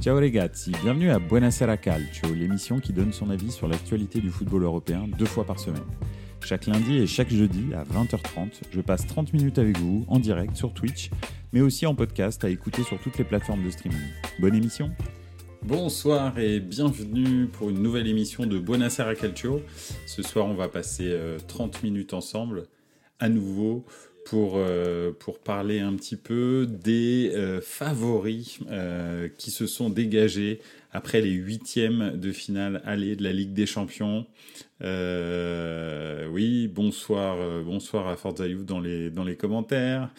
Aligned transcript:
Ciao 0.00 0.14
ragazzi, 0.14 0.72
bienvenue 0.82 1.10
à 1.10 1.18
Buonasera 1.18 1.78
Calcio, 1.78 2.32
l'émission 2.34 2.80
qui 2.80 2.92
donne 2.92 3.12
son 3.12 3.30
avis 3.30 3.50
sur 3.50 3.66
l'actualité 3.66 4.20
du 4.20 4.30
football 4.30 4.62
européen 4.62 5.08
deux 5.18 5.24
fois 5.24 5.44
par 5.44 5.58
semaine. 5.58 5.86
Chaque 6.44 6.66
lundi 6.66 6.98
et 6.98 7.06
chaque 7.06 7.30
jeudi 7.30 7.72
à 7.74 7.82
20h30, 7.82 8.60
je 8.70 8.80
passe 8.82 9.06
30 9.06 9.32
minutes 9.32 9.58
avec 9.58 9.78
vous 9.78 10.04
en 10.08 10.18
direct 10.18 10.54
sur 10.54 10.74
Twitch, 10.74 11.10
mais 11.52 11.62
aussi 11.62 11.86
en 11.86 11.94
podcast 11.94 12.44
à 12.44 12.50
écouter 12.50 12.82
sur 12.82 13.00
toutes 13.00 13.16
les 13.16 13.24
plateformes 13.24 13.64
de 13.64 13.70
streaming. 13.70 13.98
Bonne 14.38 14.54
émission 14.54 14.90
Bonsoir 15.62 16.38
et 16.38 16.60
bienvenue 16.60 17.46
pour 17.46 17.70
une 17.70 17.82
nouvelle 17.82 18.06
émission 18.06 18.44
de 18.44 18.58
Buonasera 18.58 19.14
Calcio. 19.14 19.62
Ce 20.06 20.22
soir, 20.22 20.46
on 20.46 20.54
va 20.54 20.68
passer 20.68 21.18
30 21.48 21.82
minutes 21.82 22.12
ensemble 22.12 22.64
à 23.18 23.30
nouveau 23.30 23.86
pour, 24.26 24.54
euh, 24.56 25.12
pour 25.12 25.38
parler 25.38 25.78
un 25.78 25.94
petit 25.94 26.16
peu 26.16 26.66
des 26.68 27.30
euh, 27.36 27.60
favoris 27.60 28.58
euh, 28.70 29.28
qui 29.38 29.52
se 29.52 29.68
sont 29.68 29.88
dégagés 29.88 30.60
après 30.92 31.20
les 31.20 31.30
huitièmes 31.30 32.16
de 32.16 32.32
finale 32.32 32.82
aller 32.84 33.14
de 33.14 33.22
la 33.22 33.32
Ligue 33.32 33.52
des 33.52 33.66
Champions. 33.66 34.26
oui, 34.80 36.68
bonsoir, 36.68 37.36
bonsoir 37.62 38.08
à 38.08 38.16
Forza 38.16 38.48
Youth 38.48 38.66
dans 38.66 38.80
les, 38.80 39.10
dans 39.10 39.24
les 39.24 39.36
commentaires. 39.36 40.10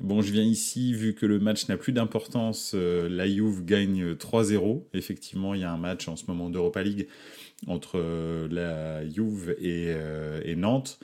Bon, 0.00 0.22
je 0.22 0.32
viens 0.32 0.42
ici, 0.42 0.92
vu 0.94 1.14
que 1.14 1.26
le 1.26 1.38
match 1.38 1.68
n'a 1.68 1.76
plus 1.76 1.92
d'importance, 1.92 2.74
la 2.74 3.28
Juve 3.28 3.64
gagne 3.64 4.14
3-0. 4.14 4.82
Effectivement, 4.94 5.54
il 5.54 5.60
y 5.60 5.64
a 5.64 5.70
un 5.70 5.76
match 5.76 6.08
en 6.08 6.16
ce 6.16 6.24
moment 6.26 6.50
d'Europa 6.50 6.82
League 6.82 7.08
entre 7.66 7.98
la 8.50 9.06
Juve 9.08 9.54
et 9.60 10.56
Nantes. 10.56 10.98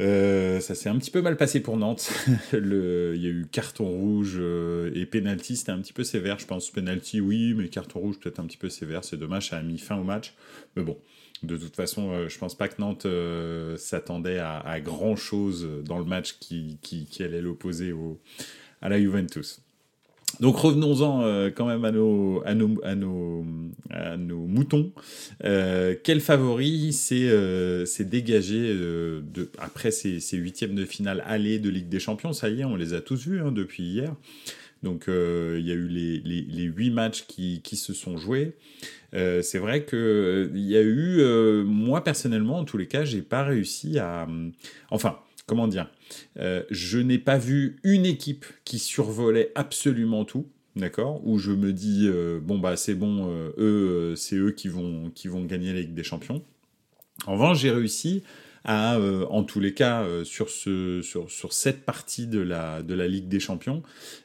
Euh, 0.00 0.60
ça 0.60 0.76
s'est 0.76 0.88
un 0.88 0.96
petit 0.96 1.10
peu 1.10 1.22
mal 1.22 1.36
passé 1.36 1.60
pour 1.60 1.76
Nantes. 1.76 2.12
Il 2.52 3.20
y 3.20 3.26
a 3.26 3.30
eu 3.30 3.46
carton 3.50 3.88
rouge 3.88 4.36
euh, 4.38 4.92
et 4.94 5.06
penalty, 5.06 5.56
c'était 5.56 5.72
un 5.72 5.80
petit 5.80 5.92
peu 5.92 6.04
sévère, 6.04 6.38
je 6.38 6.46
pense. 6.46 6.70
Penalty, 6.70 7.20
oui, 7.20 7.54
mais 7.54 7.68
carton 7.68 8.00
rouge 8.00 8.18
peut-être 8.20 8.38
un 8.38 8.46
petit 8.46 8.56
peu 8.56 8.68
sévère. 8.68 9.04
C'est 9.04 9.16
dommage, 9.16 9.48
ça 9.48 9.56
a 9.56 9.62
mis 9.62 9.78
fin 9.78 9.96
au 9.96 10.04
match. 10.04 10.34
Mais 10.76 10.84
bon, 10.84 10.96
de 11.42 11.56
toute 11.56 11.74
façon, 11.74 12.12
euh, 12.12 12.28
je 12.28 12.38
pense 12.38 12.56
pas 12.56 12.68
que 12.68 12.80
Nantes 12.80 13.06
s'attendait 13.78 14.38
à, 14.38 14.80
grand 14.80 15.16
chose 15.16 15.68
dans 15.84 15.98
le 15.98 16.04
match 16.04 16.38
qui, 16.38 16.78
qui 16.80 17.22
allait 17.22 17.42
l'opposer 17.42 17.92
à 18.80 18.88
la 18.88 19.00
Juventus. 19.00 19.60
Donc 20.40 20.56
revenons-en 20.56 21.22
euh, 21.22 21.50
quand 21.54 21.66
même 21.66 21.84
à 21.84 21.90
nos, 21.90 22.42
à 22.44 22.54
nos, 22.54 22.74
à 22.84 22.94
nos, 22.94 23.44
à 23.90 24.16
nos 24.16 24.46
moutons. 24.46 24.92
Euh, 25.44 25.94
quel 26.02 26.20
favori 26.20 26.92
s'est 26.92 27.28
euh, 27.28 27.84
dégagé 28.00 28.56
euh, 28.58 29.20
de, 29.22 29.50
après 29.58 29.90
ces, 29.90 30.20
ces, 30.20 30.36
huitièmes 30.36 30.74
de 30.74 30.84
finale 30.84 31.22
aller 31.26 31.58
de 31.58 31.68
Ligue 31.70 31.88
des 31.88 32.00
Champions? 32.00 32.32
Ça 32.32 32.48
y 32.48 32.60
est, 32.60 32.64
on 32.64 32.76
les 32.76 32.94
a 32.94 33.00
tous 33.00 33.26
vus 33.26 33.40
hein, 33.40 33.52
depuis 33.52 33.82
hier. 33.82 34.14
Donc 34.84 35.06
il 35.08 35.66
y 35.66 35.72
a 35.72 35.74
eu 35.74 35.88
les, 35.88 36.20
les, 36.20 36.42
les 36.42 36.62
huit 36.62 36.90
matchs 36.90 37.24
qui, 37.26 37.62
qui, 37.64 37.74
se 37.74 37.92
sont 37.92 38.16
joués. 38.16 38.52
C'est 39.12 39.58
vrai 39.58 39.82
que 39.82 40.52
il 40.54 40.68
y 40.68 40.76
a 40.76 40.82
eu, 40.82 41.20
moi 41.64 42.04
personnellement, 42.04 42.58
en 42.58 42.64
tous 42.64 42.78
les 42.78 42.86
cas, 42.86 43.04
j'ai 43.04 43.22
pas 43.22 43.42
réussi 43.42 43.98
à, 43.98 44.28
enfin 44.90 45.18
comment 45.48 45.66
dire, 45.66 45.90
euh, 46.38 46.62
je 46.70 46.98
n'ai 46.98 47.18
pas 47.18 47.38
vu 47.38 47.78
une 47.82 48.06
équipe 48.06 48.44
qui 48.64 48.78
survolait 48.78 49.50
absolument 49.56 50.24
tout, 50.24 50.46
d'accord, 50.76 51.20
où 51.26 51.38
je 51.38 51.50
me 51.50 51.72
dis 51.72 52.06
euh, 52.06 52.38
bon 52.40 52.58
bah 52.58 52.76
c'est 52.76 52.94
bon, 52.94 53.30
euh, 53.32 53.50
eux 53.58 54.14
c'est 54.14 54.36
eux 54.36 54.52
qui 54.52 54.68
vont 54.68 55.10
qui 55.14 55.26
vont 55.26 55.44
gagner 55.44 55.72
la 55.72 55.80
Ligue 55.80 55.94
des 55.94 56.04
Champions. 56.04 56.42
En 57.26 57.32
revanche, 57.32 57.60
j'ai 57.60 57.72
réussi 57.72 58.22
euh, 58.66 59.26
en 59.30 59.44
tous 59.44 59.60
les 59.60 59.74
cas, 59.74 60.02
euh, 60.02 60.24
sur, 60.24 60.50
ce, 60.50 61.00
sur, 61.02 61.30
sur 61.30 61.52
cette 61.52 61.84
partie 61.84 62.26
de 62.26 62.40
la, 62.40 62.82
Ligue 63.08 63.28
des 63.28 63.40
Champions. 63.40 63.82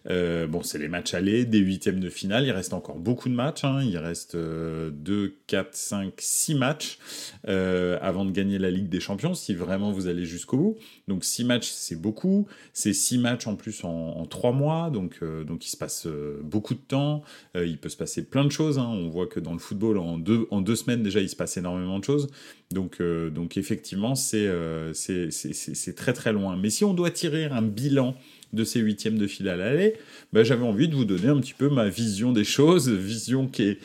Euh, 0.10 0.48
bon, 0.48 0.64
c'est 0.64 0.80
les 0.80 0.88
matchs 0.88 1.14
allés, 1.14 1.46
des 1.46 1.60
huitièmes 1.60 2.00
de 2.00 2.10
finale. 2.10 2.46
Il 2.46 2.52
reste 2.52 2.74
encore 2.74 2.98
beaucoup 2.98 3.30
de 3.30 3.34
matchs. 3.34 3.64
Hein. 3.64 3.84
Il 3.84 3.98
reste 3.98 4.36
2, 4.36 5.36
4, 5.48 5.76
5, 5.76 6.14
6 6.18 6.56
matchs 6.56 6.98
avant 7.46 8.26
de 8.26 8.32
gagner 8.32 8.58
la 8.60 8.72
Ligue 8.72 8.90
des 8.90 9.00
Champions, 9.00 9.34
si 9.34 9.54
vraiment 9.54 9.92
vous 9.92 10.08
allez 10.08 10.26
jusqu'au 10.26 10.58
bout. 10.58 10.78
Donc 11.08 11.24
6 11.24 11.46
matchs, 11.46 11.70
c'est 11.70 12.00
beaucoup. 12.00 12.48
C'est 12.74 12.94
6 12.94 13.20
matchs 13.20 13.48
en 13.48 13.56
plus 13.56 13.84
en, 13.84 13.90
en 13.90 14.26
3 14.26 14.52
mois. 14.52 14.90
Donc, 14.90 15.20
il 15.22 15.68
se 15.68 15.78
passe 15.78 16.08
beaucoup 16.42 16.74
de 16.74 16.80
temps. 16.80 17.24
il 17.56 17.78
peut 17.78 17.90
se 17.90 17.98
passer 17.98 18.24
plein 18.26 18.44
de 18.44 18.52
choses. 18.52 18.80
Hein. 18.80 18.88
On 18.88 19.10
voit 19.10 19.28
que 19.28 19.40
dans 19.40 19.54
le 19.54 19.60
football, 19.60 19.98
en 19.98 20.18
deux 20.18 20.76
semaines 20.76 21.04
déjà, 21.04 21.22
il 21.22 21.30
se 21.30 21.36
passe 21.36 21.58
énormément 21.58 22.00
de 22.00 22.04
choses. 22.04 22.30
Donc, 22.72 23.02
donc 23.02 23.58
effectivement, 23.58 24.16
euh, 24.36 24.92
c'est 24.94 25.96
très 25.96 26.14
très 26.14 26.34
loin. 26.34 26.58
Mais 26.58 26.70
si 26.70 26.84
on 26.84 26.94
doit 26.94 27.12
tirer 27.12 27.46
un 27.46 27.62
bilan 27.62 28.16
de 28.54 28.64
ces 28.64 28.80
huitièmes 28.80 29.18
de 29.18 29.26
finale 29.26 29.62
à 29.62 29.66
l'aller, 29.72 29.96
bah, 30.32 30.44
j'avais 30.44 30.64
envie 30.64 30.88
de 30.88 30.94
vous 30.94 31.06
donner 31.06 31.28
un 31.28 31.40
petit 31.40 31.56
peu 31.56 31.70
ma 31.70 31.90
vision 31.90 32.32
des 32.32 32.44
choses, 32.44 32.90
vision 32.92 33.48
qui, 33.48 33.78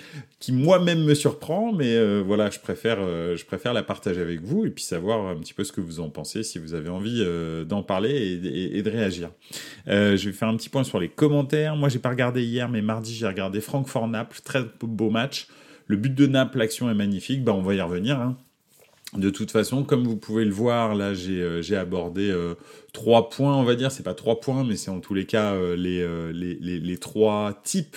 moi-même 0.50 1.04
me 1.04 1.14
surprend, 1.14 1.72
mais 1.72 1.96
euh, 1.96 2.22
voilà, 2.24 2.50
je 2.50 2.58
préfère, 2.58 2.98
euh, 3.00 3.34
je 3.36 3.46
préfère 3.46 3.72
la 3.72 3.82
partager 3.82 4.20
avec 4.20 4.42
vous 4.42 4.66
et 4.66 4.70
puis 4.70 4.84
savoir 4.84 5.28
un 5.28 5.36
petit 5.36 5.54
peu 5.54 5.64
ce 5.64 5.72
que 5.72 5.80
vous 5.80 6.00
en 6.00 6.10
pensez, 6.10 6.42
si 6.42 6.58
vous 6.58 6.74
avez 6.74 6.90
envie 6.90 7.24
d'en 7.66 7.82
parler 7.82 8.40
et, 8.74 8.82
de 8.82 8.90
réagir. 8.90 9.30
je 9.86 10.22
vais 10.22 10.32
faire 10.32 10.48
un 10.48 10.56
petit 10.56 10.68
point 10.68 10.84
sur 10.84 11.00
les 11.00 11.08
commentaires. 11.08 11.76
Moi, 11.76 11.88
j'ai 11.88 11.98
pas 11.98 12.10
regardé 12.10 12.44
hier, 12.44 12.68
mais 12.68 12.82
mardi, 12.82 13.14
j'ai 13.14 13.26
regardé 13.26 13.60
Francfort-Naples, 13.60 14.40
très 14.44 14.64
beau 14.82 15.08
match. 15.08 15.48
Le 15.88 15.96
but 15.96 16.14
de 16.14 16.26
Naples, 16.26 16.58
l'action 16.58 16.90
est 16.90 16.94
magnifique, 16.94 17.42
bah, 17.42 17.54
on 17.54 17.62
va 17.62 17.74
y 17.74 17.80
revenir. 17.80 18.20
Hein. 18.20 18.36
De 19.16 19.30
toute 19.30 19.50
façon, 19.50 19.84
comme 19.84 20.06
vous 20.06 20.18
pouvez 20.18 20.44
le 20.44 20.50
voir, 20.50 20.94
là 20.94 21.14
j'ai 21.14 21.40
euh, 21.40 21.80
abordé 21.80 22.28
euh, 22.28 22.54
trois 22.92 23.30
points, 23.30 23.56
on 23.56 23.64
va 23.64 23.74
dire, 23.74 23.90
c'est 23.90 24.02
pas 24.02 24.12
trois 24.12 24.38
points, 24.38 24.64
mais 24.64 24.76
c'est 24.76 24.90
en 24.90 25.00
tous 25.00 25.14
les 25.14 25.24
cas 25.24 25.54
euh, 25.54 25.76
les, 25.76 26.98
trois 26.98 27.58
types 27.64 27.96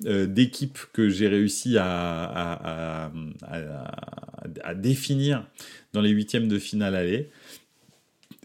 d'équipes 0.00 0.78
que 0.94 1.08
j'ai 1.10 1.28
réussi 1.28 1.76
à, 1.78 3.10
à, 3.42 4.74
définir 4.74 5.46
dans 5.92 6.00
les 6.00 6.08
huitièmes 6.08 6.48
de 6.48 6.58
finale 6.58 6.94
aller. 6.94 7.28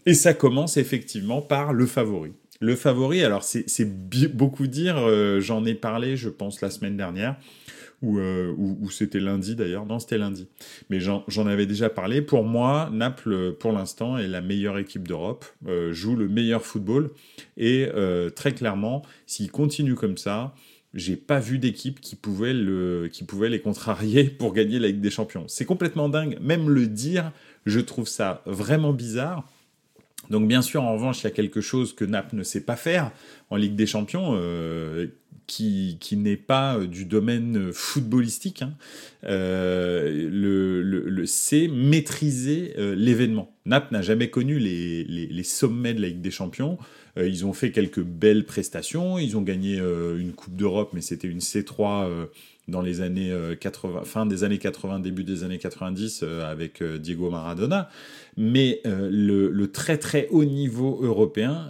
Et 0.04 0.12
ça 0.12 0.34
commence 0.34 0.76
effectivement 0.76 1.40
par 1.40 1.72
le 1.72 1.86
favori. 1.86 2.32
Le 2.60 2.76
favori, 2.76 3.24
alors 3.24 3.42
c'est 3.42 4.34
beaucoup 4.34 4.66
dire, 4.66 4.98
j'en 5.40 5.64
ai 5.64 5.74
parlé 5.74 6.18
je 6.18 6.28
pense 6.28 6.60
la 6.60 6.68
semaine 6.68 6.98
dernière, 6.98 7.36
euh, 8.18 8.54
ou, 8.56 8.90
c'était 8.90 9.20
lundi 9.20 9.54
d'ailleurs. 9.56 9.86
Non, 9.86 9.98
c'était 9.98 10.18
lundi. 10.18 10.46
Mais 10.90 11.00
j'en 11.00 11.46
avais 11.46 11.66
déjà 11.66 11.90
parlé. 11.90 12.22
Pour 12.22 12.44
moi, 12.44 12.90
Naples, 12.92 13.54
pour 13.58 13.72
l'instant, 13.72 14.18
est 14.18 14.28
la 14.28 14.40
meilleure 14.40 14.78
équipe 14.78 15.06
d'Europe, 15.06 15.44
euh, 15.66 15.92
joue 15.92 16.16
le 16.16 16.28
meilleur 16.28 16.64
football. 16.64 17.10
Et 17.56 17.88
euh, 17.94 18.30
très 18.30 18.52
clairement, 18.52 19.02
s'il 19.26 19.50
continue 19.50 19.94
comme 19.94 20.16
ça, 20.16 20.54
j'ai 20.94 21.16
pas 21.16 21.40
vu 21.40 21.58
d'équipe 21.58 22.00
qui 22.00 22.16
pouvait 22.16 22.54
les 22.54 23.60
contrarier 23.60 24.24
pour 24.38 24.52
gagner 24.52 24.78
la 24.78 24.88
Ligue 24.88 25.00
des 25.00 25.10
Champions. 25.10 25.44
C'est 25.48 25.66
complètement 25.66 26.08
dingue. 26.08 26.38
Même 26.40 26.70
le 26.70 26.86
dire, 26.86 27.32
je 27.66 27.80
trouve 27.80 28.08
ça 28.08 28.42
vraiment 28.46 28.92
bizarre. 28.92 29.48
Donc 30.30 30.48
bien 30.48 30.62
sûr, 30.62 30.82
en 30.82 30.94
revanche, 30.94 31.22
il 31.22 31.24
y 31.24 31.26
a 31.28 31.30
quelque 31.30 31.60
chose 31.60 31.94
que 31.94 32.04
Naples 32.04 32.36
ne 32.36 32.42
sait 32.42 32.62
pas 32.62 32.76
faire 32.76 33.12
en 33.50 33.56
Ligue 33.56 33.76
des 33.76 33.86
Champions, 33.86 34.32
euh, 34.34 35.06
qui, 35.46 35.96
qui 36.00 36.16
n'est 36.16 36.36
pas 36.36 36.76
euh, 36.76 36.86
du 36.86 37.04
domaine 37.04 37.72
footballistique, 37.72 38.62
hein, 38.62 38.74
euh, 39.24 40.28
le, 40.30 40.82
le, 40.82 41.26
c'est 41.26 41.68
maîtriser 41.68 42.74
euh, 42.78 42.94
l'événement. 42.94 43.54
Naples 43.64 43.92
n'a 43.92 44.02
jamais 44.02 44.30
connu 44.30 44.58
les, 44.58 45.04
les, 45.04 45.26
les, 45.26 45.42
sommets 45.42 45.94
de 45.94 46.00
la 46.00 46.08
Ligue 46.08 46.20
des 46.20 46.30
Champions. 46.30 46.78
Euh, 47.16 47.28
ils 47.28 47.46
ont 47.46 47.52
fait 47.52 47.70
quelques 47.70 48.02
belles 48.02 48.44
prestations. 48.44 49.18
Ils 49.18 49.36
ont 49.36 49.42
gagné 49.42 49.78
une 49.78 50.32
Coupe 50.32 50.56
d'Europe, 50.56 50.90
mais 50.92 51.00
c'était 51.00 51.28
une 51.28 51.38
C3 51.38 52.28
dans 52.68 52.80
les 52.80 53.00
années 53.00 53.32
80, 53.60 54.02
fin 54.04 54.26
des 54.26 54.44
années 54.44 54.58
80, 54.58 55.00
début 55.00 55.24
des 55.24 55.44
années 55.44 55.58
90 55.58 56.24
avec 56.44 56.82
Diego 56.82 57.30
Maradona. 57.30 57.88
Mais 58.36 58.80
le, 58.84 59.50
le, 59.50 59.70
très 59.70 59.98
très 59.98 60.28
haut 60.30 60.44
niveau 60.44 60.98
européen, 61.02 61.68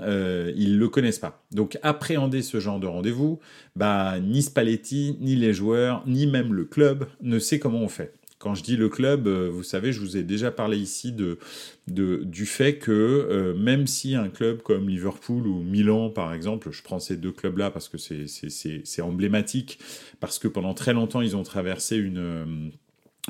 ils 0.57 0.79
le 0.79 0.89
connaissent 0.89 1.19
pas. 1.19 1.43
Donc 1.53 1.79
appréhender 1.83 2.43
ce 2.43 2.61
genre 2.61 2.81
de 2.81 2.87
rendez-vous, 2.87 3.39
bah, 3.77 4.19
ni 4.21 4.43
Spalletti, 4.43 5.17
ni 5.21 5.37
les 5.37 5.53
joueurs, 5.53 6.03
ni 6.07 6.27
même 6.27 6.55
le 6.55 6.65
club 6.65 7.07
ne 7.21 7.39
sait 7.39 7.59
comment 7.59 7.81
on 7.81 7.89
fait. 7.89 8.13
Quand 8.39 8.55
je 8.55 8.63
dis 8.63 8.77
le 8.77 8.89
club, 8.91 9.29
euh, 9.29 9.49
vous 9.51 9.63
savez, 9.63 9.93
je 9.93 10.01
vous 10.01 10.17
ai 10.17 10.23
déjà 10.23 10.51
parlé 10.51 10.77
ici 10.77 11.13
de, 11.13 11.39
du 11.87 12.45
fait 12.45 12.77
que 12.77 12.93
euh, 12.93 13.55
même 13.55 13.87
si 13.87 14.15
un 14.15 14.29
club 14.29 14.61
comme 14.61 14.89
Liverpool 14.89 15.47
ou 15.47 15.63
Milan, 15.63 16.11
par 16.11 16.35
exemple, 16.35 16.71
je 16.71 16.83
prends 16.83 16.99
ces 16.99 17.17
deux 17.17 17.33
clubs-là 17.33 17.71
parce 17.71 17.89
que 17.89 17.97
c'est 17.97 19.03
emblématique, 19.03 19.79
parce 20.21 20.39
que 20.39 20.49
pendant 20.49 20.75
très 20.75 20.93
longtemps, 20.93 21.23
ils 21.23 21.37
ont 21.37 21.45
traversé 21.45 21.97
une 21.97 22.19
euh, 22.19 22.45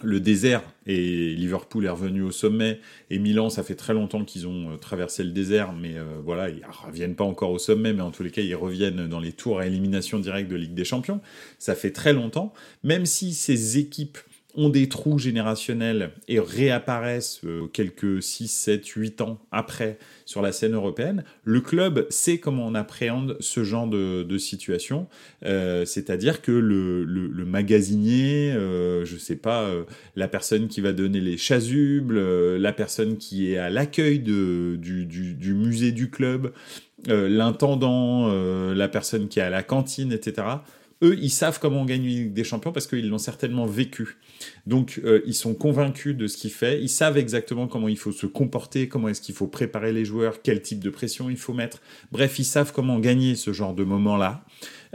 le 0.03 0.20
désert 0.20 0.62
et 0.87 1.35
Liverpool 1.35 1.87
est 1.87 1.91
revenu 1.91 2.23
au 2.23 2.31
sommet 2.31 2.81
et 3.11 3.19
Milan 3.19 3.49
ça 3.49 3.62
fait 3.62 3.75
très 3.75 3.94
longtemps 3.94 4.25
qu'ils 4.25 4.47
ont 4.47 4.76
traversé 4.79 5.25
le 5.25 5.31
désert 5.31 5.73
mais 5.73 5.97
euh, 5.97 6.05
voilà 6.23 6.50
ils 6.50 6.62
reviennent 6.85 7.14
pas 7.14 7.25
encore 7.25 7.50
au 7.50 7.59
sommet 7.59 7.93
mais 7.93 8.02
en 8.02 8.11
tous 8.11 8.23
les 8.23 8.31
cas 8.31 8.43
ils 8.43 8.55
reviennent 8.55 9.09
dans 9.09 9.20
les 9.20 9.32
tours 9.32 9.59
à 9.59 9.67
élimination 9.67 10.19
directe 10.19 10.50
de 10.50 10.56
Ligue 10.56 10.75
des 10.75 10.85
Champions. 10.85 11.20
Ça 11.59 11.75
fait 11.75 11.93
très 11.93 12.12
longtemps. 12.12 12.52
Même 12.82 13.06
si 13.06 13.32
ces 13.32 13.79
équipes 13.79 14.19
ont 14.56 14.70
des 14.70 14.88
trous 14.88 15.19
générationnels 15.19 16.11
et 16.29 16.41
réapparaissent 16.41 17.43
euh, 17.44 17.67
quelques 17.67 18.23
6, 18.23 18.49
7, 18.49 18.87
8 18.87 19.20
ans 19.20 19.38
après 19.53 19.99
sur 20.25 20.43
la 20.43 20.50
scène 20.50 20.75
européenne, 20.75 21.25
le 21.44 21.61
club 21.61 22.06
sait 22.11 22.38
comment 22.38 22.67
on 22.67 22.75
appréhende 22.75 23.37
ce 23.38 23.62
genre 23.62 23.87
de, 23.87 24.38
situation. 24.38 25.06
Euh, 25.44 25.85
c'est-à-dire 25.85 26.43
que 26.43 26.53
le, 26.53 27.44
magasinier, 27.44 28.53
euh, 28.53 29.05
je 29.05 29.17
sais 29.17 29.37
pas, 29.37 29.70
la 30.17 30.29
personne 30.29 30.69
qui 30.69 30.81
va 30.81 30.93
donner 30.93 31.20
les 31.20 31.37
chasubles, 31.37 32.19
la 32.56 32.73
personne 32.73 33.17
qui 33.19 33.52
est 33.52 33.56
à 33.56 33.70
l'accueil 33.70 34.19
du, 34.19 34.76
du, 34.79 35.55
musée 35.55 35.93
du 35.93 36.11
club, 36.11 36.52
l'intendant, 37.06 38.29
la 38.75 38.88
personne 38.88 39.29
qui 39.29 39.38
est 39.38 39.43
à 39.43 39.50
la 39.50 39.62
cantine, 39.62 40.12
etc 40.12 40.59
eux, 41.03 41.17
ils 41.21 41.31
savent 41.31 41.59
comment 41.61 41.85
gagner 41.85 42.25
des 42.25 42.45
champions 42.45 42.73
parce 42.73 42.87
qu'ils 42.87 43.09
l'ont 43.09 43.19
certainement 43.19 43.67
vécu. 43.67 44.17
Donc, 44.67 45.01
euh, 45.05 45.23
ils 45.27 45.35
sont 45.35 45.55
convaincus 45.55 46.17
de 46.17 46.27
ce 46.27 46.37
qu'il 46.37 46.51
fait. 46.51 46.81
Ils 46.81 46.89
savent 46.89 47.19
exactement 47.19 47.67
comment 47.67 47.89
il 47.89 47.99
faut 47.99 48.13
se 48.13 48.27
comporter, 48.27 48.89
comment 48.89 49.09
est-ce 49.09 49.21
qu'il 49.21 49.35
faut 49.35 49.47
préparer 49.47 49.93
les 49.93 50.05
joueurs, 50.05 50.41
quel 50.43 50.63
type 50.63 50.81
de 50.81 50.91
pression 50.91 51.29
il 51.29 51.37
faut 51.37 51.53
mettre. 51.53 51.83
Bref, 52.13 52.39
ils 52.39 52.45
savent 52.45 52.73
comment 52.73 52.99
gagner 52.99 53.35
ce 53.35 53.53
genre 53.53 53.75
de 53.75 53.85
moment-là. 53.85 54.45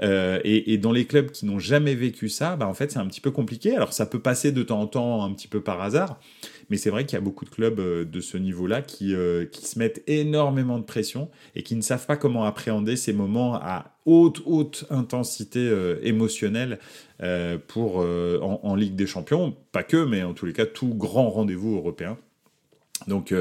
Euh, 0.03 0.39
et, 0.43 0.77
dans 0.77 0.91
les 0.91 1.05
clubs 1.05 1.29
qui 1.29 1.45
n'ont 1.45 1.59
jamais 1.59 1.93
vécu 1.93 2.27
ça, 2.27 2.55
bah, 2.55 2.67
en 2.67 2.73
fait, 2.73 2.91
c'est 2.91 2.99
un 2.99 3.05
petit 3.05 3.21
peu 3.21 3.31
compliqué. 3.31 3.75
Alors, 3.75 3.93
ça 3.93 4.05
peut 4.05 4.19
passer 4.19 4.51
de 4.51 4.63
temps 4.63 4.81
en 4.81 4.87
temps 4.87 5.23
un 5.23 5.31
petit 5.33 5.47
peu 5.47 5.61
par 5.61 5.81
hasard. 5.81 6.19
Mais 6.69 6.77
c'est 6.77 6.89
vrai 6.89 7.05
qu'il 7.05 7.15
y 7.15 7.17
a 7.17 7.21
beaucoup 7.21 7.45
de 7.45 7.49
clubs 7.49 7.79
euh, 7.79 8.05
de 8.05 8.19
ce 8.21 8.37
niveau-là 8.37 8.81
qui, 8.81 9.13
euh, 9.13 9.45
qui 9.45 9.65
se 9.65 9.77
mettent 9.77 10.03
énormément 10.07 10.79
de 10.79 10.83
pression 10.83 11.29
et 11.55 11.63
qui 11.63 11.75
ne 11.75 11.81
savent 11.81 12.05
pas 12.05 12.17
comment 12.17 12.45
appréhender 12.45 12.95
ces 12.95 13.13
moments 13.13 13.55
à 13.55 13.97
haute, 14.05 14.41
haute 14.45 14.85
intensité 14.89 15.71
émotionnelle 16.01 16.79
pour, 17.67 17.97
en, 17.97 18.75
Ligue 18.75 18.95
des 18.95 19.05
Champions. 19.05 19.55
Pas 19.71 19.83
que, 19.83 20.03
mais 20.03 20.23
en 20.23 20.33
tous 20.33 20.47
les 20.47 20.53
cas, 20.53 20.65
tout 20.65 20.95
grand 20.95 21.29
rendez-vous 21.29 21.75
européen. 21.75 22.17
Donc 23.07 23.33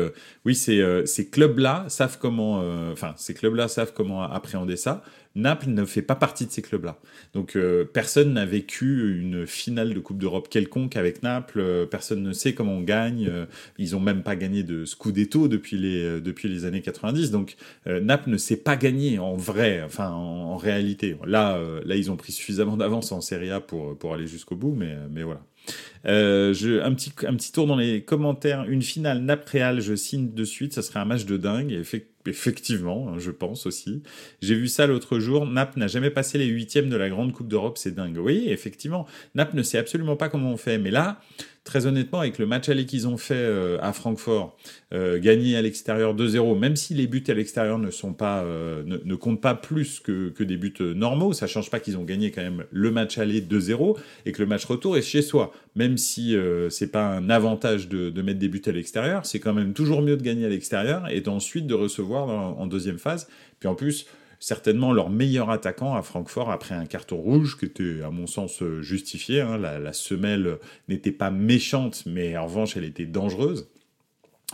oui, 0.44 0.54
ces 0.54 1.30
clubs-là 1.30 1.86
savent 1.88 2.18
comment, 2.20 2.62
enfin 2.92 3.14
ces 3.16 3.32
clubs-là 3.32 3.68
savent 3.68 3.94
comment 3.94 4.22
appréhender 4.22 4.76
ça. 4.76 5.02
Naples 5.36 5.68
ne 5.68 5.84
fait 5.84 6.02
pas 6.02 6.16
partie 6.16 6.44
de 6.46 6.50
ces 6.50 6.62
clubs-là. 6.62 6.98
Donc 7.34 7.54
euh, 7.54 7.84
personne 7.84 8.32
n'a 8.32 8.44
vécu 8.44 9.20
une 9.20 9.46
finale 9.46 9.94
de 9.94 10.00
Coupe 10.00 10.18
d'Europe 10.18 10.48
quelconque 10.48 10.96
avec 10.96 11.22
Naples, 11.22 11.60
euh, 11.60 11.86
personne 11.86 12.22
ne 12.22 12.32
sait 12.32 12.52
comment 12.52 12.72
on 12.72 12.80
gagne, 12.80 13.28
euh, 13.30 13.46
ils 13.78 13.94
ont 13.94 14.00
même 14.00 14.22
pas 14.22 14.34
gagné 14.34 14.62
de 14.62 14.84
Scudetto 14.84 15.46
depuis 15.46 15.78
les, 15.78 16.20
depuis 16.20 16.48
les 16.48 16.64
années 16.64 16.82
90, 16.82 17.30
donc 17.30 17.56
Naples 17.86 18.30
ne 18.30 18.36
sait 18.36 18.56
pas 18.56 18.76
gagner 18.76 19.18
en 19.18 19.34
vrai, 19.36 19.82
enfin 19.84 20.10
en, 20.10 20.56
réalité. 20.56 21.16
Là, 21.24 21.58
là, 21.84 21.96
ils 21.96 22.10
ont 22.10 22.16
pris 22.16 22.32
suffisamment 22.32 22.76
d'avance 22.76 23.12
en 23.12 23.20
Serie 23.20 23.50
A 23.50 23.60
pour, 23.60 23.96
pour 23.96 24.14
aller 24.14 24.26
jusqu'au 24.26 24.56
bout, 24.56 24.74
mais, 24.74 24.96
mais 25.10 25.22
voilà. 25.22 25.40
Je, 26.04 26.80
un, 26.82 26.94
petit, 26.94 27.12
un 27.26 27.34
petit 27.34 27.52
tour 27.52 27.66
dans 27.66 27.76
les 27.76 28.02
commentaires. 28.02 28.64
Une 28.68 28.82
finale 28.82 29.20
Naples-Real, 29.20 29.80
je 29.80 29.94
signe 29.94 30.32
de 30.32 30.44
suite, 30.44 30.72
ça 30.72 30.82
serait 30.82 31.00
un 31.00 31.04
match 31.04 31.24
de 31.24 31.36
dingue. 31.36 31.82
Effectivement, 32.26 33.08
hein, 33.08 33.18
je 33.18 33.30
pense 33.30 33.66
aussi. 33.66 34.02
J'ai 34.42 34.54
vu 34.54 34.68
ça 34.68 34.86
l'autre 34.86 35.18
jour. 35.20 35.46
Naples 35.46 35.78
n'a 35.78 35.86
jamais 35.86 36.10
passé 36.10 36.36
les 36.36 36.46
huitièmes 36.46 36.90
de 36.90 36.96
la 36.96 37.08
Grande 37.08 37.32
Coupe 37.32 37.48
d'Europe, 37.48 37.78
c'est 37.78 37.94
dingue. 37.94 38.18
Oui, 38.18 38.44
effectivement, 38.48 39.06
Naples 39.34 39.56
ne 39.56 39.62
sait 39.62 39.78
absolument 39.78 40.16
pas 40.16 40.28
comment 40.28 40.52
on 40.52 40.56
fait. 40.58 40.78
Mais 40.78 40.90
là, 40.90 41.20
très 41.64 41.86
honnêtement, 41.86 42.20
avec 42.20 42.38
le 42.38 42.46
match 42.46 42.68
aller 42.68 42.86
qu'ils 42.86 43.06
ont 43.06 43.18
fait 43.18 43.34
euh, 43.34 43.78
à 43.82 43.92
Francfort, 43.92 44.56
euh, 44.94 45.20
gagner 45.20 45.56
à 45.56 45.62
l'extérieur 45.62 46.16
2-0, 46.16 46.58
même 46.58 46.74
si 46.74 46.94
les 46.94 47.06
buts 47.06 47.22
à 47.28 47.34
l'extérieur 47.34 47.78
ne 47.78 47.90
sont 47.90 48.14
pas, 48.14 48.42
euh, 48.42 48.82
ne, 48.84 49.14
comptent 49.14 49.42
pas 49.42 49.54
plus 49.54 50.00
que, 50.00 50.30
que 50.30 50.42
des 50.42 50.56
buts 50.56 50.74
normaux, 50.80 51.32
ça 51.32 51.46
change 51.46 51.70
pas 51.70 51.78
qu'ils 51.78 51.98
ont 51.98 52.04
gagné 52.04 52.30
quand 52.30 52.42
même 52.42 52.64
le 52.70 52.90
match 52.90 53.18
aller 53.18 53.42
2-0 53.42 53.98
et 54.24 54.32
que 54.32 54.42
le 54.42 54.48
match 54.48 54.64
retour 54.64 54.96
est 54.96 55.02
chez 55.02 55.22
soi. 55.22 55.52
Même 55.76 55.98
si 55.98 56.36
c'est 56.70 56.90
pas 56.90 57.06
un 57.06 57.30
avantage 57.30 57.88
de, 57.88 58.10
de, 58.10 58.22
mettre 58.22 58.38
des 58.38 58.48
buts 58.48 58.62
à 58.66 58.72
l'extérieur, 58.72 59.24
c'est 59.26 59.38
quand 59.38 59.54
même 59.54 59.72
toujours 59.72 60.02
mieux 60.02 60.16
de 60.16 60.22
gagner 60.22 60.46
à 60.46 60.48
l'extérieur 60.48 61.08
et 61.08 61.22
ensuite 61.28 61.66
de 61.66 61.74
recevoir 61.74 62.28
en 62.58 62.66
deuxième 62.66 62.98
phase. 62.98 63.28
Puis 63.60 63.68
en 63.68 63.74
plus, 63.74 64.06
certainement 64.40 64.92
leur 64.92 65.10
meilleur 65.10 65.50
attaquant 65.50 65.94
à 65.94 66.02
Francfort 66.02 66.50
après 66.50 66.74
un 66.74 66.86
carton 66.86 67.16
rouge 67.18 67.58
qui 67.58 67.66
était 67.66 68.02
à 68.02 68.10
mon 68.10 68.26
sens 68.26 68.62
justifié. 68.80 69.42
Hein. 69.42 69.58
La, 69.58 69.92
semelle 69.92 70.58
n'était 70.88 71.12
pas 71.12 71.30
méchante, 71.30 72.02
mais 72.06 72.36
en 72.36 72.46
revanche 72.46 72.76
elle 72.76 72.84
était 72.84 73.06
dangereuse. 73.06 73.68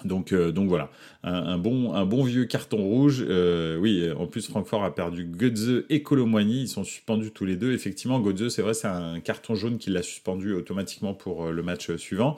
Donc, 0.04 0.32
euh, 0.32 0.52
donc 0.52 0.68
voilà, 0.68 0.90
un, 1.22 1.56
bon, 1.56 1.94
un 1.94 2.04
bon 2.04 2.22
vieux 2.22 2.44
carton 2.44 2.76
rouge. 2.76 3.24
Euh, 3.26 3.78
oui, 3.78 4.10
en 4.12 4.26
plus 4.26 4.46
Francfort 4.46 4.84
a 4.84 4.94
perdu 4.94 5.24
Götze 5.24 5.84
et 5.88 6.02
Colomboigny, 6.02 6.62
ils 6.62 6.68
sont 6.68 6.84
suspendus 6.84 7.30
tous 7.30 7.46
les 7.46 7.56
deux. 7.56 7.72
Effectivement, 7.72 8.20
Götze, 8.20 8.50
c'est 8.50 8.62
vrai, 8.62 8.74
c'est 8.74 8.88
un 8.88 9.20
carton 9.20 9.54
jaune 9.54 9.78
qui 9.78 9.90
l'a 9.90 10.02
suspendu 10.02 10.52
automatiquement 10.52 11.14
pour 11.14 11.46
euh, 11.46 11.50
le 11.50 11.62
match 11.62 11.94
suivant. 11.96 12.36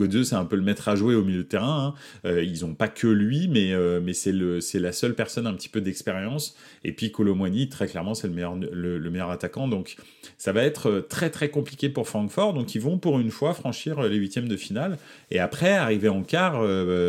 Godeux, 0.00 0.24
c'est 0.24 0.34
un 0.34 0.46
peu 0.46 0.56
le 0.56 0.62
maître 0.62 0.88
à 0.88 0.96
jouer 0.96 1.14
au 1.14 1.22
milieu 1.22 1.42
de 1.42 1.48
terrain. 1.48 1.94
Hein. 1.94 1.94
Euh, 2.24 2.42
ils 2.42 2.64
n'ont 2.64 2.74
pas 2.74 2.88
que 2.88 3.06
lui, 3.06 3.48
mais, 3.48 3.74
euh, 3.74 4.00
c'est, 4.12 4.78
la 4.78 4.92
seule 4.92 5.14
personne 5.14 5.46
un 5.46 5.52
petit 5.52 5.68
peu 5.68 5.82
d'expérience. 5.82 6.56
Et 6.84 6.92
puis 6.92 7.12
Colomboigny, 7.12 7.68
très 7.68 7.86
clairement, 7.86 8.14
c'est 8.14 8.26
le 8.26 8.32
meilleur, 8.32 8.56
le, 8.56 9.10
meilleur 9.10 9.30
attaquant. 9.30 9.68
Donc 9.68 9.96
ça 10.38 10.52
va 10.52 10.62
être 10.62 10.88
euh, 10.88 11.00
très 11.02 11.28
très 11.28 11.50
compliqué 11.50 11.90
pour 11.90 12.08
Francfort. 12.08 12.54
Donc 12.54 12.74
ils 12.74 12.80
vont 12.80 12.96
pour 12.96 13.20
une 13.20 13.30
fois 13.30 13.52
franchir 13.52 14.00
les 14.02 14.16
huitièmes 14.16 14.48
de 14.48 14.56
finale. 14.56 14.96
Et 15.30 15.38
après, 15.38 15.72
arriver 15.72 16.08
en 16.08 16.22
quart, 16.22 16.62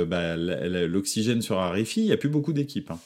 bah, 0.06 0.36
l'oxygène 0.36 1.42
sera 1.42 1.70
raréfié. 1.70 2.04
Il 2.04 2.08
n'y 2.08 2.12
a 2.12 2.18
plus 2.18 2.30
beaucoup 2.30 2.54
d'équipes. 2.54 2.92
Hein. 2.92 3.00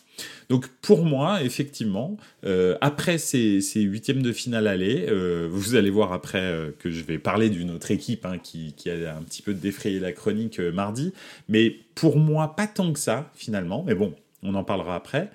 Donc 0.49 0.67
pour 0.81 1.05
moi, 1.05 1.43
effectivement, 1.43 2.17
euh, 2.45 2.77
après 2.81 3.17
ces, 3.17 3.61
huitièmes 3.75 4.21
de 4.21 4.31
finale 4.31 4.67
aller, 4.67 5.05
euh, 5.09 5.47
vous 5.49 5.75
allez 5.75 5.89
voir 5.89 6.13
après 6.13 6.41
euh, 6.41 6.71
que 6.77 6.89
je 6.91 7.03
vais 7.03 7.17
parler 7.17 7.49
d'une 7.49 7.71
autre 7.71 7.91
équipe 7.91 8.25
hein, 8.25 8.37
qui, 8.37 8.73
a 8.89 9.15
un 9.15 9.21
petit 9.23 9.41
peu 9.41 9.53
défrayé 9.53 9.99
la 9.99 10.11
chronique 10.11 10.59
mardi, 10.59 11.13
mais 11.49 11.75
pour 11.95 12.17
moi, 12.17 12.55
pas 12.55 12.67
tant 12.67 12.93
que 12.93 12.99
ça 12.99 13.31
finalement, 13.33 13.83
mais 13.85 13.95
bon, 13.95 14.13
on 14.43 14.53
en 14.53 14.63
parlera 14.63 14.95
après. 14.95 15.31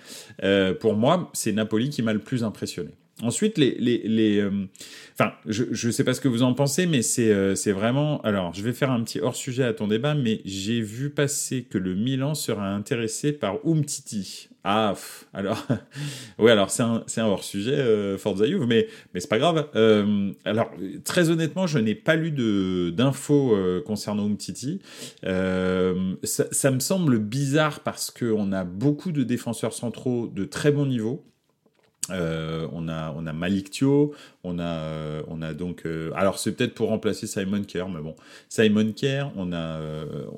pour 0.81 0.95
moi, 0.95 1.31
c'est 1.33 1.53
Napoli 1.53 1.91
qui 1.91 2.03
m'a 2.03 2.13
le 2.13 2.21
plus 2.21 2.45
impressionné. 2.45 2.91
Ensuite, 3.23 3.59
les, 3.59 3.73
les, 3.79 4.43
enfin, 5.13 5.33
je 5.47 5.87
ne 5.87 5.93
sais 5.93 6.05
pas 6.05 6.15
ce 6.15 6.23
que 6.23 6.29
vous 6.29 6.43
en 6.43 6.55
pensez, 6.55 6.87
mais 6.87 7.03
c'est 7.03 7.55
c'est 7.57 7.73
vraiment. 7.73 8.21
Alors, 8.23 8.55
je 8.55 8.63
vais 8.63 8.73
faire 8.73 8.91
un 8.91 9.03
petit 9.03 9.21
hors 9.21 9.37
sujet 9.37 9.65
à 9.65 9.75
ton 9.75 9.89
débat, 9.89 10.15
mais 10.15 10.41
j'ai 10.45 10.81
vu 10.81 11.11
passer 11.11 11.65
que 11.65 11.77
le 11.77 11.95
Milan 11.95 12.35
sera 12.35 12.69
intéressé 12.69 13.33
par 13.33 13.59
Umtiti. 13.67 14.50
Ah, 14.63 14.95
alors, 15.33 15.67
oui, 16.39 16.51
alors 16.51 16.71
c'est 16.71 16.83
un, 16.83 17.25
hors-sujet, 17.25 17.79
euh, 17.79 18.19
Forza 18.19 18.47
Juve, 18.47 18.67
mais, 18.67 18.89
mais 19.15 19.21
c'est 19.21 19.29
pas 19.29 19.39
grave. 19.39 19.69
Euh, 19.75 20.33
alors, 20.45 20.71
très 21.05 21.31
honnêtement, 21.31 21.67
je 21.67 21.79
n'ai 21.79 21.95
pas 21.95 22.15
lu 22.15 22.31
d'infos 22.93 23.55
euh, 23.55 23.83
concernant 23.83 24.27
Umtiti. 24.27 24.81
Euh, 25.25 26.15
ça, 26.25 26.45
ça, 26.51 26.71
me 26.71 26.81
semble 26.81 27.19
bizarre 27.19 27.81
parce 27.81 28.11
qu'on 28.11 28.53
a 28.53 28.65
beaucoup 28.65 29.13
de 29.13 29.23
défenseurs 29.23 29.73
centraux 29.73 30.27
de 30.27 30.45
très 30.45 30.73
bon 30.73 30.85
niveau. 30.85 31.25
Euh, 32.11 32.67
on 32.73 32.89
a 32.89 33.13
on 33.17 33.27
a 33.27 33.33
Malik 33.33 33.71
Thio, 33.71 34.13
on 34.45 34.59
a 34.59 34.65
euh, 34.65 35.23
on 35.29 35.43
a 35.43 35.55
donc 35.55 35.83
euh, 35.87 36.11
alors 36.15 36.39
c'est 36.39 36.53
peut-être 36.53 36.75
pour 36.75 36.89
remplacer 36.89 37.27
Simon 37.27 37.63
Kerr 37.63 37.89
mais 37.89 38.01
bon. 38.01 38.15
Simon 38.49 38.93
Kerr, 38.93 39.31
on 39.37 39.53
a 39.53 39.81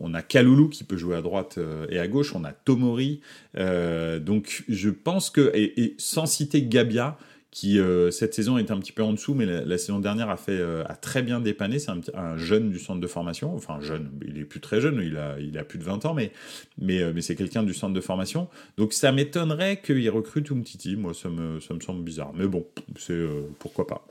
on 0.00 0.14
a 0.14 0.22
Kaloulou 0.22 0.68
qui 0.68 0.84
peut 0.84 0.96
jouer 0.96 1.16
à 1.16 1.22
droite 1.22 1.58
et 1.90 1.98
à 1.98 2.08
gauche, 2.08 2.34
on 2.34 2.44
a 2.44 2.52
Tomori. 2.52 3.20
Donc 3.54 4.64
je 4.68 4.90
pense 4.90 5.30
que 5.30 5.50
et 5.54 5.94
sans 5.98 6.26
citer 6.26 6.62
Gabia 6.62 7.18
qui 7.52 7.78
euh, 7.78 8.10
cette 8.10 8.32
saison 8.32 8.56
est 8.56 8.70
un 8.70 8.78
petit 8.78 8.92
peu 8.92 9.02
en 9.02 9.12
dessous, 9.12 9.34
mais 9.34 9.44
la, 9.44 9.78
saison 9.78 9.98
dernière 9.98 10.30
a 10.30 10.38
fait 10.38 10.58
euh, 10.58 10.84
a 10.88 10.96
très 10.96 11.22
bien 11.22 11.38
dépanné. 11.38 11.78
C'est 11.78 11.90
un, 12.14 12.36
jeune 12.38 12.70
du 12.70 12.78
centre 12.78 12.98
de 12.98 13.06
formation, 13.06 13.54
enfin 13.54 13.78
jeune, 13.80 14.10
il 14.26 14.38
est 14.38 14.44
plus 14.44 14.60
très 14.60 14.80
jeune, 14.80 15.00
il 15.04 15.18
a 15.18 15.38
il 15.38 15.56
a 15.58 15.62
plus 15.62 15.78
de 15.78 15.84
20 15.84 16.06
ans, 16.06 16.14
mais 16.14 16.32
mais 16.78 17.02
euh, 17.02 17.12
mais 17.14 17.20
c'est 17.20 17.36
quelqu'un 17.36 17.62
du 17.62 17.74
centre 17.74 17.92
de 17.92 18.00
formation. 18.00 18.48
Donc 18.78 18.94
ça 18.94 19.12
m'étonnerait 19.12 19.82
qu'il 19.82 20.08
recrute 20.08 20.50
Umtiti. 20.50 20.96
Moi, 20.96 21.12
ça 21.12 21.28
me 21.28 21.60
ça 21.60 21.74
me 21.74 21.80
semble 21.80 22.02
bizarre, 22.02 22.32
mais 22.34 22.46
bon, 22.46 22.66
c'est 22.98 23.22
pourquoi 23.58 23.86
pas. 23.86 24.02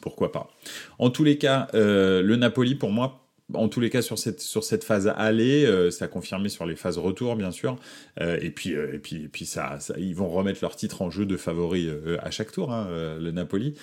Pourquoi 0.00 0.32
pas. 0.32 0.50
En 0.98 1.10
tous 1.10 1.24
les 1.24 1.36
cas, 1.36 1.68
le 1.74 2.34
Napoli 2.36 2.74
pour 2.74 2.90
moi 2.90 3.22
en 3.54 3.68
tous 3.68 3.80
les 3.80 3.90
cas 3.90 4.02
sur 4.02 4.18
cette 4.18 4.40
sur 4.40 4.64
cette 4.64 4.84
phase 4.84 5.12
aller, 5.16 5.64
euh, 5.64 5.90
ça 5.90 6.06
a 6.06 6.08
confirmé 6.08 6.48
sur 6.48 6.66
les 6.66 6.76
phases 6.76 6.98
retour 6.98 7.36
bien 7.36 7.50
sûr. 7.50 7.76
Euh, 8.20 8.38
et 8.40 8.50
puis 8.50 8.74
euh, 8.74 8.94
et 8.94 8.98
puis 8.98 9.24
et 9.24 9.28
puis 9.28 9.46
ça, 9.46 9.78
ils 9.98 10.14
vont 10.14 10.28
remettre 10.28 10.60
leur 10.62 10.76
titre 10.76 11.02
en 11.02 11.10
jeu 11.10 11.26
de 11.26 11.36
favoris 11.36 11.88
à 12.20 12.30
chaque 12.30 12.52
tour, 12.52 12.72
hein, 12.72 12.88
le 13.20 13.30
Napoli. 13.30 13.74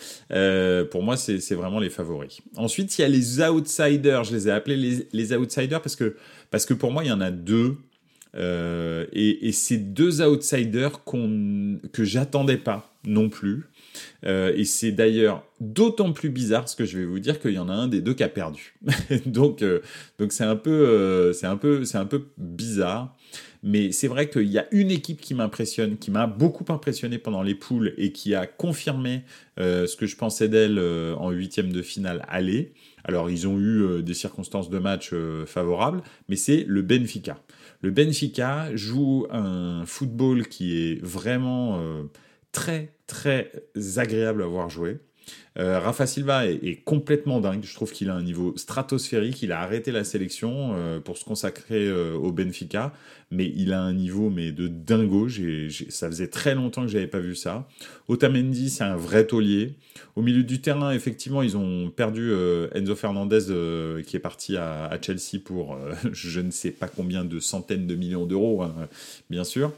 pour 0.92 1.04
moi 1.04 1.18
c'est 1.18 1.56
vraiment 1.56 1.80
les 1.80 1.90
favoris. 1.90 2.42
Ensuite 2.56 2.98
il 2.98 3.02
y 3.02 3.06
a 3.06 3.08
les 3.08 3.42
outsiders, 3.42 4.24
je 4.24 4.34
les 4.36 4.48
ai 4.48 4.52
appelés 4.52 4.78
les, 4.78 5.08
les 5.12 5.34
outsiders 5.36 5.82
parce 5.82 5.96
que 5.96 6.16
parce 6.52 6.66
que 6.66 6.74
pour 6.74 6.92
moi 6.92 7.04
il 7.04 7.08
y 7.08 7.12
en 7.12 7.22
a 7.22 7.32
deux. 7.32 7.78
et, 8.36 9.48
et 9.48 9.52
ces 9.52 9.78
deux 9.78 10.22
outsiders 10.22 11.04
qu'on 11.04 11.80
que 11.92 12.04
j'attendais 12.04 12.58
pas 12.58 12.89
non 13.06 13.30
plus. 13.30 13.66
Euh, 14.26 14.54
et 14.56 14.66
c'est 14.66 14.92
d'ailleurs 14.92 15.44
d'autant 15.60 16.12
plus 16.12 16.30
bizarre 16.30 16.68
ce 16.68 16.76
que 16.76 16.86
je 16.86 17.00
vais 17.00 17.06
vous 17.06 17.20
dire 17.20 17.40
qu'il 17.40 17.52
y 17.52 17.60
en 17.60 17.70
a 17.70 17.74
un 17.74 17.88
des 17.88 18.02
deux 18.02 18.14
qui 18.14 18.24
a 18.24 18.30
perdu. 18.30 18.76
donc 19.26 19.62
euh, 19.62 19.80
donc 20.18 20.32
c'est 20.32 20.44
un 20.44 20.56
peu 20.56 20.70
euh, 20.70 21.34
c'est 21.34 21.48
un 21.48 21.58
peu 21.58 21.86
c'est 21.86 21.98
un 21.98 22.06
peu 22.06 22.26
bizarre. 22.38 23.16
Mais 23.62 23.92
c'est 23.92 24.08
vrai 24.08 24.30
qu'il 24.30 24.48
y 24.48 24.58
a 24.58 24.68
une 24.72 24.90
équipe 24.90 25.20
qui 25.20 25.34
m'impressionne, 25.34 25.98
qui 25.98 26.12
m'a 26.12 26.28
beaucoup 26.28 26.64
impressionné 26.72 27.18
pendant 27.18 27.42
les 27.42 27.56
poules 27.56 27.94
et 27.98 28.14
qui 28.14 28.34
a 28.34 28.48
confirmé 28.48 29.24
ce 29.58 29.98
que 29.98 30.06
je 30.06 30.16
pensais 30.16 30.48
d'elle 30.48 30.80
en 30.80 31.30
huitième 31.32 31.74
de 31.74 31.82
finale 31.82 32.26
aller. 32.30 32.74
Alors 33.04 33.30
ils 33.30 33.50
ont 33.50 33.60
eu 33.60 34.02
des 34.02 34.14
circonstances 34.14 34.70
de 34.70 34.80
match 34.80 35.14
favorables, 35.46 36.02
mais 36.30 36.38
c'est 36.38 36.64
le 36.70 36.82
Benfica. 36.82 37.38
Le 37.82 37.92
Benfica 37.92 38.74
joue 38.78 39.28
un 39.30 39.86
football 39.86 40.48
qui 40.48 40.78
est 40.78 41.04
vraiment 41.04 41.82
très 42.52 42.94
très 43.08 43.52
agréable 43.98 44.44
à 44.44 44.46
voir 44.46 44.70
jouer. 44.70 45.00
Euh, 45.58 45.80
Rafa 45.80 46.08
Silva 46.08 46.48
est, 46.48 46.84
complètement 46.84 47.42
dingue. 47.42 47.64
Je 47.64 47.74
trouve 47.74 47.92
qu'il 47.92 48.10
a 48.10 48.16
un 48.16 48.24
niveau 48.24 48.54
stratosphérique. 48.56 49.42
Il 49.42 49.52
a 49.52 49.60
arrêté 49.60 49.92
la 49.92 50.04
sélection 50.04 50.74
euh, 50.76 51.00
pour 51.00 51.18
se 51.18 51.26
consacrer 51.26 51.88
euh, 51.88 52.14
au 52.16 52.32
Benfica, 52.32 52.94
mais 53.32 53.52
il 53.56 53.74
a 53.74 53.82
un 53.82 53.94
niveau 53.94 54.30
mais 54.30 54.52
de 54.52 54.68
dingo. 54.68 55.28
ça 55.90 56.08
faisait 56.08 56.28
très 56.28 56.56
longtemps 56.56 56.84
que 56.84 56.88
j'avais 56.88 57.08
pas 57.08 57.20
vu 57.20 57.36
ça. 57.36 57.68
Otamendi, 58.08 58.70
c'est 58.70 58.84
un 58.84 58.96
vrai 58.96 59.26
taulier. 59.28 59.76
Au 60.16 60.22
milieu 60.22 60.44
du 60.44 60.62
terrain, 60.62 60.92
effectivement, 60.92 61.42
ils 61.42 61.58
ont 61.58 61.90
perdu 61.90 62.32
Enzo 62.74 62.96
Fernandez 62.96 64.04
qui 64.06 64.16
est 64.16 64.22
parti 64.22 64.58
à, 64.58 64.98
Chelsea 65.02 65.42
pour 65.44 65.78
je 66.12 66.40
ne 66.40 66.52
sais 66.52 66.72
pas 66.72 66.88
combien 66.88 67.26
de 67.26 67.40
centaines 67.40 67.88
de 67.88 67.96
millions 67.96 68.26
d'euros, 68.26 68.64
hein, 68.64 68.88
bien 69.30 69.44
sûr. 69.44 69.72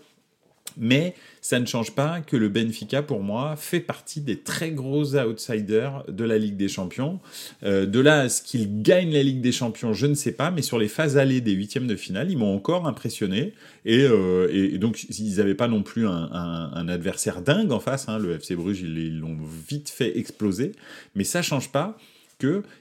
Mais 0.77 1.15
ça 1.41 1.59
ne 1.59 1.65
change 1.65 1.91
pas 1.91 2.21
que 2.21 2.37
le 2.37 2.49
Benfica, 2.49 3.01
pour 3.01 3.21
moi, 3.21 3.55
fait 3.55 3.79
partie 3.79 4.21
des 4.21 4.39
très 4.39 4.71
gros 4.71 5.15
outsiders 5.15 6.03
de 6.07 6.23
la 6.23 6.37
Ligue 6.37 6.55
des 6.55 6.67
Champions. 6.67 7.19
Euh, 7.63 7.85
de 7.85 7.99
là 7.99 8.21
à 8.21 8.29
ce 8.29 8.41
qu'ils 8.41 8.81
gagnent 8.81 9.11
la 9.11 9.23
Ligue 9.23 9.41
des 9.41 9.51
Champions, 9.51 9.93
je 9.93 10.05
ne 10.05 10.13
sais 10.13 10.31
pas, 10.31 10.51
mais 10.51 10.61
sur 10.61 10.77
les 10.77 10.87
phases 10.87 11.17
allées 11.17 11.41
des 11.41 11.53
huitièmes 11.53 11.87
de 11.87 11.95
finale, 11.95 12.31
ils 12.31 12.37
m'ont 12.37 12.55
encore 12.55 12.87
impressionné. 12.87 13.53
Et, 13.85 14.03
euh, 14.03 14.77
donc, 14.77 15.03
ils 15.09 15.37
n'avaient 15.37 15.55
pas 15.55 15.67
non 15.67 15.83
plus 15.83 16.07
un, 16.07 16.87
adversaire 16.87 17.41
dingue 17.41 17.71
en 17.71 17.79
face. 17.79 18.07
Hein. 18.09 18.19
Le 18.19 18.35
FC 18.35 18.55
Bruges, 18.55 18.81
ils 18.81 19.19
l'ont 19.19 19.37
vite 19.67 19.89
fait 19.89 20.17
exploser. 20.17 20.73
Mais 21.15 21.23
ça 21.23 21.41
change 21.41 21.71
pas 21.71 21.97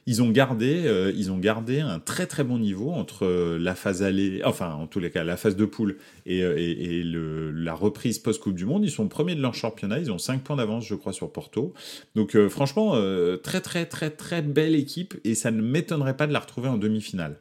ils 0.07 0.23
ont 0.23 0.31
gardé, 0.31 0.83
euh, 0.87 1.13
ils 1.17 1.31
ont 1.31 1.39
gardé 1.39 1.81
un 1.81 1.99
très 1.99 2.27
très 2.27 2.45
bon 2.45 2.59
niveau 2.59 2.91
entre 2.91 3.27
euh, 3.27 3.59
la 3.59 3.75
phase 3.75 4.03
allée, 4.03 4.43
enfin 4.45 4.73
en 4.73 4.87
tous 4.87 5.01
les 5.01 5.11
cas 5.11 5.25
la 5.25 5.37
phase 5.37 5.57
de 5.57 5.65
poule 5.65 5.97
et, 6.27 6.43
euh, 6.43 7.53
la 7.55 7.75
reprise 7.75 8.19
post 8.19 8.43
Coupe 8.43 8.55
du 8.55 8.67
Monde. 8.67 8.85
Ils 8.85 8.91
sont 8.91 9.09
premiers 9.09 9.35
de 9.35 9.43
leur 9.43 9.55
championnat, 9.55 9.99
ils 9.99 10.11
ont 10.11 10.19
5 10.19 10.43
points 10.43 10.57
d'avance 10.57 10.87
je 10.87 10.95
crois 10.95 11.13
sur 11.13 11.33
Porto. 11.33 11.75
Donc 12.15 12.37
franchement 12.49 12.93
très 13.43 13.61
très 13.61 13.87
très 13.87 14.11
très 14.11 14.43
belle 14.43 14.75
équipe 14.75 15.15
et 15.25 15.35
ça 15.35 15.51
ne 15.51 15.63
m'étonnerait 15.63 16.17
pas 16.17 16.27
de 16.27 16.33
la 16.33 16.41
retrouver 16.41 16.69
en 16.69 16.79
demi-finale. 16.79 17.39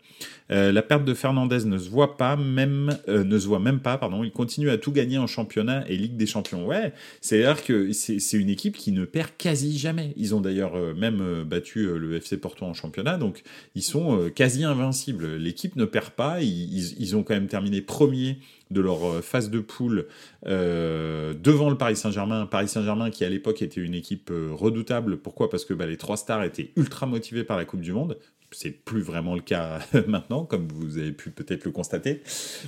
la 0.49 0.81
perte 0.81 1.05
de 1.05 1.13
Fernandez 1.13 1.65
ne 1.65 1.77
se 1.77 1.89
voit 1.89 2.17
pas, 2.17 2.35
même 2.35 2.97
ne 3.07 3.39
se 3.39 3.47
voit 3.47 3.59
même 3.59 3.79
pas, 3.79 3.97
pardon. 3.97 4.23
Il 4.23 4.31
continue 4.31 4.69
à 4.69 4.77
tout 4.77 4.91
gagner 4.91 5.17
en 5.17 5.27
championnat 5.27 5.83
et 5.87 5.95
Ligue 5.95 6.17
des 6.17 6.25
Champions. 6.25 6.65
Ouais, 6.65 6.93
c'est 7.21 7.43
à 7.43 7.53
dire 7.53 7.63
que 7.63 7.91
c'est 7.93 8.37
une 8.37 8.49
équipe 8.49 8.75
qui 8.75 8.91
ne 8.91 9.05
perd 9.05 9.29
quasi 9.37 9.77
jamais. 9.77 10.13
Ils 10.17 10.35
ont 10.35 10.41
d'ailleurs 10.41 10.75
même 10.95 11.43
battu 11.43 11.87
le 11.97 12.08
FC 12.15 12.37
Porto 12.37 12.65
en 12.65 12.73
championnat, 12.73 13.17
donc 13.17 13.43
ils 13.75 13.83
sont 13.83 14.19
euh, 14.19 14.29
quasi 14.29 14.63
invincibles. 14.63 15.35
L'équipe 15.35 15.75
ne 15.75 15.85
perd 15.85 16.11
pas, 16.11 16.41
ils, 16.41 17.15
ont 17.15 17.23
quand 17.23 17.33
même 17.33 17.47
terminé 17.47 17.81
premier 17.81 18.39
de 18.71 18.81
leur 18.81 19.05
euh, 19.05 19.21
phase 19.21 19.49
de 19.49 19.59
poule 19.59 20.07
euh, 20.45 21.33
devant 21.33 21.69
le 21.69 21.77
Paris 21.77 21.95
Saint-Germain. 21.95 22.45
Paris 22.45 22.67
Saint-Germain 22.67 23.09
qui 23.09 23.25
à 23.25 23.29
l'époque 23.29 23.61
était 23.61 23.81
une 23.81 23.93
équipe 23.93 24.31
redoutable. 24.51 25.17
Pourquoi? 25.17 25.49
Parce 25.49 25.65
que 25.65 25.73
bah, 25.73 25.85
les 25.85 25.97
trois 25.97 26.17
stars 26.17 26.43
étaient 26.43 26.71
ultra 26.75 27.05
motivés 27.05 27.43
par 27.43 27.57
la 27.57 27.65
Coupe 27.65 27.81
du 27.81 27.93
Monde. 27.93 28.17
C'est 28.51 28.71
plus 28.71 29.01
vraiment 29.01 29.35
le 29.35 29.41
cas 29.41 29.79
maintenant, 30.07 30.43
comme 30.43 30.67
vous 30.67 30.97
avez 30.97 31.11
pu 31.11 31.29
peut-être 31.29 31.65
le 31.65 31.71
constater. 31.71 32.23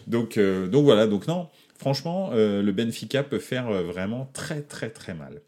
Donc, 0.07 0.37
donc 0.37 0.83
voilà, 0.83 1.07
donc 1.07 1.27
non, 1.27 1.49
franchement, 1.79 2.29
le 2.33 2.71
Benfica 2.71 3.23
peut 3.23 3.39
faire 3.39 3.71
vraiment 3.83 4.29
très 4.33 4.61
très 4.61 4.91
très 4.91 5.15
mal. 5.15 5.41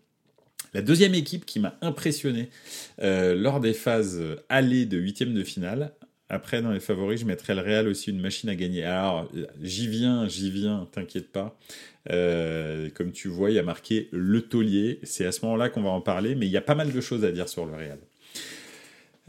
La 0.73 0.81
deuxième 0.81 1.13
équipe 1.13 1.45
qui 1.45 1.59
m'a 1.59 1.77
impressionné 1.81 2.49
euh, 3.01 3.35
lors 3.35 3.59
des 3.59 3.73
phases 3.73 4.21
allées 4.49 4.85
de 4.85 4.97
huitième 4.97 5.33
de 5.33 5.43
finale, 5.43 5.93
après, 6.33 6.61
dans 6.61 6.71
les 6.71 6.79
favoris, 6.79 7.19
je 7.19 7.25
mettrai 7.25 7.53
le 7.53 7.61
Real 7.61 7.87
aussi 7.87 8.09
une 8.09 8.19
machine 8.19 8.49
à 8.49 8.55
gagner. 8.55 8.83
Alors, 8.83 9.29
j'y 9.61 9.87
viens, 9.87 10.27
j'y 10.27 10.49
viens, 10.49 10.87
t'inquiète 10.91 11.31
pas. 11.31 11.57
Euh, 12.09 12.89
comme 12.95 13.11
tu 13.11 13.27
vois, 13.27 13.51
il 13.51 13.55
y 13.55 13.59
a 13.59 13.63
marqué 13.63 14.09
le 14.11 14.41
taulier. 14.41 14.99
C'est 15.03 15.25
à 15.25 15.31
ce 15.31 15.45
moment-là 15.45 15.69
qu'on 15.69 15.83
va 15.83 15.91
en 15.91 16.01
parler, 16.01 16.33
mais 16.33 16.47
il 16.47 16.51
y 16.51 16.57
a 16.57 16.61
pas 16.61 16.75
mal 16.75 16.91
de 16.91 17.01
choses 17.01 17.23
à 17.23 17.31
dire 17.31 17.47
sur 17.47 17.65
le 17.65 17.75
Real. 17.75 17.99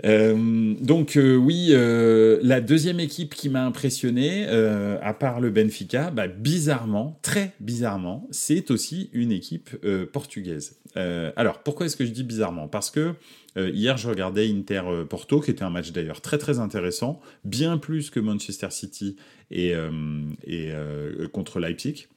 Euh, 0.04 0.74
donc 0.80 1.16
euh, 1.16 1.36
oui, 1.36 1.68
euh, 1.70 2.40
la 2.42 2.60
deuxième 2.60 2.98
équipe 2.98 3.34
qui 3.34 3.48
m'a 3.48 3.64
impressionné, 3.64 4.46
à 4.46 5.14
part 5.14 5.40
le 5.40 5.50
Benfica, 5.50 6.10
bah, 6.10 6.26
bizarrement, 6.26 7.18
très 7.22 7.54
bizarrement, 7.60 8.26
c'est 8.30 8.70
aussi 8.70 9.10
une 9.12 9.32
équipe 9.32 9.76
portugaise. 10.12 10.80
alors 10.94 11.62
pourquoi 11.62 11.86
est-ce 11.86 11.96
que 11.96 12.04
je 12.04 12.10
dis 12.10 12.24
bizarrement? 12.24 12.68
Parce 12.68 12.90
que 12.90 13.14
hier 13.56 13.96
je 13.96 14.08
regardais 14.08 14.50
Inter 14.50 14.82
Porto, 15.08 15.40
qui 15.40 15.50
était 15.50 15.62
un 15.62 15.70
match 15.70 15.92
d'ailleurs 15.92 16.20
très 16.20 16.38
très 16.38 16.58
intéressant, 16.58 17.20
bien 17.44 17.78
plus 17.78 18.10
que 18.10 18.20
Manchester 18.20 18.68
City 18.70 19.16
et, 19.50 19.74
et 20.46 20.72
contre 21.32 21.60
Leipzig. 21.60 22.08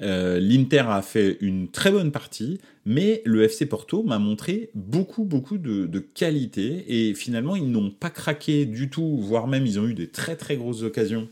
L'Inter 0.00 0.84
a 0.88 1.02
fait 1.02 1.38
une 1.40 1.70
très 1.70 1.90
bonne 1.90 2.12
partie, 2.12 2.60
mais 2.86 3.22
le 3.24 3.42
FC 3.42 3.66
Porto 3.66 4.02
m'a 4.02 4.18
montré 4.18 4.70
beaucoup, 4.74 5.24
beaucoup 5.24 5.58
de, 5.58 5.98
qualité 5.98 7.08
et 7.08 7.14
finalement, 7.14 7.56
ils 7.56 7.70
n'ont 7.70 7.90
pas 7.90 8.10
craqué 8.10 8.66
du 8.66 8.90
tout, 8.90 9.18
voire 9.18 9.46
même 9.46 9.66
ils 9.66 9.80
ont 9.80 9.86
eu 9.86 9.94
des 9.94 10.08
très, 10.08 10.36
très 10.36 10.56
grosses 10.56 10.82
occasions 10.82 11.28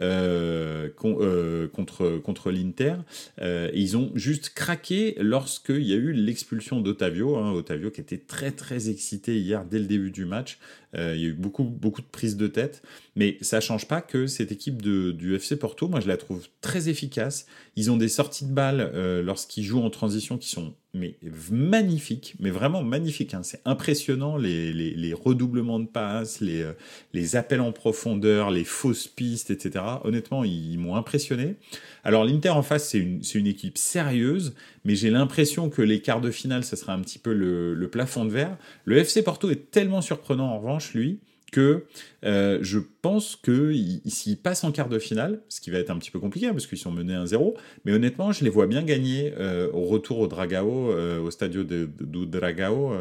euh, 0.00 0.88
euh, 1.04 1.68
contre, 1.68 2.18
contre 2.18 2.50
l'Inter. 2.50 2.96
Euh, 3.40 3.70
ils 3.74 3.96
ont 3.96 4.10
juste 4.14 4.50
craqué 4.50 5.16
lorsqu'il 5.20 5.82
y 5.82 5.92
a 5.92 5.96
eu 5.96 6.12
l'expulsion 6.12 6.80
d'Otavio. 6.80 7.36
Hein, 7.36 7.52
Otavio 7.52 7.90
qui 7.90 8.00
était 8.00 8.18
très, 8.18 8.50
très 8.50 8.90
excité 8.90 9.38
hier 9.38 9.64
dès 9.64 9.78
le 9.78 9.86
début 9.86 10.10
du 10.10 10.24
match. 10.24 10.58
il 10.96 11.20
y 11.20 11.24
a 11.24 11.28
eu 11.28 11.32
beaucoup, 11.32 11.64
beaucoup 11.64 12.02
de 12.02 12.06
prises 12.06 12.36
de 12.36 12.46
tête. 12.46 12.82
Mais 13.16 13.38
ça 13.40 13.60
change 13.60 13.86
pas 13.86 14.00
que 14.00 14.26
cette 14.26 14.52
équipe 14.52 14.82
du 14.82 15.34
FC 15.34 15.56
Porto, 15.56 15.88
moi, 15.88 16.00
je 16.00 16.08
la 16.08 16.16
trouve 16.16 16.46
très 16.60 16.88
efficace. 16.88 17.46
Ils 17.76 17.90
ont 17.90 17.96
des 17.96 18.08
sorties 18.08 18.46
de 18.46 18.52
balles 18.52 18.92
lorsqu'ils 19.24 19.64
jouent 19.64 19.82
en 19.82 19.90
transition 19.90 20.38
qui 20.38 20.48
sont 20.48 20.74
mais 20.96 21.16
magnifique, 21.50 22.36
mais 22.38 22.50
vraiment 22.50 22.84
magnifique. 22.84 23.34
Hein. 23.34 23.42
C'est 23.42 23.60
impressionnant 23.64 24.36
les, 24.36 25.12
redoublements 25.12 25.80
de 25.80 25.86
passes, 25.86 26.40
les 26.40 27.36
appels 27.36 27.60
en 27.60 27.72
profondeur, 27.72 28.52
les 28.52 28.64
fausses 28.64 29.08
pistes, 29.08 29.50
etc. 29.50 29.83
Honnêtement, 30.04 30.44
ils, 30.44 30.78
m'ont 30.78 30.96
impressionné. 30.96 31.56
Alors 32.04 32.24
l'Inter 32.24 32.50
en 32.50 32.62
face, 32.62 32.88
c'est 32.88 32.98
une, 32.98 33.46
équipe 33.46 33.78
sérieuse, 33.78 34.54
mais 34.84 34.94
j'ai 34.94 35.10
l'impression 35.10 35.70
que 35.70 35.82
les 35.82 36.00
quarts 36.00 36.20
de 36.20 36.30
finale, 36.30 36.64
ça 36.64 36.76
sera 36.76 36.92
un 36.92 37.00
petit 37.00 37.18
peu 37.18 37.32
le 37.32 37.88
plafond 37.88 38.24
de 38.24 38.30
verre. 38.30 38.56
Le 38.84 38.96
FC 38.98 39.22
Porto 39.22 39.50
est 39.50 39.70
tellement 39.70 40.02
surprenant 40.02 40.48
en 40.48 40.58
revanche, 40.58 40.94
lui, 40.94 41.18
que 41.54 41.84
euh, 42.24 42.58
je 42.62 42.78
pense 43.02 43.36
que 43.36 43.74
s'ils 44.06 44.38
passent 44.38 44.64
en 44.64 44.72
quart 44.72 44.88
de 44.88 44.98
finale, 44.98 45.42
ce 45.48 45.60
qui 45.60 45.70
va 45.70 45.78
être 45.78 45.90
un 45.90 45.98
petit 45.98 46.10
peu 46.10 46.18
compliqué 46.18 46.46
hein, 46.46 46.52
parce 46.52 46.66
qu'ils 46.66 46.78
sont 46.78 46.90
menés 46.90 47.14
1-0, 47.14 47.54
mais 47.84 47.92
honnêtement, 47.92 48.32
je 48.32 48.44
les 48.44 48.50
vois 48.50 48.66
bien 48.66 48.82
gagner 48.82 49.34
euh, 49.38 49.70
au 49.72 49.84
retour 49.84 50.20
au 50.20 50.26
Dragao, 50.26 50.90
euh, 50.90 51.20
au 51.20 51.30
stadio 51.30 51.64
de, 51.64 51.88
Dragao, 52.24 52.92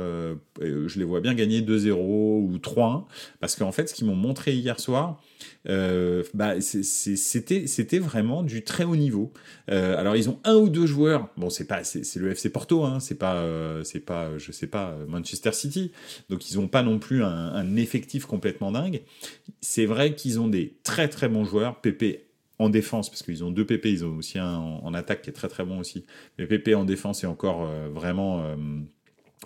je 0.62 1.00
les 1.00 1.06
vois 1.06 1.22
bien 1.22 1.34
gagner 1.34 1.62
2-0 1.62 1.92
ou 1.94 2.58
3-1 2.58 3.06
parce 3.39 3.56
qu'en 3.56 3.72
fait, 3.72 3.89
ce 3.89 3.94
qu'ils 3.94 4.08
m'ont 4.08 4.15
montré 4.15 4.53
hier 4.53 4.80
soir, 4.80 5.22
bah, 5.65 6.60
c'était 6.60 8.00
vraiment 8.00 8.44
du 8.44 8.63
très 8.63 8.84
haut 8.84 8.96
niveau. 8.96 9.32
alors 9.68 10.15
ils 10.15 10.30
ont 10.30 10.39
un 10.44 10.56
ou 10.56 10.70
deux 10.70 10.86
joueurs, 10.86 11.30
bon 11.38 11.50
c'est 11.50 11.68
pas 11.68 11.84
c'est 11.84 12.15
le 12.18 12.32
FC 12.32 12.50
Porto, 12.50 12.84
hein, 12.84 13.00
c'est 13.00 13.18
pas 13.18 13.46
c'est 13.84 14.00
pas 14.00 14.38
je 14.38 14.51
sais 14.51 14.68
pas 14.68 14.98
Manchester 15.08 15.53
City, 15.53 15.92
donc 16.30 16.50
ils 16.50 16.60
ont 16.60 16.68
pas 16.68 16.84
non 16.84 17.00
plus 17.00 17.24
un 17.24 17.75
effectif 17.77 18.25
complètement 18.25 18.72
dingue. 18.72 19.01
C'est 19.62 19.86
vrai 19.86 20.15
qu'ils 20.15 20.39
ont 20.39 20.48
des 20.48 20.77
très 20.84 21.08
très 21.08 21.29
bons 21.29 21.46
joueurs. 21.46 21.82
Pépé 21.82 22.27
en 22.60 22.70
défense, 22.70 23.10
parce 23.10 23.24
qu'ils 23.24 23.43
ont 23.43 23.51
deux 23.51 23.65
PP, 23.65 23.86
ils 23.86 24.05
ont 24.05 24.17
aussi 24.17 24.39
un 24.39 24.55
en, 24.58 24.93
attaque 24.93 25.24
qui 25.24 25.29
est 25.29 25.34
très 25.34 25.48
très 25.48 25.65
bon 25.65 25.79
aussi. 25.79 26.05
Mais 26.38 26.46
Pépé 26.46 26.75
en 26.75 26.86
défense 26.86 27.24
est 27.24 27.27
encore 27.27 27.65
euh, 27.65 27.89
vraiment, 27.89 28.43
euh, 28.43 28.55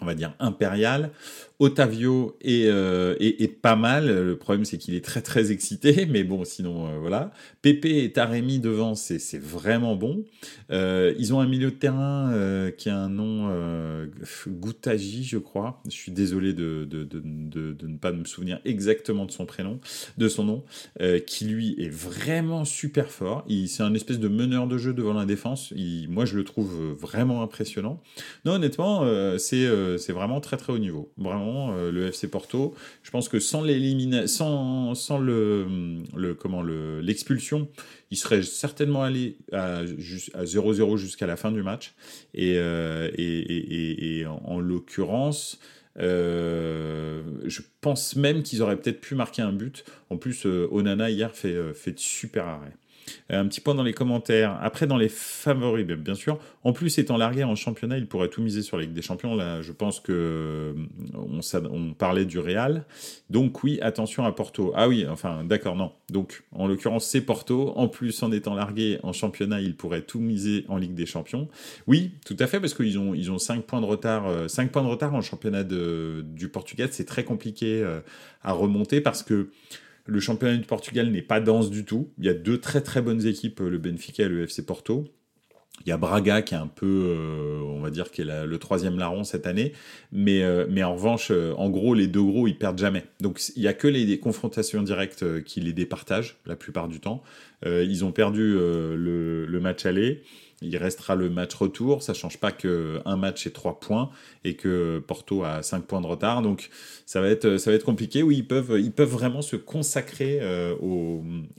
on 0.02 0.06
va 0.06 0.16
dire, 0.16 0.34
impérial. 0.40 1.12
Otavio 1.60 2.38
euh, 2.46 3.16
est, 3.20 3.48
pas 3.48 3.76
mal. 3.76 4.08
Le 4.08 4.38
problème, 4.38 4.64
c'est 4.64 4.78
qu'il 4.78 4.94
est 4.94 5.04
très 5.04 5.22
très 5.22 5.52
excité, 5.52 6.06
mais 6.10 6.24
bon, 6.24 6.46
sinon 6.46 6.88
euh, 6.88 7.00
voilà. 7.00 7.32
Pépé 7.62 8.04
et 8.04 8.12
Taremi 8.12 8.60
devant, 8.60 8.94
c'est 8.96 9.40
vraiment 9.40 9.96
bon. 9.96 10.24
Euh, 10.72 11.14
ils 11.18 11.34
ont 11.34 11.40
un 11.40 11.48
milieu 11.48 11.72
de 11.72 11.76
terrain 11.76 12.32
qui 12.78 12.90
a 12.90 12.98
un 12.98 13.10
nom 13.10 13.50
Goutaji, 14.48 15.24
je 15.24 15.38
crois. 15.38 15.82
Je 15.86 15.96
suis 15.96 16.12
désolé 16.12 16.54
de, 16.54 16.86
de, 16.86 17.04
de, 17.04 17.22
de, 17.74 17.88
ne 17.88 17.98
pas 17.98 18.12
me 18.12 18.26
souvenir 18.26 18.60
exactement 18.64 19.26
de 19.26 19.32
son 19.32 19.46
prénom, 19.46 19.80
de 20.18 20.28
son 20.28 20.44
nom, 20.44 20.64
qui 21.26 21.46
lui 21.46 21.76
est 21.80 21.90
vraiment 21.90 22.66
super 22.66 23.10
fort. 23.10 23.46
C'est 23.68 23.84
un 23.84 23.94
espèce 23.94 24.20
de 24.20 24.28
meneur 24.28 24.68
de 24.68 24.78
jeu 24.78 24.94
devant 24.94 25.14
la 25.14 25.26
défense. 25.26 25.74
Moi, 26.08 26.26
je 26.26 26.36
le 26.36 26.44
trouve 26.44 26.94
vraiment 26.94 27.42
impressionnant. 27.42 28.02
Non, 28.46 28.54
honnêtement, 28.54 29.06
c'est 29.38 29.68
c'est 29.98 30.14
vraiment 30.14 30.42
très 30.42 30.58
très 30.58 30.74
haut 30.74 30.78
niveau. 30.78 31.12
Vraiment, 31.18 31.74
le 31.76 32.08
FC 32.08 32.30
Porto, 32.30 32.76
je 33.04 33.12
pense 33.12 33.30
que 33.30 33.40
sans 33.40 33.62
l'éliminer, 33.62 34.28
sans, 34.28 34.94
le, 35.20 36.34
comment 36.40 36.62
le 36.62 37.00
l'expulsion, 37.02 37.68
il 38.12 38.18
serait 38.18 38.44
certainement 38.44 39.04
allé 39.04 39.38
à, 39.52 39.80
à 39.80 40.44
0-0 40.44 40.98
jusqu'à 40.98 41.28
la 41.28 41.36
fin 41.36 41.52
du 41.52 41.64
match. 41.64 41.94
Et, 42.34 42.56
et, 42.56 44.26
en, 44.26 44.42
en 44.46 44.60
l'occurrence, 44.60 45.60
euh, 46.00 47.24
je 47.46 47.62
pense 47.82 48.16
même 48.16 48.44
qu'ils 48.44 48.62
auraient 48.62 48.78
peut-être 48.78 49.02
pu 49.02 49.16
marquer 49.16 49.42
un 49.42 49.54
but. 49.54 49.84
En 50.10 50.18
plus, 50.18 50.46
euh, 50.46 50.68
Onana 50.72 51.10
hier 51.10 51.34
fait, 51.34 51.54
euh, 51.54 51.74
fait 51.74 51.92
de 51.92 52.00
super 52.00 52.46
arrêts. 52.48 52.74
Euh, 53.32 53.42
un 53.42 53.48
petit 53.48 53.62
point 53.62 53.76
dans 53.76 53.84
les 53.84 53.94
commentaires. 53.94 54.58
Après, 54.62 54.88
dans 54.88 54.98
les 54.98 55.10
favoris, 55.10 55.86
bien 55.86 56.16
sûr. 56.16 56.40
En 56.64 56.74
plus, 56.74 56.98
étant 56.98 57.18
largué 57.18 57.44
en 57.44 57.56
championnat, 57.56 57.98
il 57.98 58.08
pourrait 58.08 58.30
tout 58.30 58.42
miser 58.42 58.62
sur 58.62 58.78
la 58.78 58.84
Ligue 58.84 58.94
des 58.94 59.02
Champions. 59.02 59.36
Là, 59.36 59.62
je 59.62 59.72
pense 59.72 60.00
que 60.00 60.12
euh, 60.12 60.74
on, 61.14 61.40
on 61.72 61.94
parlait 61.94 62.26
du 62.26 62.40
Real. 62.40 62.86
Donc 63.30 63.64
oui, 63.64 63.80
attention 63.82 64.26
à 64.26 64.32
Porto. 64.32 64.72
Ah 64.76 64.88
oui, 64.88 65.06
enfin, 65.10 65.44
d'accord, 65.44 65.76
non. 65.76 65.92
Donc, 66.10 66.44
en 66.52 66.68
l'occurrence, 66.68 67.06
c'est 67.06 67.22
Porto. 67.22 67.74
En 67.76 67.88
plus, 67.88 68.22
en 68.24 68.32
étant 68.32 68.54
largué 68.54 69.00
en 69.04 69.14
championnat, 69.14 69.62
il 69.62 69.76
pourrait 69.76 70.02
tout 70.02 70.20
miser 70.20 70.66
en 70.68 70.78
Ligue 70.78 70.94
des 70.94 71.06
Champions. 71.06 71.48
Oui, 71.88 72.12
tout 72.26 72.38
à 72.40 72.48
fait, 72.48 72.60
parce 72.60 72.74
qu'ils 72.74 72.98
ont, 72.98 73.14
ils 73.14 73.32
ont 73.32 73.38
5 73.40 73.64
points 73.64 73.82
de 73.82 73.86
retard. 73.86 74.50
5 74.50 74.64
euh, 74.64 74.68
points 74.70 74.84
de 74.84 74.88
retard 74.88 75.14
en 75.14 75.22
championnat 75.22 75.64
de, 75.64 76.24
du 76.26 76.50
Portugal. 76.50 76.90
C'est 76.92 77.06
très 77.06 77.24
compliqué 77.24 77.86
à 78.44 78.52
remonter 78.54 79.02
parce 79.02 79.24
que 79.24 79.50
le 80.08 80.20
championnat 80.20 80.58
du 80.58 80.66
Portugal 80.66 81.12
n'est 81.12 81.22
pas 81.22 81.40
dense 81.40 81.70
du 81.70 81.86
tout. 81.86 82.10
Il 82.18 82.26
y 82.26 82.30
a 82.30 82.34
deux 82.34 82.60
très 82.60 82.82
très 82.82 83.02
bonnes 83.02 83.26
équipes, 83.26 83.60
le 83.60 83.78
Benfica 83.78 84.24
et 84.24 84.30
le 84.30 84.44
FC 84.44 84.66
Porto. 84.66 85.06
Il 85.86 85.90
y 85.90 85.92
a 85.92 85.98
Braga 85.98 86.42
qui 86.42 86.56
est 86.56 86.58
un 86.58 86.68
peu, 86.68 86.86
euh, 86.86 87.62
on 87.62 87.80
va 87.82 87.92
dire, 87.92 88.10
qui 88.10 88.22
est 88.22 88.46
le 88.46 88.58
troisième 88.58 88.98
larron 88.98 89.24
cette 89.24 89.46
année, 89.46 89.74
mais 90.12 90.42
euh, 90.42 90.66
en 90.84 90.94
revanche, 90.94 91.30
euh, 91.30 91.54
en 91.56 91.70
gros, 91.70 91.94
les 91.94 92.08
deux 92.08 92.24
gros 92.24 92.48
ils 92.48 92.58
perdent 92.58 92.80
jamais. 92.80 93.04
Donc 93.22 93.40
il 93.56 93.62
y 93.62 93.68
a 93.68 93.74
que 93.74 93.88
les, 93.88 94.20
confrontations 94.20 94.82
directes 94.82 95.44
qui 95.44 95.62
les 95.62 95.74
départagent 95.74 96.38
la 96.46 96.56
plupart 96.56 96.88
du 96.88 97.00
temps. 97.00 97.22
ils 97.66 98.04
ont 98.04 98.12
perdu 98.12 98.54
le, 98.54 99.60
match 99.62 99.86
aller. 99.86 100.24
Il 100.62 100.76
restera 100.78 101.16
le 101.16 101.30
match 101.30 101.54
retour. 101.54 102.02
Ça 102.02 102.14
change 102.14 102.38
pas 102.38 102.52
que 102.52 103.00
un 103.06 103.16
match 103.16 103.46
est 103.46 103.52
trois 103.52 103.80
points 103.80 104.10
et 104.44 104.56
que 104.56 105.04
Porto 105.06 105.44
a 105.44 105.62
5 105.62 105.86
points 105.86 106.02
de 106.02 106.08
retard. 106.08 106.42
Donc 106.42 106.70
ça 107.06 107.22
va 107.22 107.30
être, 107.30 107.58
ça 107.58 107.78
compliqué. 107.80 108.24
Oui, 108.24 108.38
ils 108.38 108.48
peuvent, 108.48 109.10
vraiment 109.10 109.42
se 109.42 109.56
consacrer 109.56 110.40
euh, 110.42 110.74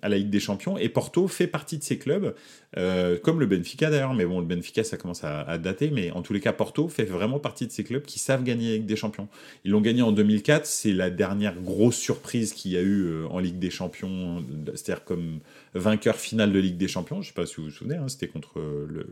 à 0.03 0.09
la 0.09 0.19
Ligue 0.19 0.31
des 0.31 0.41
Champions. 0.41 0.77
Et 0.79 0.89
Porto 0.89 1.29
fait 1.29 1.47
partie 1.47 1.79
de 1.79 1.85
ces 1.85 1.97
clubs, 1.97 2.35
euh, 2.77 3.19
comme 3.19 3.39
le 3.39 3.47
Benfica 3.47 3.89
d'ailleurs. 3.89 4.15
Mais 4.15 4.27
bon, 4.27 4.41
le 4.41 4.47
Benfica, 4.47 4.83
ça 4.83 4.97
commence 4.97 5.23
à, 5.23 5.43
à, 5.43 5.59
dater. 5.59 5.91
Mais 5.91 6.11
en 6.11 6.23
tous 6.23 6.33
les 6.33 6.41
cas, 6.41 6.53
Porto 6.53 6.89
fait 6.89 7.05
vraiment 7.05 7.39
partie 7.39 7.67
de 7.67 7.73
ces 7.73 7.85
clubs 7.85 8.03
qui 8.03 8.19
savent 8.19 8.43
gagner 8.43 8.71
la 8.71 8.75
Ligue 8.77 8.87
des 8.87 8.97
Champions. 8.97 9.29
Ils 9.65 9.71
l'ont 9.71 9.81
gagné 9.81 10.03
en 10.03 10.11
2004. 10.11 10.67
C'est 10.67 10.93
la 10.93 11.11
dernière 11.11 11.55
grosse 11.61 11.97
surprise 11.97 12.53
qu'il 12.53 12.73
y 12.73 12.77
a 12.77 12.83
eu 12.83 13.05
euh, 13.05 13.27
en 13.29 13.39
Ligue 13.39 13.61
des 13.61 13.71
Champions. 13.71 14.45
C'est-à-dire 14.75 15.05
comme 15.05 15.39
vainqueur 15.75 16.17
final 16.17 16.53
de 16.53 16.59
Ligue 16.59 16.77
des 16.77 16.89
Champions. 16.89 17.23
Je 17.23 17.29
sais 17.29 17.35
pas 17.35 17.47
si 17.47 17.57
vous 17.57 17.65
vous 17.65 17.71
souvenez, 17.71 17.97
hein, 17.97 18.09
c'était 18.09 18.29
contre 18.29 18.61
le, 18.61 19.07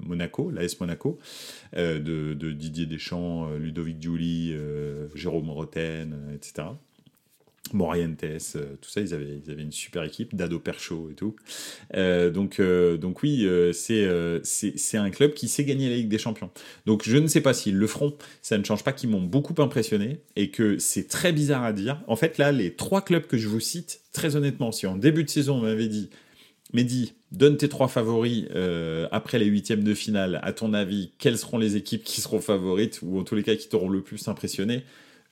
Monaco, 0.00 0.50
l'AS 0.50 0.78
Monaco, 0.80 1.18
euh, 1.76 1.98
de, 1.98 2.52
Didier 2.52 2.86
Deschamps 2.86 3.48
euh, 3.48 3.58
Ludovic 3.58 4.00
Giuli, 4.00 4.52
euh, 4.52 5.08
Jérôme 5.14 5.50
Roten, 5.50 6.14
etc. 6.34 6.68
Morientes, 7.72 8.24
tout 8.80 8.90
ça, 8.90 9.00
ils 9.00 9.14
avaient, 9.14 9.40
une 9.58 9.72
super 9.72 10.02
équipe, 10.04 10.34
Dado 10.34 10.58
Percho 10.58 11.10
et 11.10 11.14
tout. 11.14 11.36
donc, 11.94 12.60
donc 12.60 13.22
oui, 13.22 13.48
c'est 13.72 14.96
un 14.96 15.10
club 15.10 15.34
qui 15.34 15.48
sait 15.48 15.64
gagner 15.64 15.88
la 15.88 15.96
Ligue 15.96 16.08
des 16.08 16.18
Champions. 16.18 16.50
Donc 16.86 17.02
je 17.04 17.16
ne 17.16 17.26
sais 17.26 17.40
pas 17.40 17.54
s'ils 17.54 17.76
le 17.76 17.86
feront. 17.86 18.16
Ça 18.42 18.58
ne 18.58 18.64
change 18.64 18.84
pas 18.84 18.92
qu'ils 18.92 19.10
m'ont 19.10 19.22
beaucoup 19.22 19.60
impressionné 19.60 20.20
et 20.36 20.50
que 20.50 20.78
c'est 20.78 21.08
très 21.08 21.32
bizarre 21.32 21.64
à 21.64 21.72
dire. 21.72 22.00
En 22.06 22.16
fait, 22.16 22.38
là, 22.38 22.52
les 22.52 22.74
trois 22.74 23.02
clubs 23.02 23.26
que 23.26 23.36
je 23.36 23.48
vous 23.48 23.60
cite, 23.60 24.00
très 24.12 24.36
honnêtement, 24.36 24.72
si 24.72 24.86
en 24.86 24.96
début 24.96 25.24
de 25.24 25.30
saison 25.30 25.56
on 25.58 25.62
m'avait 25.62 25.88
dit 25.88 26.10
Mehdi, 26.72 27.14
donne 27.32 27.56
tes 27.56 27.68
trois 27.68 27.88
favoris 27.88 28.46
euh, 28.54 29.08
après 29.12 29.38
les 29.38 29.46
huitièmes 29.46 29.84
de 29.84 29.94
finale. 29.94 30.40
À 30.42 30.52
ton 30.52 30.74
avis, 30.74 31.12
quelles 31.18 31.38
seront 31.38 31.58
les 31.58 31.76
équipes 31.76 32.02
qui 32.02 32.20
seront 32.20 32.40
favorites 32.40 33.00
ou 33.02 33.18
en 33.18 33.24
tous 33.24 33.34
les 33.34 33.42
cas 33.42 33.54
qui 33.54 33.68
t'auront 33.68 33.88
le 33.88 34.02
plus 34.02 34.26
impressionné? 34.28 34.82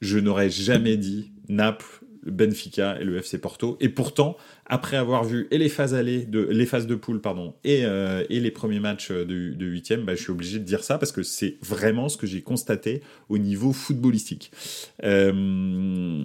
Je 0.01 0.19
n'aurais 0.19 0.51
jamais 0.51 0.97
dit 0.97 1.33
Naples, 1.49 1.87
Benfica 2.27 2.99
et 3.01 3.05
le 3.05 3.17
FC 3.17 3.39
Porto. 3.39 3.77
Et 3.81 3.89
pourtant, 3.89 4.37
après 4.67 4.97
avoir 4.97 5.25
vu 5.25 5.47
les 5.51 5.69
phases 5.69 5.93
de 5.93 6.49
les 6.51 6.67
phases 6.67 6.87
de 6.87 6.95
poule 6.95 7.21
pardon 7.21 7.55
et, 7.65 7.85
euh, 7.85 8.25
et 8.31 8.41
les 8.41 8.51
premiers 8.51 8.81
matchs 8.81 9.11
de, 9.11 9.25
de 9.25 9.67
huitième, 9.67 10.05
bah, 10.05 10.15
je 10.15 10.23
suis 10.23 10.33
obligé 10.33 10.59
de 10.59 10.65
dire 10.65 10.83
ça 10.83 10.99
parce 10.99 11.13
que 11.13 11.23
c'est 11.23 11.57
vraiment 11.63 12.09
ce 12.09 12.17
que 12.17 12.27
j'ai 12.27 12.43
constaté 12.43 13.03
au 13.29 13.39
niveau 13.39 13.73
footballistique. 13.73 14.51
Euh, 15.03 16.25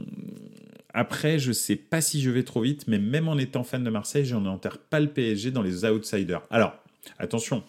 après, 0.94 1.38
je 1.40 1.52
sais 1.52 1.76
pas 1.76 2.02
si 2.02 2.22
je 2.22 2.30
vais 2.30 2.44
trop 2.44 2.62
vite, 2.62 2.88
mais 2.88 3.00
même 3.00 3.28
en 3.28 3.38
étant 3.38 3.64
fan 3.64 3.84
de 3.84 3.90
Marseille, 3.90 4.26
je 4.26 4.36
n'enterre 4.36 4.80
pas 4.80 5.00
le 5.00 5.08
PSG 5.08 5.52
dans 5.52 5.62
les 5.62 5.86
outsiders. 5.86 6.42
Alors, 6.50 6.74
attention, 7.20 7.64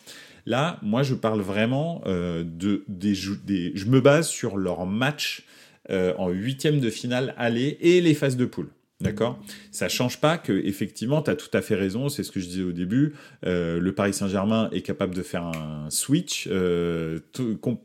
là, 0.47 0.79
moi, 0.83 1.03
je 1.03 1.15
parle 1.15 1.41
vraiment 1.41 2.03
euh, 2.07 2.45
de 2.45 2.85
des, 2.89 3.15
je 3.15 3.87
me 3.87 4.01
base 4.01 4.29
sur 4.29 4.57
leur 4.57 4.87
match 4.87 5.45
euh, 5.45 5.60
en 5.91 6.29
huitième 6.29 6.81
de 6.81 6.91
finale 6.91 7.35
aller 7.37 7.77
et 7.81 8.01
les 8.01 8.15
phases 8.15 8.37
de 8.37 8.45
poule. 8.45 8.69
D'accord 9.01 9.39
Ça 9.71 9.89
change 9.89 10.21
pas 10.21 10.37
que 10.37 10.53
effectivement, 10.53 11.23
tu 11.23 11.31
as 11.31 11.37
tout 11.37 11.49
à 11.55 11.63
fait 11.63 11.75
raison, 11.75 12.11
c'est 12.11 12.23
ce 12.23 12.31
que 12.31 12.39
je 12.39 12.47
disais 12.47 12.63
au 12.63 12.73
début, 12.73 13.15
euh, 13.47 13.81
le 13.81 13.95
Paris 13.95 14.13
Saint-Germain 14.13 14.69
est 14.73 14.83
capable 14.83 15.15
de 15.15 15.23
faire 15.23 15.45
un 15.45 15.89
switch, 15.89 16.47
euh, 16.51 17.19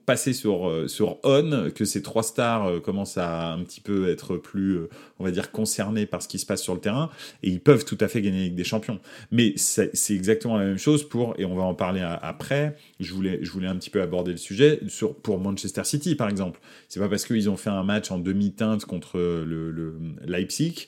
passer 0.05 0.33
sur, 0.33 0.67
euh, 0.67 0.89
sur 0.89 1.19
on, 1.23 1.69
que 1.73 1.85
ces 1.85 2.01
trois 2.01 2.23
stars 2.23 2.65
euh, 2.65 2.79
commencent 2.81 3.17
à 3.17 3.53
un 3.53 3.63
petit 3.63 3.79
peu 3.79 4.09
être 4.09 4.35
plus, 4.35 4.73
euh, 4.73 4.89
on 5.19 5.23
va 5.23 5.31
dire, 5.31 5.51
concernés 5.51 6.05
par 6.05 6.21
ce 6.21 6.27
qui 6.27 6.37
se 6.37 6.45
passe 6.45 6.61
sur 6.61 6.73
le 6.73 6.81
terrain, 6.81 7.09
et 7.43 7.49
ils 7.49 7.61
peuvent 7.61 7.85
tout 7.85 7.97
à 8.01 8.09
fait 8.09 8.21
gagner 8.21 8.41
avec 8.41 8.55
des 8.55 8.65
champions. 8.65 8.99
Mais 9.31 9.53
c'est 9.55 9.93
exactement 10.09 10.57
la 10.57 10.65
même 10.65 10.77
chose 10.77 11.07
pour, 11.07 11.33
et 11.37 11.45
on 11.45 11.55
va 11.55 11.63
en 11.63 11.75
parler 11.75 12.01
après, 12.01 12.75
je 12.99 13.13
voulais, 13.13 13.39
je 13.41 13.51
voulais 13.51 13.67
un 13.67 13.77
petit 13.77 13.89
peu 13.89 14.01
aborder 14.01 14.31
le 14.31 14.37
sujet, 14.37 14.81
sur, 14.89 15.15
pour 15.15 15.39
Manchester 15.39 15.85
City 15.85 16.15
par 16.15 16.27
exemple. 16.27 16.59
C'est 16.89 16.99
pas 16.99 17.07
parce 17.07 17.23
qu'ils 17.25 17.49
ont 17.49 17.57
fait 17.57 17.69
un 17.69 17.83
match 17.83 18.11
en 18.11 18.19
demi-teinte 18.19 18.83
contre 18.83 19.17
le, 19.17 19.71
le 19.71 19.97
Leipzig 20.25 20.87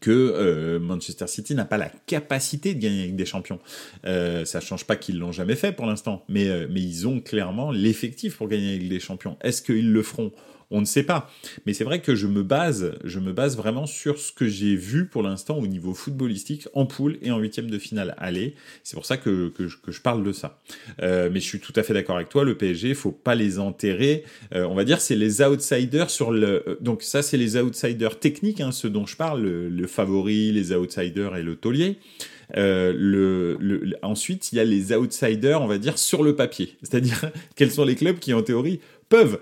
que 0.00 0.10
euh, 0.10 0.78
Manchester 0.78 1.26
City 1.26 1.54
n'a 1.54 1.64
pas 1.64 1.78
la 1.78 1.90
capacité 2.06 2.74
de 2.74 2.80
gagner 2.80 3.02
avec 3.02 3.16
des 3.16 3.26
champions. 3.26 3.58
Euh, 4.06 4.44
ça 4.44 4.60
change 4.60 4.84
pas 4.84 4.96
qu'ils 4.96 5.18
l'ont 5.18 5.32
jamais 5.32 5.56
fait 5.56 5.72
pour 5.72 5.86
l'instant, 5.86 6.24
mais, 6.28 6.48
euh, 6.48 6.66
mais 6.70 6.80
ils 6.80 7.06
ont 7.08 7.20
clairement 7.20 7.70
l'effectif 7.70 8.36
pour 8.36 8.48
gagner 8.48 8.74
avec 8.74 8.88
des 8.88 9.00
champions. 9.00 9.36
Est-ce 9.42 9.62
qu'ils 9.62 9.92
le 9.92 10.02
feront? 10.02 10.32
On 10.70 10.80
ne 10.80 10.86
sait 10.86 11.02
pas. 11.02 11.30
Mais 11.66 11.72
c'est 11.72 11.84
vrai 11.84 12.00
que 12.00 12.14
je 12.14 12.26
me 12.26 12.42
base, 12.42 12.94
je 13.04 13.18
me 13.18 13.32
base 13.32 13.56
vraiment 13.56 13.86
sur 13.86 14.18
ce 14.18 14.32
que 14.32 14.46
j'ai 14.46 14.76
vu 14.76 15.06
pour 15.06 15.22
l'instant 15.22 15.58
au 15.58 15.66
niveau 15.66 15.94
footballistique 15.94 16.68
en 16.74 16.86
poule 16.86 17.18
et 17.22 17.30
en 17.30 17.38
huitième 17.38 17.70
de 17.70 17.78
finale 17.78 18.14
aller. 18.18 18.54
C'est 18.82 18.96
pour 18.96 19.06
ça 19.06 19.16
que, 19.16 19.48
que, 19.48 19.68
je, 19.68 20.00
parle 20.00 20.24
de 20.24 20.32
ça. 20.32 20.60
Euh, 21.02 21.30
mais 21.32 21.40
je 21.40 21.46
suis 21.46 21.60
tout 21.60 21.72
à 21.76 21.82
fait 21.82 21.94
d'accord 21.94 22.16
avec 22.16 22.28
toi. 22.28 22.44
Le 22.44 22.56
PSG, 22.56 22.94
faut 22.94 23.12
pas 23.12 23.34
les 23.34 23.58
enterrer. 23.58 24.24
Euh, 24.54 24.64
on 24.64 24.74
va 24.74 24.84
dire 24.84 25.00
c'est 25.00 25.16
les 25.16 25.42
outsiders 25.42 26.10
sur 26.10 26.30
le. 26.30 26.68
Euh, 26.68 26.76
donc 26.80 27.02
ça, 27.02 27.22
c'est 27.22 27.36
les 27.36 27.56
outsiders 27.56 28.18
techniques, 28.18 28.60
hein, 28.60 28.72
ceux 28.72 28.90
dont 28.90 29.06
je 29.06 29.16
parle, 29.16 29.42
le, 29.42 29.86
favori, 29.86 30.52
les 30.52 30.72
outsiders 30.72 31.36
et 31.36 31.42
le 31.42 31.56
taulier. 31.56 31.98
Ensuite, 34.02 34.52
il 34.52 34.56
y 34.56 34.60
a 34.60 34.64
les 34.64 34.92
outsiders, 34.94 35.62
on 35.62 35.66
va 35.66 35.78
dire, 35.78 35.98
sur 35.98 36.22
le 36.22 36.36
papier. 36.36 36.76
C'est-à-dire, 36.82 37.30
quels 37.56 37.70
sont 37.70 37.84
les 37.84 37.94
clubs 37.94 38.18
qui, 38.18 38.32
en 38.34 38.42
théorie, 38.42 38.80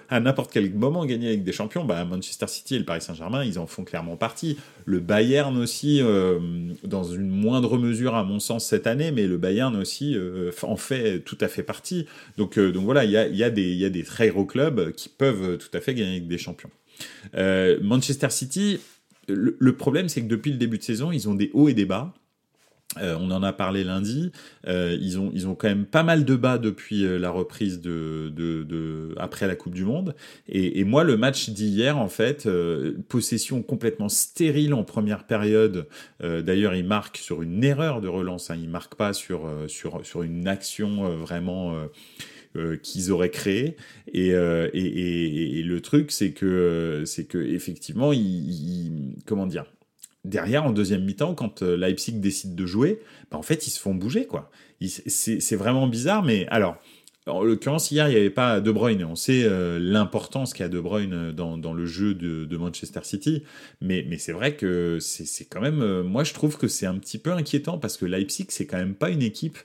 à 0.08 0.20
n'importe 0.20 0.52
quel 0.52 0.72
moment 0.72 1.04
gagner 1.04 1.28
avec 1.28 1.44
des 1.44 1.52
champions. 1.52 1.84
Bah, 1.84 2.04
Manchester 2.04 2.46
City 2.46 2.76
et 2.76 2.78
le 2.78 2.84
Paris 2.84 3.00
Saint-Germain, 3.00 3.44
ils 3.44 3.58
en 3.58 3.66
font 3.66 3.84
clairement 3.84 4.16
partie. 4.16 4.58
Le 4.84 5.00
Bayern 5.00 5.56
aussi, 5.58 6.00
euh, 6.00 6.38
dans 6.84 7.04
une 7.04 7.28
moindre 7.28 7.78
mesure 7.78 8.14
à 8.14 8.24
mon 8.24 8.40
sens 8.40 8.66
cette 8.66 8.86
année, 8.86 9.12
mais 9.12 9.26
le 9.26 9.38
Bayern 9.38 9.74
aussi 9.76 10.16
euh, 10.16 10.50
en 10.62 10.76
fait 10.76 11.20
tout 11.20 11.38
à 11.40 11.48
fait 11.48 11.62
partie. 11.62 12.06
Donc, 12.38 12.58
euh, 12.58 12.72
voilà, 12.76 13.04
il 13.04 13.10
y 13.10 13.44
a, 13.44 13.50
des, 13.50 14.04
très 14.04 14.28
gros 14.28 14.44
clubs 14.44 14.92
qui 14.92 15.08
peuvent 15.08 15.58
tout 15.58 15.76
à 15.76 15.80
fait 15.80 15.94
gagner 15.94 16.12
avec 16.12 16.28
des 16.28 16.38
champions. 16.38 16.70
Manchester 17.34 18.30
City, 18.30 18.80
le 19.28 19.72
problème 19.76 20.08
c'est 20.08 20.22
que 20.22 20.28
depuis 20.28 20.50
le 20.50 20.58
début 20.58 20.78
de 20.78 20.82
saison, 20.82 21.12
ils 21.12 21.28
ont 21.28 21.34
des 21.34 21.50
hauts 21.54 21.68
et 21.68 21.74
des 21.74 21.84
bas. 21.86 22.12
Euh, 22.98 23.16
on 23.18 23.30
en 23.30 23.42
a 23.42 23.52
parlé 23.52 23.84
lundi. 23.84 24.32
Euh, 24.66 24.96
ils 25.00 25.18
ont 25.18 25.30
ils 25.34 25.48
ont 25.48 25.54
quand 25.54 25.68
même 25.68 25.86
pas 25.86 26.02
mal 26.02 26.24
de 26.24 26.36
bas 26.36 26.58
depuis 26.58 27.04
euh, 27.04 27.18
la 27.18 27.30
reprise 27.30 27.80
de, 27.80 28.30
de, 28.34 28.62
de, 28.64 29.14
après 29.16 29.46
la 29.46 29.56
Coupe 29.56 29.74
du 29.74 29.84
Monde. 29.84 30.14
Et, 30.48 30.80
et 30.80 30.84
moi 30.84 31.02
le 31.04 31.16
match 31.16 31.50
d'hier 31.50 31.96
en 31.96 32.08
fait 32.08 32.46
euh, 32.46 32.94
possession 33.08 33.62
complètement 33.62 34.08
stérile 34.08 34.74
en 34.74 34.84
première 34.84 35.24
période. 35.24 35.86
Euh, 36.22 36.42
d'ailleurs 36.42 36.74
il 36.74 36.84
marque 36.84 37.16
sur 37.16 37.42
une 37.42 37.64
erreur 37.64 38.00
de 38.00 38.08
relance. 38.08 38.50
Hein, 38.50 38.58
il 38.60 38.68
marque 38.68 38.94
pas 38.94 39.12
sur 39.12 39.48
sur 39.68 40.04
sur 40.04 40.22
une 40.22 40.46
action 40.48 41.16
vraiment. 41.16 41.88
Euh, 42.54 42.76
qu'ils 42.76 43.10
auraient 43.10 43.30
créé 43.30 43.78
et, 44.12 44.34
euh, 44.34 44.68
et, 44.74 44.84
et, 44.84 45.58
et, 45.58 45.62
le 45.62 45.80
truc 45.80 46.10
c'est 46.12 46.32
que 46.32 47.02
c'est 47.06 47.24
que 47.24 47.38
effectivement 47.38 48.12
il, 48.12 48.20
il, 48.20 49.16
comment 49.24 49.46
dire 49.46 49.64
derrière, 50.24 50.64
en 50.64 50.70
deuxième 50.70 51.04
mi-temps, 51.04 51.34
quand 51.34 51.62
euh, 51.62 51.76
Leipzig 51.76 52.20
décide 52.20 52.54
de 52.54 52.66
jouer, 52.66 53.00
bah, 53.30 53.38
en 53.38 53.42
fait, 53.42 53.66
ils 53.66 53.70
se 53.70 53.80
font 53.80 53.94
bouger, 53.94 54.26
quoi. 54.26 54.50
C'est 55.06 55.56
vraiment 55.56 55.86
bizarre, 55.86 56.24
mais 56.24 56.46
alors, 56.48 56.76
en 57.26 57.44
l'occurrence, 57.44 57.92
hier, 57.92 58.08
il 58.08 58.12
n'y 58.12 58.16
avait 58.16 58.30
pas 58.30 58.60
De 58.60 58.72
Bruyne. 58.72 59.04
On 59.04 59.14
sait 59.14 59.44
euh, 59.44 59.78
l'importance 59.78 60.54
qu'a 60.54 60.68
De 60.68 60.80
Bruyne 60.80 61.30
dans, 61.30 61.56
dans 61.56 61.72
le 61.72 61.86
jeu 61.86 62.14
de, 62.14 62.56
Manchester 62.56 63.00
City. 63.04 63.44
Mais, 63.80 64.04
mais 64.08 64.18
c'est 64.18 64.32
vrai 64.32 64.56
que 64.56 64.98
c'est 65.00 65.44
quand 65.44 65.60
même. 65.60 65.82
Euh, 65.82 66.02
moi, 66.02 66.24
je 66.24 66.34
trouve 66.34 66.58
que 66.58 66.66
c'est 66.66 66.86
un 66.86 66.98
petit 66.98 67.18
peu 67.18 67.30
inquiétant 67.30 67.78
parce 67.78 67.96
que 67.96 68.06
Leipzig, 68.06 68.46
c'est 68.48 68.66
quand 68.66 68.78
même 68.78 68.94
pas 68.94 69.10
une 69.10 69.22
équipe 69.22 69.58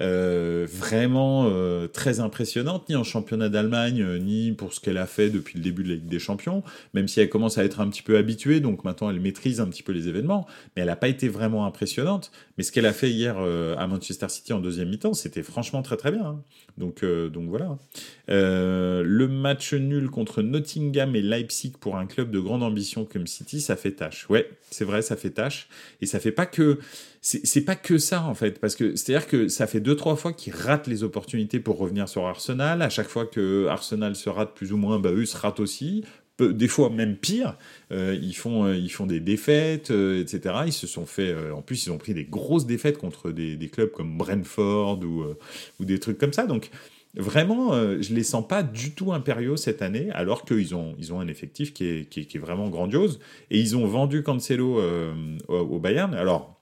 euh, 0.00 0.66
vraiment 0.70 1.48
euh, 1.50 1.86
très 1.86 2.20
impressionnante, 2.20 2.88
ni 2.88 2.96
en 2.96 3.04
championnat 3.04 3.48
d'Allemagne, 3.48 4.02
euh, 4.02 4.18
ni 4.18 4.52
pour 4.52 4.72
ce 4.72 4.80
qu'elle 4.80 4.96
a 4.96 5.06
fait 5.06 5.30
depuis 5.30 5.58
le 5.58 5.64
début 5.64 5.82
de 5.82 5.90
la 5.90 5.94
Ligue 5.96 6.06
des 6.08 6.18
Champions, 6.18 6.62
même 6.94 7.08
si 7.08 7.20
elle 7.20 7.28
commence 7.28 7.58
à 7.58 7.64
être 7.64 7.80
un 7.80 7.88
petit 7.88 8.02
peu 8.02 8.16
habituée, 8.16 8.60
donc 8.60 8.84
maintenant 8.84 9.10
elle 9.10 9.20
maîtrise 9.20 9.60
un 9.60 9.66
petit 9.66 9.82
peu 9.82 9.92
les 9.92 10.08
événements, 10.08 10.46
mais 10.74 10.82
elle 10.82 10.88
n'a 10.88 10.96
pas 10.96 11.08
été 11.08 11.28
vraiment 11.28 11.66
impressionnante. 11.66 12.32
Mais 12.56 12.64
ce 12.64 12.72
qu'elle 12.72 12.86
a 12.86 12.92
fait 12.92 13.10
hier 13.10 13.38
à 13.38 13.86
Manchester 13.86 14.28
City 14.28 14.52
en 14.52 14.60
deuxième 14.60 14.88
mi-temps, 14.88 15.14
c'était 15.14 15.42
franchement 15.42 15.82
très 15.82 15.96
très 15.96 16.12
bien. 16.12 16.24
Hein. 16.24 16.42
Donc, 16.78 17.04
donc 17.04 17.48
voilà. 17.48 17.78
le 18.28 19.26
match 19.26 19.74
nul 19.74 20.10
contre 20.10 20.42
Nottingham 20.42 21.16
et 21.16 21.22
Leipzig 21.22 21.72
pour 21.80 21.96
un 21.96 22.06
club 22.06 22.30
de 22.30 22.40
grande 22.40 22.62
ambition 22.62 23.04
comme 23.04 23.26
City, 23.26 23.60
ça 23.60 23.76
fait 23.76 23.92
tâche. 23.92 24.28
Ouais, 24.28 24.48
c'est 24.70 24.84
vrai, 24.84 25.02
ça 25.02 25.16
fait 25.16 25.30
tâche. 25.30 25.68
Et 26.00 26.06
ça 26.06 26.20
fait 26.20 26.32
pas 26.32 26.46
que 26.46 26.78
c'est 27.24 27.64
pas 27.64 27.76
que 27.76 27.98
ça 27.98 28.24
en 28.24 28.34
fait, 28.34 28.58
parce 28.58 28.74
que 28.74 28.96
c'est-à-dire 28.96 29.28
que 29.28 29.46
ça 29.46 29.68
fait 29.68 29.78
deux 29.78 29.94
trois 29.94 30.16
fois 30.16 30.32
qu'ils 30.32 30.52
ratent 30.54 30.88
les 30.88 31.04
opportunités 31.04 31.60
pour 31.60 31.78
revenir 31.78 32.08
sur 32.08 32.26
Arsenal. 32.26 32.82
À 32.82 32.90
chaque 32.90 33.06
fois 33.06 33.26
que 33.26 33.66
Arsenal 33.68 34.16
se 34.16 34.28
rate 34.28 34.54
plus 34.54 34.72
ou 34.72 34.76
moins, 34.76 34.98
bah 34.98 35.12
eux 35.12 35.24
se 35.24 35.36
ratent 35.36 35.60
aussi. 35.60 36.04
des 36.40 36.66
fois 36.66 36.90
même 36.90 37.16
pire, 37.16 37.56
euh, 37.92 38.18
ils 38.20 38.34
font 38.34 38.64
euh, 38.64 38.76
ils 38.76 38.90
font 38.90 39.06
des 39.06 39.20
défaites, 39.20 39.92
euh, 39.92 40.20
etc. 40.20 40.56
Ils 40.66 40.72
se 40.72 40.88
sont 40.88 41.06
fait, 41.06 41.32
en 41.52 41.62
plus 41.62 41.86
ils 41.86 41.92
ont 41.92 41.98
pris 41.98 42.12
des 42.12 42.24
grosses 42.24 42.66
défaites 42.66 42.98
contre 42.98 43.30
des, 43.30 43.56
clubs 43.72 43.92
comme 43.92 44.18
Brentford 44.18 44.98
ou 45.04 45.24
ou 45.78 45.84
des 45.84 46.00
trucs 46.00 46.18
comme 46.18 46.32
ça. 46.32 46.46
Donc 46.46 46.70
Vraiment, 47.14 47.74
je 48.00 48.14
les 48.14 48.22
sens 48.22 48.48
pas 48.48 48.62
du 48.62 48.94
tout 48.94 49.12
impériaux 49.12 49.58
cette 49.58 49.82
année, 49.82 50.08
alors 50.12 50.46
qu'ils 50.46 50.74
ont, 50.74 50.94
ils 50.98 51.12
ont 51.12 51.20
un 51.20 51.28
effectif 51.28 51.74
qui 51.74 51.84
est, 51.84 52.08
qui 52.08 52.20
est, 52.20 52.24
qui 52.24 52.38
est, 52.38 52.40
vraiment 52.40 52.70
grandiose. 52.70 53.20
Et 53.50 53.60
ils 53.60 53.76
ont 53.76 53.86
vendu 53.86 54.22
Cancelo 54.22 54.80
au 55.48 55.78
Bayern. 55.78 56.14
Alors, 56.14 56.61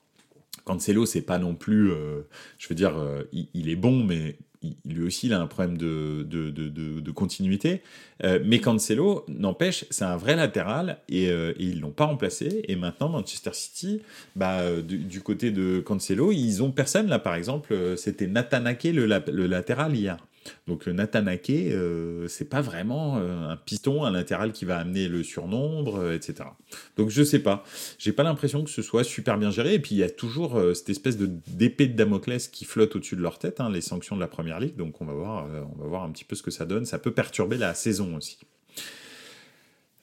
Cancelo, 0.70 1.04
c'est 1.04 1.22
pas 1.22 1.38
non 1.38 1.56
plus, 1.56 1.90
euh, 1.90 2.20
je 2.58 2.68
veux 2.68 2.76
dire, 2.76 2.96
euh, 2.96 3.24
il, 3.32 3.68
est 3.68 3.76
bon, 3.76 4.04
mais 4.04 4.36
lui 4.84 5.02
aussi, 5.02 5.26
il 5.26 5.32
a 5.32 5.40
un 5.40 5.48
problème 5.48 5.76
de, 5.76 6.22
de, 6.22 6.50
de, 6.50 7.10
continuité. 7.10 7.82
Euh, 8.22 8.38
mais 8.44 8.60
Cancelo, 8.60 9.24
n'empêche, 9.26 9.84
c'est 9.90 10.04
un 10.04 10.16
vrai 10.16 10.36
latéral 10.36 10.98
et, 11.08 11.28
ils 11.58 11.80
l'ont 11.80 11.90
pas 11.90 12.04
remplacé. 12.04 12.62
Et 12.68 12.76
maintenant, 12.76 13.08
Manchester 13.08 13.50
City, 13.52 14.00
bah, 14.36 14.80
du, 14.80 15.20
côté 15.22 15.50
de 15.50 15.80
Cancelo, 15.80 16.30
ils 16.30 16.62
ont 16.62 16.70
personne 16.70 17.08
là, 17.08 17.18
par 17.18 17.34
exemple, 17.34 17.96
c'était 17.96 18.28
Nathan 18.28 18.64
Ake, 18.66 18.84
le, 18.84 19.06
le 19.06 19.46
latéral 19.48 19.96
hier. 19.96 20.18
Donc 20.66 20.86
le 20.86 20.92
Nathan 20.92 21.26
Ake, 21.26 21.50
euh, 21.50 22.26
c'est 22.28 22.48
pas 22.48 22.60
vraiment 22.60 23.18
euh, 23.18 23.50
un 23.50 23.56
piston, 23.56 24.04
un 24.04 24.10
latéral 24.10 24.52
qui 24.52 24.64
va 24.64 24.78
amener 24.78 25.08
le 25.08 25.22
surnombre, 25.22 25.96
euh, 25.96 26.14
etc. 26.14 26.48
Donc 26.96 27.10
je 27.10 27.22
sais 27.22 27.40
pas. 27.40 27.64
J'ai 27.98 28.12
pas 28.12 28.22
l'impression 28.22 28.64
que 28.64 28.70
ce 28.70 28.82
soit 28.82 29.04
super 29.04 29.38
bien 29.38 29.50
géré. 29.50 29.74
Et 29.74 29.78
puis 29.78 29.94
il 29.94 29.98
y 29.98 30.02
a 30.02 30.10
toujours 30.10 30.60
cette 30.74 30.90
espèce 30.90 31.16
de 31.16 31.30
d'épée 31.48 31.86
de 31.86 31.96
Damoclès 31.96 32.48
qui 32.48 32.64
flotte 32.64 32.96
au-dessus 32.96 33.16
de 33.16 33.22
leur 33.22 33.38
tête, 33.38 33.60
hein, 33.60 33.70
les 33.70 33.80
sanctions 33.80 34.16
de 34.16 34.20
la 34.20 34.28
première 34.28 34.60
ligue. 34.60 34.76
Donc 34.76 35.00
on 35.00 35.04
va 35.04 35.12
voir, 35.12 35.46
on 35.76 35.82
va 35.82 35.88
voir 35.88 36.04
un 36.04 36.10
petit 36.10 36.24
peu 36.24 36.36
ce 36.36 36.42
que 36.42 36.50
ça 36.50 36.66
donne. 36.66 36.84
Ça 36.84 36.98
peut 36.98 37.12
perturber 37.12 37.56
la 37.58 37.74
saison 37.74 38.16
aussi. 38.16 38.38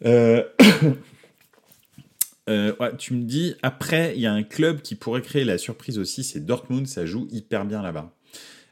tu 2.97 3.13
me 3.13 3.23
dis, 3.23 3.55
après, 3.61 4.13
il 4.15 4.21
y 4.21 4.27
a 4.27 4.33
un 4.33 4.43
club 4.43 4.81
qui 4.81 4.95
pourrait 4.95 5.21
créer 5.21 5.43
la 5.43 5.57
surprise 5.57 5.97
aussi, 5.99 6.23
c'est 6.23 6.45
Dortmund, 6.45 6.87
ça 6.87 7.05
joue 7.05 7.27
hyper 7.31 7.65
bien 7.65 7.81
là-bas. 7.81 8.16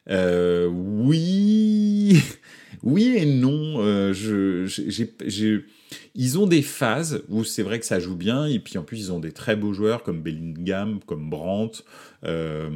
Euh, 0.09 0.67
oui, 0.67 2.21
oui 2.83 3.15
et 3.17 3.25
non. 3.25 3.79
Euh, 3.79 4.13
je, 4.13 4.65
j'ai, 4.67 5.65
ils 6.13 6.39
ont 6.39 6.47
des 6.47 6.61
phases 6.61 7.23
où 7.29 7.43
c'est 7.43 7.63
vrai 7.63 7.79
que 7.79 7.85
ça 7.85 7.99
joue 7.99 8.15
bien, 8.15 8.45
et 8.45 8.59
puis 8.59 8.77
en 8.77 8.83
plus 8.83 8.99
ils 8.99 9.11
ont 9.11 9.19
des 9.19 9.31
très 9.31 9.55
beaux 9.55 9.73
joueurs 9.73 10.03
comme 10.03 10.21
Bellingham, 10.21 10.99
comme 11.05 11.29
Brandt. 11.29 11.83
Euh, 12.23 12.69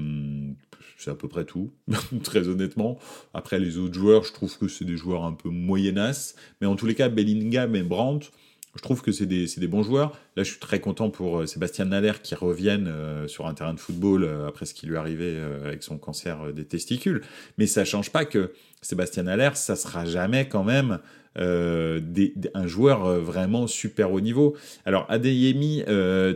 c'est 0.98 1.12
à 1.12 1.15
peu 1.15 1.30
près 1.30 1.46
tout, 1.46 1.72
très 2.24 2.48
honnêtement. 2.50 3.00
Après 3.34 3.60
les 3.60 3.78
autres 3.78 3.94
joueurs, 3.94 4.26
je 4.26 4.34
trouve 4.34 4.58
que 4.58 4.68
c'est 4.68 4.86
des 4.86 4.98
joueurs 4.98 5.24
un 5.24 5.32
peu 5.32 5.50
moyenasses, 5.50 6.36
mais 6.60 6.68
en 6.68 6.76
tous 6.76 6.86
les 6.86 6.96
cas 6.96 7.08
Bellingham 7.08 7.76
et 7.76 7.84
Brandt 7.84 8.32
je 8.75 8.82
trouve 8.82 9.01
que 9.01 9.12
c'est 9.12 9.25
des, 9.25 9.45
des, 9.58 9.67
bons 9.67 9.84
joueurs. 9.84 10.12
Là, 10.36 10.43
je 10.43 10.51
suis 10.51 10.60
très 10.60 10.79
content 10.79 11.10
pour 11.10 11.39
euh, 11.39 11.45
Sébastien 11.45 11.86
Nader 11.86 12.13
qui 12.21 12.36
revienne 12.36 12.88
euh, 12.88 13.27
sur 13.27 13.47
un 13.47 13.53
terrain 13.53 13.73
de 13.73 13.79
football 13.79 14.23
euh, 14.23 14.47
après 14.47 14.65
ce 14.65 14.73
qui 14.73 14.86
lui 14.86 14.95
est 14.95 14.99
arrivé 14.99 15.38
avec 15.65 15.84
son 15.84 15.97
cancer 15.97 16.53
des 16.53 16.65
testicules. 16.65 17.21
Mais 17.58 17.65
ça 17.65 17.84
change 17.84 18.12
pas 18.12 18.25
que 18.25 18.53
Sébastien 18.82 19.23
Nader, 19.23 19.51
ça 19.55 19.75
sera 19.75 20.05
jamais 20.05 20.47
quand 20.47 20.63
même 20.63 20.99
un 21.36 22.67
joueur 22.67 23.19
vraiment 23.21 23.67
super 23.67 24.12
haut 24.12 24.19
niveau. 24.19 24.58
Alors, 24.86 25.05
Adeyemi, 25.10 25.84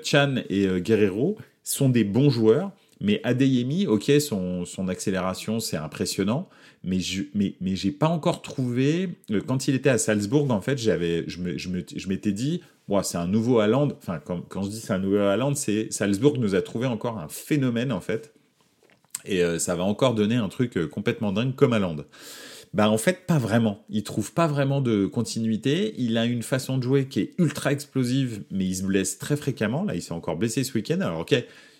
Chan 0.04 0.36
et 0.50 0.68
Guerrero 0.82 1.38
sont 1.64 1.90
des 1.90 2.04
bons 2.04 2.30
joueurs. 2.30 2.72
Mais 3.02 3.20
Adeyemi, 3.24 3.86
ok, 3.86 4.12
son, 4.20 4.66
son 4.66 4.88
accélération, 4.88 5.60
c'est 5.60 5.78
impressionnant 5.78 6.48
mais 6.84 7.00
je 7.00 7.24
mais, 7.34 7.56
mais 7.62 7.76
j'ai 7.76 7.92
pas 7.92 8.08
encore 8.08 8.42
trouvé 8.42 9.10
euh, 9.32 9.42
quand 9.46 9.68
il 9.68 9.76
était 9.76 9.90
à 9.90 9.98
Salzbourg 9.98 10.52
en 10.52 10.62
fait 10.62 10.78
j'avais 10.78 11.24
je 11.28 11.40
me, 11.40 11.58
je 11.58 11.70
je 11.96 12.08
m'étais 12.10 12.32
dit 12.32 12.62
ouais, 12.90 13.04
c'est 13.04 13.18
un 13.18 13.28
nouveau 13.28 13.60
Haaland. 13.60 13.90
Enfin 13.98 14.20
quand, 14.24 14.42
quand 14.42 14.64
je 14.64 14.70
dis 14.70 14.80
c'est 14.80 14.94
un 14.94 15.00
nouveau 15.00 15.18
Haaland 15.18 15.56
c'est 15.56 15.92
Salzbourg 15.92 16.38
nous 16.38 16.56
a 16.56 16.62
trouvé 16.62 16.88
encore 16.88 17.18
un 17.18 17.30
phénomène 17.30 17.92
en 17.92 18.02
fait. 18.02 18.34
Et 19.26 19.42
euh, 19.42 19.58
ça 19.58 19.76
va 19.76 19.84
encore 19.84 20.16
donner 20.16 20.36
un 20.36 20.50
truc 20.50 20.78
euh, 20.78 20.88
complètement 20.88 21.32
dingue 21.32 21.56
comme 21.56 21.72
Haaland. 21.72 21.98
Bah 22.74 22.90
en 22.90 22.98
fait 22.98 23.26
pas 23.28 23.38
vraiment. 23.38 23.86
Il 23.90 24.04
trouve 24.04 24.34
pas 24.34 24.48
vraiment 24.48 24.82
de 24.82 25.06
continuité. 25.06 25.94
Il 25.98 26.18
a 26.18 26.26
une 26.26 26.44
façon 26.44 26.78
de 26.78 26.84
jouer 26.84 27.08
qui 27.08 27.22
est 27.22 27.34
ultra 27.38 27.72
explosive 27.72 28.44
mais 28.52 28.66
il 28.66 28.76
se 28.76 28.84
blesse 28.84 29.18
très 29.18 29.38
fréquemment. 29.38 29.84
Là 29.86 29.96
il 29.96 30.02
s'est 30.02 30.12
encore 30.12 30.36
blessé 30.36 30.64
ce 30.64 30.74
week-end. 30.74 31.00
Alors 31.00 31.20
ok 31.20 31.36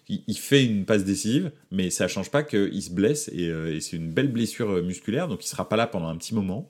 il, 0.10 0.38
fait 0.38 0.66
une 0.66 0.86
passe 0.86 1.04
décisive, 1.04 1.52
mais 1.72 1.90
ça 1.90 2.08
change 2.08 2.30
pas 2.30 2.44
qu'il 2.44 2.82
se 2.82 2.92
blesse 2.92 3.30
euh, 3.38 3.76
et, 3.76 3.82
c'est 3.82 3.98
une 3.98 4.12
belle 4.12 4.32
blessure 4.32 4.70
euh, 4.70 4.82
musculaire, 4.82 5.28
donc 5.28 5.44
il 5.44 5.48
sera 5.48 5.68
pas 5.70 5.76
là 5.76 5.88
pendant 5.88 6.08
un 6.08 6.18
petit 6.18 6.36
moment. 6.36 6.70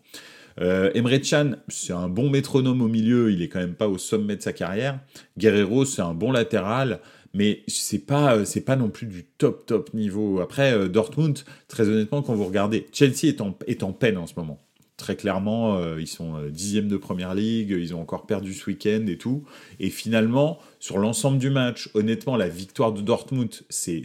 Euh, 0.61 0.91
Emre 0.93 1.19
Can, 1.19 1.53
c'est 1.67 1.93
un 1.93 2.09
bon 2.09 2.29
métronome 2.29 2.81
au 2.81 2.87
milieu, 2.87 3.31
il 3.31 3.41
est 3.41 3.49
quand 3.49 3.59
même 3.59 3.73
pas 3.73 3.87
au 3.87 3.97
sommet 3.97 4.35
de 4.35 4.41
sa 4.41 4.53
carrière. 4.53 4.99
Guerrero, 5.37 5.85
c'est 5.85 6.03
un 6.03 6.13
bon 6.13 6.31
latéral, 6.31 6.99
mais 7.33 7.63
c'est 7.67 8.05
pas 8.05 8.45
c'est 8.45 8.61
pas 8.61 8.75
non 8.75 8.89
plus 8.89 9.07
du 9.07 9.23
top 9.23 9.65
top 9.65 9.93
niveau. 9.95 10.39
Après 10.41 10.87
Dortmund, 10.89 11.39
très 11.67 11.89
honnêtement, 11.89 12.21
quand 12.21 12.35
vous 12.35 12.45
regardez, 12.45 12.85
Chelsea 12.91 13.25
est 13.25 13.41
en, 13.41 13.57
est 13.65 13.81
en 13.81 13.93
peine 13.93 14.17
en 14.17 14.27
ce 14.27 14.35
moment. 14.37 14.62
Très 14.97 15.15
clairement, 15.15 15.95
ils 15.97 16.07
sont 16.07 16.39
dixième 16.49 16.87
de 16.87 16.97
première 16.97 17.33
ligue, 17.33 17.71
ils 17.71 17.95
ont 17.95 18.01
encore 18.01 18.25
perdu 18.25 18.53
ce 18.53 18.69
week-end 18.69 19.05
et 19.07 19.17
tout. 19.17 19.43
Et 19.79 19.89
finalement, 19.89 20.59
sur 20.83 20.97
l'ensemble 20.97 21.37
du 21.37 21.49
match, 21.49 21.89
honnêtement, 21.93 22.35
la 22.35 22.49
victoire 22.49 22.91
de 22.91 22.99
Dortmund, 22.99 23.49
c'est 23.69 24.03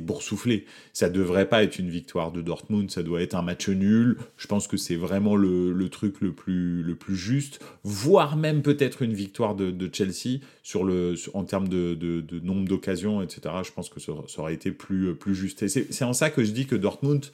boursouflé. 0.00 0.66
Ça 0.92 1.08
devrait 1.08 1.48
pas 1.48 1.62
être 1.62 1.78
une 1.78 1.88
victoire 1.88 2.30
de 2.30 2.42
Dortmund, 2.42 2.90
ça 2.90 3.02
doit 3.02 3.22
être 3.22 3.34
un 3.34 3.40
match 3.40 3.70
nul. 3.70 4.18
Je 4.36 4.48
pense 4.48 4.68
que 4.68 4.76
c'est 4.76 4.96
vraiment 4.96 5.34
le, 5.34 5.72
le, 5.72 5.88
truc 5.88 6.20
le 6.20 6.32
plus, 6.32 6.82
le 6.82 6.94
plus 6.94 7.16
juste, 7.16 7.64
voire 7.84 8.36
même 8.36 8.60
peut-être 8.60 9.00
une 9.00 9.14
victoire 9.14 9.54
de, 9.54 9.90
Chelsea 9.90 10.40
sur 10.62 10.84
le, 10.84 11.14
en 11.32 11.44
termes 11.44 11.68
de, 11.68 11.96
nombre 12.42 12.68
d'occasions, 12.68 13.22
etc. 13.22 13.54
Je 13.64 13.72
pense 13.72 13.88
que 13.88 13.98
ça, 13.98 14.12
aurait 14.36 14.52
été 14.52 14.72
plus, 14.72 15.14
plus 15.14 15.34
juste. 15.34 15.62
Et 15.62 15.68
c'est 15.68 16.04
en 16.04 16.12
ça 16.12 16.28
que 16.28 16.44
je 16.44 16.50
dis 16.50 16.66
que 16.66 16.76
Dortmund, 16.76 17.24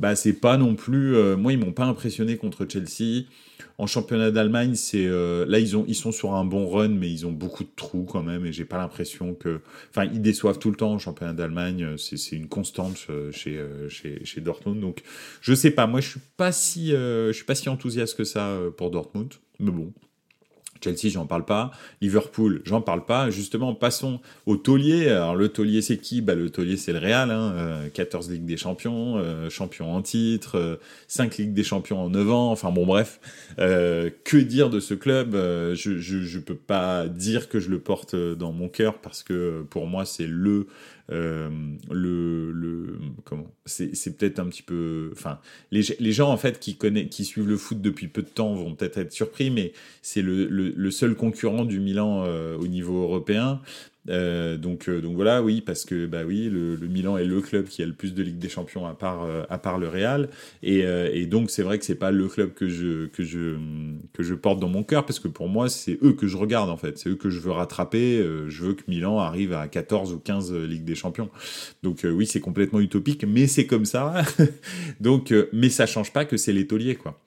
bah, 0.00 0.16
c'est 0.16 0.32
pas 0.32 0.56
non 0.56 0.74
plus. 0.74 1.14
Euh, 1.16 1.36
moi, 1.36 1.52
pas 1.72 1.84
impressionné 1.84 2.36
contre 2.36 2.66
Chelsea. 2.68 3.24
En 3.78 3.86
championnat 3.86 4.30
d'Allemagne, 4.30 4.74
c'est 4.74 5.06
euh, 5.06 5.44
là 5.46 5.58
ils 5.58 5.76
ont 5.76 5.84
ils 5.86 5.94
sont 5.94 6.12
sur 6.12 6.34
un 6.34 6.44
bon 6.44 6.68
run, 6.68 6.88
mais 6.88 7.10
ils 7.10 7.26
ont 7.26 7.32
beaucoup 7.32 7.64
de 7.64 7.70
trous 7.76 8.04
quand 8.04 8.22
même, 8.22 8.44
et 8.46 8.52
j'ai 8.52 8.64
pas 8.64 8.78
l'impression 8.78 9.34
que, 9.34 9.60
enfin, 9.90 10.04
ils 10.12 10.20
déçoivent 10.20 10.58
tout 10.58 10.70
le 10.70 10.76
temps 10.76 10.92
en 10.92 10.98
championnat 10.98 11.32
d'Allemagne. 11.32 11.96
C'est 11.96 12.36
une 12.36 12.48
constante 12.48 13.06
euh, 13.10 13.30
chez, 13.32 13.56
euh, 13.56 13.88
chez 13.88 14.24
chez 14.24 14.40
Dortmund. 14.40 14.80
Donc 14.80 15.02
je 15.40 15.54
sais 15.54 15.70
pas, 15.70 15.86
moi 15.86 16.00
je 16.00 16.08
suis 16.08 16.20
pas 16.36 16.52
si 16.52 16.90
je 16.90 17.32
suis 17.32 17.44
pas 17.44 17.54
si 17.54 17.68
enthousiaste 17.68 18.16
que 18.16 18.24
ça 18.24 18.58
pour 18.76 18.90
Dortmund, 18.90 19.34
mais 19.60 19.70
bon, 19.70 19.92
Chelsea, 20.82 21.10
j'en 21.12 21.26
parle 21.26 21.44
pas. 21.44 21.70
Liverpool, 22.00 22.62
j'en 22.64 22.80
parle 22.80 23.04
pas. 23.04 23.30
Justement, 23.30 23.74
passons 23.74 24.20
au 24.46 24.56
taulier. 24.56 25.08
Alors, 25.08 25.36
le 25.36 25.48
taulier, 25.48 25.82
c'est 25.82 25.98
qui? 25.98 26.20
Bah, 26.20 26.34
Le 26.34 26.50
taulier, 26.50 26.76
c'est 26.76 26.92
le 26.92 26.98
Real. 26.98 27.30
Hein. 27.30 27.88
14 27.94 28.28
euh, 28.28 28.32
Ligues 28.32 28.46
des 28.46 28.56
Champions, 28.56 29.16
euh, 29.16 29.48
champion 29.50 29.94
en 29.94 30.02
titre, 30.02 30.56
euh, 30.56 30.76
5 31.06 31.36
Ligues 31.38 31.54
des 31.54 31.64
Champions 31.64 32.00
en 32.00 32.10
9 32.10 32.30
ans. 32.30 32.50
Enfin, 32.50 32.70
bon, 32.70 32.86
bref. 32.86 33.20
Euh, 33.58 34.10
que 34.24 34.36
dire 34.36 34.70
de 34.70 34.80
ce 34.80 34.94
club? 34.94 35.34
Je, 35.34 35.98
je, 35.98 36.38
peux 36.38 36.54
pas 36.54 37.08
dire 37.08 37.48
que 37.48 37.60
je 37.60 37.70
le 37.70 37.78
porte 37.78 38.14
dans 38.14 38.52
mon 38.52 38.68
cœur 38.68 38.98
parce 38.98 39.22
que 39.22 39.64
pour 39.70 39.86
moi, 39.86 40.04
c'est 40.04 40.26
le 40.26 40.58
euh, 40.58 40.64
le, 41.10 42.52
le 42.52 42.98
comment 43.24 43.50
c'est 43.64 44.16
peut-être 44.16 44.38
un 44.38 44.46
petit 44.48 44.62
peu 44.62 45.10
enfin 45.12 45.40
les, 45.70 45.82
les 45.98 46.12
gens 46.12 46.30
en 46.30 46.36
fait 46.36 46.58
qui 46.58 46.76
connaissent 46.76 47.08
qui 47.10 47.24
suivent 47.24 47.48
le 47.48 47.56
foot 47.56 47.80
depuis 47.80 48.08
peu 48.08 48.22
de 48.22 48.28
temps 48.28 48.54
vont 48.54 48.74
peut-être 48.74 48.98
être 48.98 49.12
surpris 49.12 49.50
mais 49.50 49.72
c'est 50.02 50.22
le, 50.22 50.46
le, 50.46 50.72
le, 50.76 50.90
seul 50.90 51.14
concurrent 51.14 51.64
du 51.64 51.80
Milan 51.80 52.24
euh, 52.24 52.56
au 52.58 52.66
niveau 52.66 53.02
européen 53.02 53.60
Euh, 54.08 54.56
donc, 54.56 54.88
euh, 54.88 55.00
donc 55.00 55.16
voilà, 55.16 55.42
oui, 55.42 55.60
parce 55.60 55.84
que 55.84 56.06
bah 56.06 56.22
oui, 56.26 56.48
le, 56.50 56.76
Milan 56.76 57.18
est 57.18 57.24
le 57.24 57.40
club 57.40 57.66
qui 57.66 57.82
a 57.82 57.86
le 57.86 57.92
plus 57.92 58.14
de 58.14 58.22
Ligue 58.22 58.38
des 58.38 58.48
Champions 58.48 58.86
à 58.86 58.94
part, 58.94 59.22
euh, 59.22 59.44
à 59.50 59.58
part 59.58 59.78
le 59.78 59.88
Real, 59.88 60.28
et, 60.62 60.80
et 60.80 61.26
donc 61.26 61.50
c'est 61.50 61.62
vrai 61.62 61.78
que 61.78 61.84
c'est 61.84 61.94
pas 61.94 62.10
le 62.10 62.28
club 62.28 62.54
que 62.54 62.68
je, 62.68 63.06
que 63.06 63.22
je, 63.22 63.56
que 64.12 64.22
je 64.22 64.34
porte 64.34 64.60
dans 64.60 64.68
mon 64.68 64.82
cœur, 64.82 65.04
parce 65.04 65.18
que 65.18 65.28
pour 65.28 65.48
moi 65.48 65.68
c'est 65.68 65.98
eux 66.02 66.12
que 66.12 66.26
je 66.26 66.36
regarde 66.36 66.70
en 66.70 66.76
fait, 66.76 66.98
c'est 66.98 67.10
eux 67.10 67.16
que 67.16 67.30
je 67.30 67.40
veux 67.40 67.52
rattraper. 67.52 68.24
je 68.48 68.64
veux 68.64 68.74
que 68.74 68.82
Milan 68.88 69.18
arrive 69.18 69.52
à 69.52 69.68
14 69.68 70.12
ou 70.12 70.18
15 70.18 70.54
Ligue 70.54 70.84
des 70.84 70.94
Champions. 70.94 71.30
Donc 71.82 72.04
oui, 72.04 72.26
c'est 72.26 72.40
complètement 72.40 72.80
utopique, 72.80 73.24
mais 73.24 73.46
c'est 73.46 73.66
comme 73.66 73.84
ça. 73.84 74.22
donc, 75.00 75.34
mais 75.52 75.68
ça 75.68 75.86
change 75.86 76.12
pas 76.12 76.24
que 76.24 76.36
c'est 76.36 76.52
l'étolier 76.52 76.96
quoi 76.96 77.18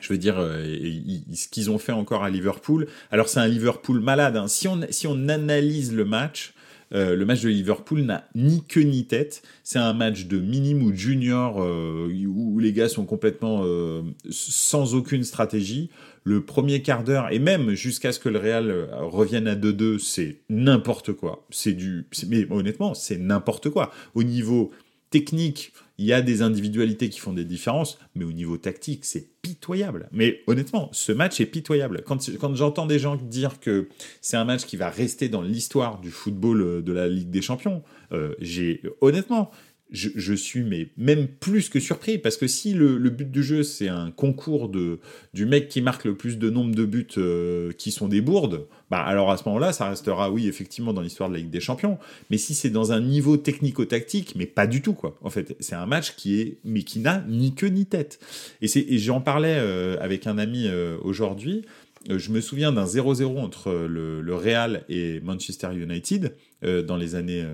je 0.00 0.12
veux 0.12 0.18
dire, 0.18 0.36
ce 0.36 1.48
qu'ils 1.48 1.70
ont 1.70 1.78
fait 1.78 1.92
encore 1.92 2.24
à 2.24 2.30
Liverpool. 2.30 2.86
Alors 3.10 3.28
c'est 3.28 3.40
un 3.40 3.48
Liverpool 3.48 4.00
malade. 4.00 4.36
Hein. 4.36 4.48
Si, 4.48 4.68
on, 4.68 4.80
si 4.90 5.06
on 5.06 5.28
analyse 5.28 5.94
le 5.94 6.04
match, 6.04 6.54
euh, 6.94 7.16
le 7.16 7.24
match 7.26 7.42
de 7.42 7.48
Liverpool 7.48 8.02
n'a 8.02 8.26
ni 8.34 8.64
queue 8.64 8.82
ni 8.82 9.06
tête. 9.06 9.42
C'est 9.62 9.78
un 9.78 9.92
match 9.92 10.26
de 10.26 10.38
minime 10.38 10.82
ou 10.82 10.92
junior 10.92 11.62
euh, 11.62 12.10
où 12.26 12.58
les 12.58 12.72
gars 12.72 12.88
sont 12.88 13.04
complètement 13.04 13.62
euh, 13.64 14.02
sans 14.30 14.94
aucune 14.94 15.24
stratégie. 15.24 15.90
Le 16.24 16.44
premier 16.44 16.82
quart 16.82 17.04
d'heure 17.04 17.32
et 17.32 17.38
même 17.38 17.70
jusqu'à 17.70 18.12
ce 18.12 18.18
que 18.18 18.28
le 18.28 18.38
Real 18.38 18.88
revienne 18.92 19.48
à 19.48 19.54
2-2, 19.54 19.98
c'est 19.98 20.40
n'importe 20.50 21.12
quoi. 21.12 21.46
C'est 21.50 21.72
du, 21.72 22.06
mais 22.28 22.46
honnêtement, 22.50 22.92
c'est 22.94 23.18
n'importe 23.18 23.70
quoi. 23.70 23.92
Au 24.14 24.22
niveau 24.22 24.70
technique, 25.10 25.72
il 25.98 26.06
y 26.06 26.12
a 26.12 26.22
des 26.22 26.42
individualités 26.42 27.08
qui 27.08 27.18
font 27.18 27.32
des 27.32 27.44
différences, 27.44 27.98
mais 28.14 28.24
au 28.24 28.32
niveau 28.32 28.56
tactique, 28.56 29.04
c'est 29.04 29.28
pitoyable. 29.42 30.08
Mais 30.12 30.42
honnêtement, 30.46 30.88
ce 30.92 31.10
match 31.10 31.40
est 31.40 31.46
pitoyable. 31.46 32.02
Quand, 32.06 32.54
j'entends 32.54 32.86
des 32.86 33.00
gens 33.00 33.16
dire 33.16 33.58
que 33.58 33.88
c'est 34.20 34.36
un 34.36 34.44
match 34.44 34.64
qui 34.64 34.76
va 34.76 34.90
rester 34.90 35.28
dans 35.28 35.42
l'histoire 35.42 36.00
du 36.00 36.10
football 36.10 36.62
euh, 36.62 36.82
de 36.82 36.92
la 36.92 37.08
Ligue 37.08 37.30
des 37.30 37.42
Champions, 37.42 37.82
euh, 38.12 38.34
j'ai 38.38 38.82
honnêtement, 39.00 39.50
je, 39.90 40.34
suis 40.34 40.62
mais 40.62 40.88
même 40.98 41.26
plus 41.26 41.70
que 41.70 41.80
surpris 41.80 42.18
parce 42.18 42.36
que 42.36 42.46
si 42.46 42.74
le, 42.74 42.98
but 43.08 43.30
du 43.30 43.42
jeu 43.42 43.62
c'est 43.62 43.88
un 43.88 44.10
concours 44.10 44.68
de 44.68 44.98
du 45.32 45.46
mec 45.46 45.68
qui 45.68 45.80
marque 45.80 46.04
le 46.04 46.14
plus 46.14 46.38
de 46.38 46.50
nombre 46.50 46.74
de 46.74 46.84
buts 46.84 47.06
euh, 47.16 47.72
qui 47.72 47.90
sont 47.90 48.06
des 48.06 48.20
bourdes, 48.20 48.66
bah 48.90 48.98
alors 48.98 49.30
à 49.30 49.38
ce 49.38 49.44
moment-là 49.46 49.72
ça 49.72 49.88
restera 49.88 50.30
oui 50.30 50.46
effectivement 50.46 50.92
dans 50.92 51.00
l'histoire 51.00 51.30
de 51.30 51.34
la 51.34 51.40
Ligue 51.40 51.50
des 51.50 51.60
Champions. 51.60 51.98
Mais 52.30 52.36
si 52.36 52.54
c'est 52.54 52.70
dans 52.70 52.92
un 52.92 53.00
niveau 53.00 53.38
technico-tactique, 53.38 54.34
mais 54.36 54.46
pas 54.46 54.66
du 54.66 54.82
tout 54.82 54.92
quoi. 54.92 55.18
En 55.22 55.30
fait 55.30 55.56
c'est 55.60 55.74
un 55.74 55.86
match 55.86 56.14
qui 56.16 56.40
est 56.40 56.58
mais 56.64 56.82
qui 56.82 56.98
n'a 56.98 57.24
ni 57.26 57.54
queue 57.54 57.68
ni 57.68 57.86
tête. 57.86 58.20
Et 58.60 58.68
c'est 58.68 58.86
j'en 58.98 59.22
parlais 59.22 59.56
euh, 59.58 59.96
avec 60.00 60.26
un 60.26 60.36
ami 60.36 60.66
euh, 60.66 60.98
aujourd'hui. 61.02 61.64
Je 62.06 62.30
me 62.30 62.40
souviens 62.40 62.72
d'un 62.72 62.84
0-0 62.84 63.38
entre 63.38 63.72
le, 63.72 64.34
Real 64.34 64.84
et 64.88 65.20
Manchester 65.20 65.68
United 65.74 66.36
euh, 66.64 66.82
dans 66.82 66.96
les 66.96 67.14
années 67.14 67.44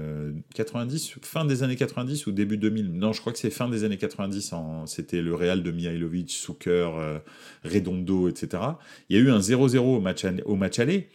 90, 0.54 1.12
euh, 1.16 1.20
fin 1.22 1.44
des 1.44 1.62
années 1.62 1.76
90 1.76 2.26
ou 2.26 2.33
début 2.33 2.59
2000. 2.59 2.92
Non, 2.92 3.12
je 3.12 3.20
crois 3.20 3.33
que 3.33 3.38
c'est 3.38 3.50
fin 3.50 3.68
des 3.68 3.85
années 3.85 3.96
90. 3.96 4.54
C'était 4.87 5.22
le 5.22 5.35
Real 5.35 5.62
de 5.62 5.70
Mihailovic, 5.70 6.30
Souker, 6.30 6.90
euh, 6.96 7.18
Redondo, 7.64 8.28
etc. 8.28 8.62
Il 9.09 9.16
y 9.16 9.18
a 9.18 9.22
eu 9.22 9.30
un 9.30 9.40
0-0 9.40 9.78
au 9.78 10.00
match, 10.00 10.26
au 10.44 10.57
match 10.57 10.78
aller. 10.78 11.09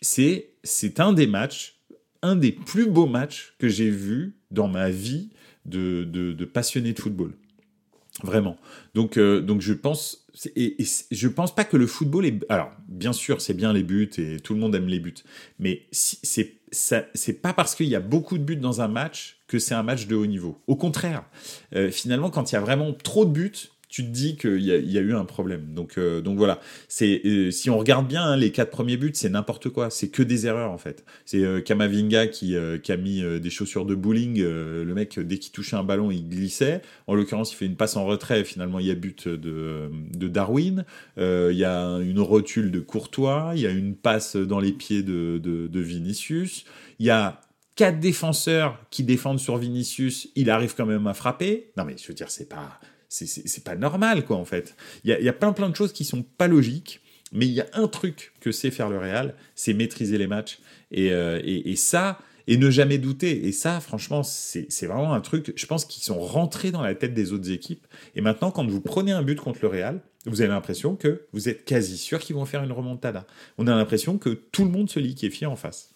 C'est, 0.00 0.50
un 0.98 1.12
des 1.14 1.26
matchs, 1.26 1.80
un 2.22 2.36
des 2.36 2.52
plus 2.52 2.86
beaux 2.86 3.06
matchs 3.06 3.54
que 3.58 3.68
j'ai 3.68 3.90
vu 3.90 4.36
dans 4.50 4.68
ma 4.68 4.90
vie 4.90 5.30
de 5.64 6.44
passionné 6.44 6.92
de 6.92 7.00
football. 7.00 7.32
Vraiment. 8.22 8.56
Donc, 8.94 9.18
donc 9.18 9.60
je 9.60 9.72
pense 9.72 10.24
et, 10.56 10.76
je 11.10 11.28
pense 11.28 11.54
pas 11.54 11.64
que 11.64 11.76
le 11.76 11.86
football 11.86 12.26
est. 12.26 12.40
Alors, 12.48 12.72
bien 12.88 13.12
sûr, 13.12 13.40
c'est 13.40 13.54
bien 13.54 13.72
les 13.72 13.82
buts 13.82 14.10
et 14.18 14.38
tout 14.40 14.54
le 14.54 14.60
monde 14.60 14.74
aime 14.74 14.88
les 14.88 15.00
buts, 15.00 15.14
mais 15.58 15.82
c'est 15.90 16.54
c'est 16.70 17.40
pas 17.40 17.52
parce 17.52 17.76
qu'il 17.76 17.86
y 17.86 17.94
a 17.94 18.00
beaucoup 18.00 18.36
de 18.36 18.42
buts 18.42 18.56
dans 18.56 18.80
un 18.80 18.88
match 18.88 19.38
que 19.46 19.60
c'est 19.60 19.74
un 19.74 19.84
match 19.84 20.08
de 20.08 20.16
haut 20.16 20.26
niveau. 20.26 20.60
Au 20.66 20.74
contraire, 20.74 21.24
euh, 21.74 21.90
finalement, 21.90 22.30
quand 22.30 22.50
il 22.50 22.56
y 22.56 22.58
a 22.58 22.60
vraiment 22.60 22.92
trop 22.92 23.24
de 23.24 23.30
buts, 23.30 23.70
tu 23.94 24.02
te 24.02 24.08
dis 24.08 24.36
qu'il 24.36 24.58
y, 24.58 24.70
y, 24.70 24.98
a 24.98 25.00
eu 25.00 25.14
un 25.14 25.24
problème. 25.24 25.72
Donc, 25.72 25.98
euh, 25.98 26.20
voilà. 26.24 26.58
C'est 26.88 27.20
euh, 27.24 27.52
si 27.52 27.70
on 27.70 27.78
regarde 27.78 28.08
bien 28.08 28.24
hein, 28.24 28.36
les 28.36 28.50
quatre 28.50 28.72
premiers 28.72 28.96
buts, 28.96 29.12
c'est 29.14 29.28
n'importe 29.28 29.68
quoi. 29.68 29.88
C'est 29.88 30.08
que 30.08 30.24
des 30.24 30.48
erreurs 30.48 30.72
en 30.72 30.78
fait. 30.78 31.04
C'est 31.24 31.44
euh, 31.44 31.60
Kamavinga 31.60 32.26
qui, 32.26 32.56
a 32.56 32.96
mis 32.96 33.22
des 33.40 33.50
chaussures 33.50 33.86
de 33.86 33.94
bowling. 33.94 34.42
le 34.42 34.92
mec 34.94 35.20
dès 35.20 35.38
qu'il 35.38 35.52
touchait 35.52 35.76
un 35.76 35.84
ballon, 35.84 36.10
il 36.10 36.28
glissait. 36.28 36.82
En 37.06 37.14
l'occurrence, 37.14 37.52
il 37.52 37.54
fait 37.54 37.66
une 37.66 37.76
passe 37.76 37.96
en 37.96 38.04
retrait. 38.04 38.42
Finalement, 38.42 38.80
il 38.80 38.86
y 38.86 38.90
a 38.90 38.96
but 38.96 39.28
de, 39.28 39.88
Darwin. 40.26 40.84
il 41.16 41.56
y 41.56 41.64
a 41.64 41.98
une 41.98 42.18
rotule 42.18 42.72
de 42.72 42.80
Courtois. 42.80 43.52
Il 43.54 43.60
y 43.60 43.66
a 43.68 43.70
une 43.70 43.94
passe 43.94 44.34
dans 44.34 44.58
les 44.58 44.72
pieds 44.72 45.04
de, 45.04 45.38
de 45.38 45.80
Vinicius. 45.80 46.64
Il 46.98 47.06
y 47.06 47.10
a 47.10 47.40
quatre 47.76 48.00
défenseurs 48.00 48.76
qui 48.90 49.04
défendent 49.04 49.38
sur 49.38 49.56
Vinicius. 49.56 50.30
Il 50.34 50.50
arrive 50.50 50.74
quand 50.74 50.86
même 50.86 51.06
à 51.06 51.14
frapper. 51.14 51.70
Non 51.76 51.84
mais 51.84 51.94
je 51.96 52.08
veux 52.08 52.14
dire, 52.14 52.32
c'est 52.32 52.48
pas 52.48 52.80
c'est 53.14 53.64
pas 53.64 53.76
normal, 53.76 54.24
quoi, 54.24 54.36
en 54.36 54.44
fait. 54.44 54.76
Il 55.04 55.10
y 55.10 55.28
a, 55.28 55.32
plein, 55.32 55.52
plein 55.52 55.68
de 55.68 55.76
choses 55.76 55.92
qui 55.92 56.04
sont 56.04 56.22
pas 56.22 56.48
logiques, 56.48 57.00
mais 57.32 57.46
il 57.46 57.52
y 57.52 57.60
a 57.60 57.66
un 57.74 57.88
truc 57.88 58.32
que 58.40 58.52
sait 58.52 58.70
faire 58.70 58.88
le 58.88 58.98
Real, 58.98 59.34
c'est 59.54 59.72
maîtriser 59.72 60.18
les 60.18 60.26
matchs. 60.26 60.58
Et, 60.90 61.12
euh, 61.12 61.40
et, 61.44 61.76
ça, 61.76 62.18
et 62.46 62.56
ne 62.56 62.70
jamais 62.70 62.98
douter. 62.98 63.46
Et 63.46 63.52
ça, 63.52 63.80
franchement, 63.80 64.22
c'est 64.22 64.86
vraiment 64.86 65.14
un 65.14 65.20
truc, 65.20 65.52
je 65.56 65.66
pense, 65.66 65.84
qu'ils 65.84 66.02
sont 66.02 66.18
rentrés 66.18 66.70
dans 66.70 66.82
la 66.82 66.94
tête 66.94 67.14
des 67.14 67.32
autres 67.32 67.50
équipes. 67.50 67.86
Et 68.14 68.20
maintenant, 68.20 68.50
quand 68.50 68.66
vous 68.66 68.80
prenez 68.80 69.12
un 69.12 69.22
but 69.22 69.40
contre 69.40 69.60
le 69.62 69.68
Real, 69.68 70.00
vous 70.26 70.40
avez 70.40 70.50
l'impression 70.50 70.96
que 70.96 71.26
vous 71.32 71.48
êtes 71.48 71.64
quasi 71.64 71.98
sûr 71.98 72.18
qu'ils 72.18 72.34
vont 72.34 72.46
faire 72.46 72.64
une 72.64 72.72
remontada. 72.72 73.26
On 73.58 73.66
a 73.66 73.74
l'impression 73.74 74.18
que 74.18 74.30
tout 74.30 74.64
le 74.64 74.70
monde 74.70 74.88
se 74.90 74.98
liquéfie 74.98 75.46
en 75.46 75.56
face. 75.56 75.93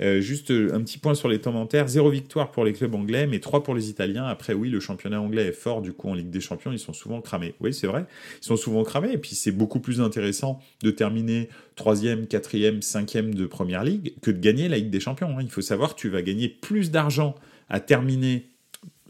Euh, 0.00 0.20
juste 0.20 0.50
euh, 0.50 0.74
un 0.74 0.82
petit 0.82 0.98
point 0.98 1.14
sur 1.14 1.28
les 1.28 1.40
commentaires. 1.40 1.88
Zéro 1.88 2.10
victoire 2.10 2.50
pour 2.50 2.64
les 2.64 2.72
clubs 2.72 2.94
anglais, 2.94 3.26
mais 3.26 3.40
trois 3.40 3.62
pour 3.62 3.74
les 3.74 3.88
Italiens. 3.88 4.26
Après, 4.26 4.52
oui, 4.52 4.68
le 4.68 4.80
championnat 4.80 5.20
anglais 5.20 5.46
est 5.46 5.52
fort. 5.52 5.82
Du 5.82 5.92
coup, 5.92 6.08
en 6.08 6.14
Ligue 6.14 6.30
des 6.30 6.40
Champions, 6.40 6.72
ils 6.72 6.78
sont 6.78 6.92
souvent 6.92 7.20
cramés. 7.20 7.54
Oui, 7.60 7.72
c'est 7.72 7.86
vrai. 7.86 8.06
Ils 8.42 8.46
sont 8.46 8.56
souvent 8.56 8.84
cramés. 8.84 9.12
Et 9.12 9.18
puis, 9.18 9.34
c'est 9.34 9.52
beaucoup 9.52 9.80
plus 9.80 10.00
intéressant 10.00 10.60
de 10.82 10.90
terminer 10.90 11.48
troisième, 11.74 12.26
quatrième, 12.26 12.82
cinquième 12.82 13.34
de 13.34 13.46
Première 13.46 13.84
Ligue 13.84 14.14
que 14.22 14.30
de 14.30 14.38
gagner 14.38 14.68
la 14.68 14.76
Ligue 14.76 14.90
des 14.90 15.00
Champions. 15.00 15.38
Hein. 15.38 15.42
Il 15.42 15.50
faut 15.50 15.60
savoir 15.60 15.94
tu 15.94 16.08
vas 16.08 16.22
gagner 16.22 16.48
plus 16.48 16.90
d'argent 16.90 17.34
à 17.68 17.80
terminer 17.80 18.50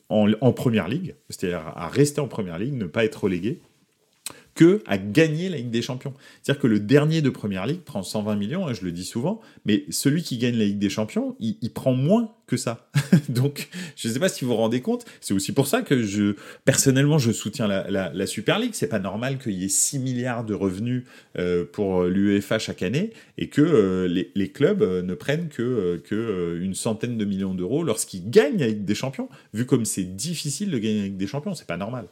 en, 0.08 0.30
en 0.40 0.52
Première 0.52 0.88
Ligue, 0.88 1.14
c'est-à-dire 1.28 1.72
à 1.74 1.88
rester 1.88 2.20
en 2.20 2.28
Première 2.28 2.58
Ligue, 2.58 2.74
ne 2.74 2.86
pas 2.86 3.04
être 3.04 3.24
relégué, 3.24 3.60
que 4.56 4.82
à 4.86 4.98
gagner 4.98 5.48
la 5.48 5.58
Ligue 5.58 5.70
des 5.70 5.82
Champions. 5.82 6.14
C'est-à-dire 6.42 6.60
que 6.60 6.66
le 6.66 6.80
dernier 6.80 7.22
de 7.22 7.30
Première 7.30 7.66
Ligue 7.66 7.82
prend 7.82 8.02
120 8.02 8.34
millions, 8.34 8.66
hein, 8.66 8.72
je 8.72 8.84
le 8.84 8.90
dis 8.90 9.04
souvent, 9.04 9.40
mais 9.64 9.84
celui 9.90 10.24
qui 10.24 10.38
gagne 10.38 10.56
la 10.56 10.64
Ligue 10.64 10.80
des 10.80 10.90
Champions, 10.90 11.36
il, 11.38 11.56
il 11.62 11.72
prend 11.72 11.92
moins 11.92 12.32
que 12.46 12.56
ça. 12.56 12.88
Donc, 13.28 13.68
je 13.96 14.08
ne 14.08 14.12
sais 14.12 14.20
pas 14.20 14.28
si 14.28 14.44
vous 14.44 14.52
vous 14.52 14.56
rendez 14.56 14.80
compte. 14.80 15.04
C'est 15.20 15.34
aussi 15.34 15.52
pour 15.52 15.66
ça 15.66 15.82
que 15.82 16.02
je, 16.02 16.36
personnellement, 16.64 17.18
je 17.18 17.32
soutiens 17.32 17.66
la, 17.66 17.90
la, 17.90 18.12
la 18.12 18.26
Super 18.26 18.58
League. 18.58 18.72
C'est 18.74 18.86
pas 18.86 18.98
normal 18.98 19.38
qu'il 19.38 19.52
y 19.52 19.64
ait 19.64 19.68
6 19.68 19.98
milliards 19.98 20.44
de 20.44 20.54
revenus 20.54 21.04
euh, 21.38 21.64
pour 21.70 22.04
l'UEFA 22.04 22.58
chaque 22.58 22.82
année 22.82 23.10
et 23.36 23.48
que 23.48 23.60
euh, 23.62 24.08
les, 24.08 24.30
les, 24.34 24.48
clubs 24.50 24.82
euh, 24.82 25.02
ne 25.02 25.14
prennent 25.14 25.48
que, 25.48 25.62
euh, 25.62 25.98
que 25.98 26.14
euh, 26.14 26.62
une 26.62 26.74
centaine 26.74 27.18
de 27.18 27.24
millions 27.24 27.54
d'euros 27.54 27.82
lorsqu'ils 27.82 28.30
gagnent 28.30 28.58
la 28.58 28.68
Ligue 28.68 28.84
des 28.84 28.94
Champions. 28.94 29.28
Vu 29.52 29.66
comme 29.66 29.84
c'est 29.84 30.04
difficile 30.04 30.70
de 30.70 30.78
gagner 30.78 30.98
la 30.98 31.04
Ligue 31.04 31.16
des 31.16 31.26
Champions, 31.26 31.54
c'est 31.54 31.66
pas 31.66 31.76
normal. 31.76 32.06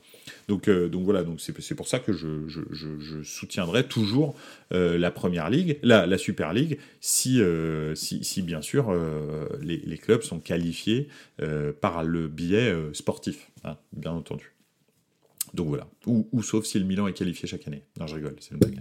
Donc, 0.48 0.68
donc 0.70 1.04
voilà. 1.04 1.22
Donc 1.22 1.40
c'est 1.40 1.74
pour 1.74 1.88
ça 1.88 1.98
que 1.98 2.12
je, 2.12 2.48
je, 2.48 3.22
soutiendrai 3.22 3.86
toujours 3.86 4.34
la 4.70 5.10
Première 5.10 5.50
Ligue, 5.50 5.78
la, 5.82 6.06
la 6.06 6.18
Super 6.18 6.52
League, 6.52 6.78
si, 7.00 7.40
si, 7.94 8.24
si 8.24 8.42
bien 8.42 8.62
sûr 8.62 8.92
les, 9.60 9.78
les 9.78 9.98
clubs 9.98 10.22
sont 10.22 10.40
qualifiés 10.40 11.08
euh, 11.42 11.72
par 11.72 12.04
le 12.04 12.28
biais 12.28 12.70
euh, 12.70 12.92
sportif, 12.94 13.50
hein, 13.64 13.76
bien 13.92 14.12
entendu. 14.12 14.53
Donc 15.54 15.68
voilà. 15.68 15.88
Ou, 16.06 16.28
ou, 16.32 16.42
sauf 16.42 16.64
si 16.66 16.78
le 16.80 16.84
Milan 16.84 17.06
est 17.06 17.12
qualifié 17.12 17.48
chaque 17.48 17.66
année. 17.68 17.84
Non, 17.98 18.08
je 18.08 18.16
rigole, 18.16 18.34
c'est 18.40 18.50
une 18.50 18.58
blague. 18.58 18.80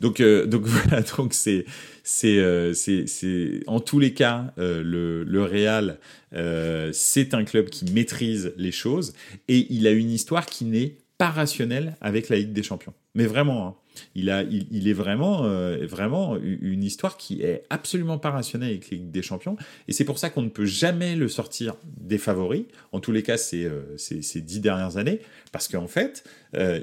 Donc, 0.00 0.20
euh, 0.20 0.46
donc 0.46 0.62
voilà, 0.66 1.02
donc 1.02 1.34
c'est, 1.34 1.66
c'est, 2.02 2.38
euh, 2.38 2.72
c'est, 2.72 3.60
en 3.66 3.80
tous 3.80 3.98
les 3.98 4.14
cas, 4.14 4.54
euh, 4.58 4.82
le, 4.82 5.24
le 5.24 5.42
Real, 5.42 5.98
euh, 6.32 6.90
c'est 6.92 7.34
un 7.34 7.44
club 7.44 7.68
qui 7.68 7.84
maîtrise 7.92 8.54
les 8.56 8.72
choses 8.72 9.12
et 9.48 9.66
il 9.70 9.86
a 9.86 9.90
une 9.90 10.10
histoire 10.10 10.46
qui 10.46 10.64
n'est 10.64 10.96
pas 11.18 11.30
rationnelle 11.30 11.96
avec 12.00 12.28
la 12.28 12.36
Ligue 12.36 12.52
des 12.52 12.62
Champions. 12.62 12.94
Mais 13.14 13.26
vraiment, 13.26 13.66
hein. 13.66 13.74
Il, 14.14 14.30
a, 14.30 14.42
il, 14.42 14.88
est 14.88 14.92
vraiment, 14.92 15.44
euh, 15.44 15.86
vraiment 15.86 16.36
une 16.36 16.84
histoire 16.84 17.16
qui 17.16 17.42
est 17.42 17.64
absolument 17.70 18.18
pas 18.18 18.30
rationnelle 18.30 18.70
avec 18.70 18.90
les 18.90 18.98
des 18.98 19.22
Champions. 19.22 19.56
Et 19.88 19.92
c'est 19.92 20.04
pour 20.04 20.18
ça 20.18 20.30
qu'on 20.30 20.42
ne 20.42 20.48
peut 20.48 20.66
jamais 20.66 21.16
le 21.16 21.28
sortir 21.28 21.76
des 21.84 22.18
favoris. 22.18 22.64
En 22.92 23.00
tous 23.00 23.12
les 23.12 23.22
cas, 23.22 23.36
euh, 23.54 23.82
ces 23.96 24.40
dix 24.40 24.60
dernières 24.60 24.96
années. 24.96 25.20
Parce 25.52 25.68
qu'en 25.68 25.86
fait, 25.86 26.24
euh, 26.56 26.80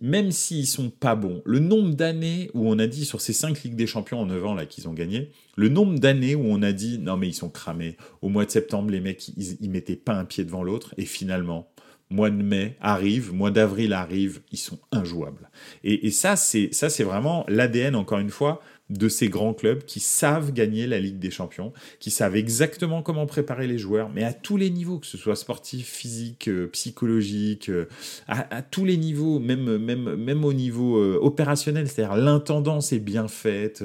même 0.00 0.30
s'ils 0.30 0.66
sont 0.66 0.90
pas 0.90 1.14
bons, 1.14 1.42
le 1.44 1.58
nombre 1.58 1.94
d'années 1.94 2.50
où 2.54 2.68
on 2.68 2.78
a 2.78 2.86
dit 2.86 3.04
sur 3.04 3.20
ces 3.20 3.32
cinq 3.32 3.62
Ligues 3.62 3.76
des 3.76 3.86
Champions 3.86 4.20
en 4.20 4.26
9 4.26 4.46
ans 4.46 4.54
là 4.54 4.66
qu'ils 4.66 4.88
ont 4.88 4.92
gagné, 4.92 5.30
le 5.56 5.68
nombre 5.68 5.98
d'années 5.98 6.34
où 6.34 6.44
on 6.46 6.62
a 6.62 6.72
dit 6.72 6.98
non 6.98 7.16
mais 7.16 7.28
ils 7.28 7.34
sont 7.34 7.50
cramés. 7.50 7.96
Au 8.20 8.28
mois 8.28 8.44
de 8.44 8.50
septembre, 8.50 8.90
les 8.90 9.00
mecs, 9.00 9.28
ils, 9.36 9.56
ils 9.60 9.70
mettaient 9.70 9.96
pas 9.96 10.14
un 10.14 10.24
pied 10.24 10.44
devant 10.44 10.62
l'autre. 10.62 10.94
Et 10.96 11.06
finalement, 11.06 11.71
mois 12.12 12.30
de 12.30 12.42
mai 12.42 12.76
arrive, 12.80 13.32
mois 13.32 13.50
d'avril 13.50 13.92
arrive, 13.92 14.40
ils 14.52 14.58
sont 14.58 14.78
injouables. 14.92 15.50
Et, 15.84 16.10
ça, 16.10 16.36
c'est 16.36 16.72
ça, 16.72 16.90
c'est 16.90 17.04
vraiment 17.04 17.44
l'ADN 17.48 17.96
encore 17.96 18.18
une 18.18 18.30
fois 18.30 18.60
de 18.90 19.08
ces 19.08 19.28
grands 19.28 19.54
clubs 19.54 19.84
qui 19.84 20.00
savent 20.00 20.52
gagner 20.52 20.86
la 20.86 20.98
Ligue 20.98 21.18
des 21.18 21.30
Champions, 21.30 21.72
qui 21.98 22.10
savent 22.10 22.36
exactement 22.36 23.02
comment 23.02 23.24
préparer 23.24 23.66
les 23.66 23.78
joueurs, 23.78 24.10
mais 24.10 24.22
à 24.22 24.34
tous 24.34 24.58
les 24.58 24.68
niveaux, 24.68 24.98
que 24.98 25.06
ce 25.06 25.16
soit 25.16 25.36
sportif, 25.36 25.88
physique, 25.88 26.48
euh, 26.48 26.66
psychologique, 26.66 27.70
euh, 27.70 27.86
à, 28.28 28.60
tous 28.60 28.84
les 28.84 28.98
niveaux, 28.98 29.38
même, 29.38 29.78
même, 29.78 30.16
même 30.16 30.44
au 30.44 30.52
niveau 30.52 30.98
euh, 30.98 31.18
opérationnel, 31.22 31.88
c'est-à-dire 31.88 32.16
l'intendance 32.16 32.92
est 32.92 32.98
bien 32.98 33.28
faite, 33.28 33.82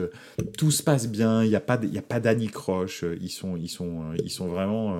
tout 0.57 0.71
se 0.71 0.83
passe 0.83 1.07
bien, 1.07 1.43
il 1.43 1.49
n'y 1.49 1.55
a 1.55 1.61
pas, 1.61 1.79
il 1.81 1.97
a 1.97 2.01
pas 2.01 2.19
d'anicroche, 2.19 3.05
ils 3.21 3.29
sont, 3.29 3.55
ils 3.55 3.69
sont, 3.69 4.13
ils 4.21 4.31
sont 4.31 4.47
vraiment 4.47 4.99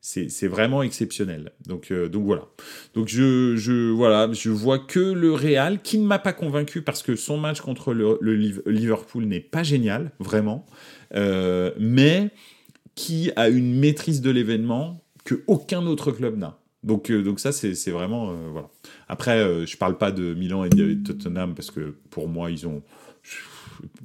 c'est 0.00 0.48
vraiment 0.48 0.82
exceptionnel. 0.82 1.52
Donc, 1.66 1.90
euh, 1.90 2.08
donc 2.08 2.24
voilà. 2.24 2.46
Donc 2.94 3.08
je, 3.08 3.54
je, 3.56 3.90
voilà, 3.90 4.32
je 4.32 4.50
vois 4.50 4.78
que 4.78 4.98
le 4.98 5.32
Real, 5.32 5.82
qui 5.82 5.98
ne 5.98 6.06
m'a 6.06 6.18
pas 6.18 6.32
convaincu 6.32 6.82
parce 6.82 7.02
que 7.02 7.16
son 7.16 7.36
match 7.36 7.60
contre 7.60 7.92
le, 7.92 8.18
Liverpool 8.66 9.24
n'est 9.24 9.40
pas 9.40 9.62
génial, 9.62 10.12
vraiment, 10.18 10.64
euh, 11.14 11.72
mais 11.78 12.30
qui 12.94 13.30
a 13.36 13.48
une 13.48 13.78
maîtrise 13.78 14.22
de 14.22 14.30
l'événement 14.30 15.04
que 15.24 15.42
aucun 15.46 15.86
autre 15.86 16.12
club 16.12 16.38
n'a. 16.38 16.58
Donc, 16.82 17.10
euh, 17.10 17.22
donc 17.22 17.38
ça, 17.38 17.52
c'est 17.52 17.90
vraiment... 17.90 18.32
voilà. 18.52 18.68
Après, 19.06 19.66
je 19.66 19.76
parle 19.76 19.98
pas 19.98 20.12
de 20.12 20.32
Milan 20.32 20.64
et 20.64 20.70
de 20.70 20.94
Tottenham 20.94 21.54
parce 21.54 21.70
que 21.70 21.94
pour 22.08 22.26
moi, 22.26 22.50
ils 22.50 22.66
ont... 22.66 22.82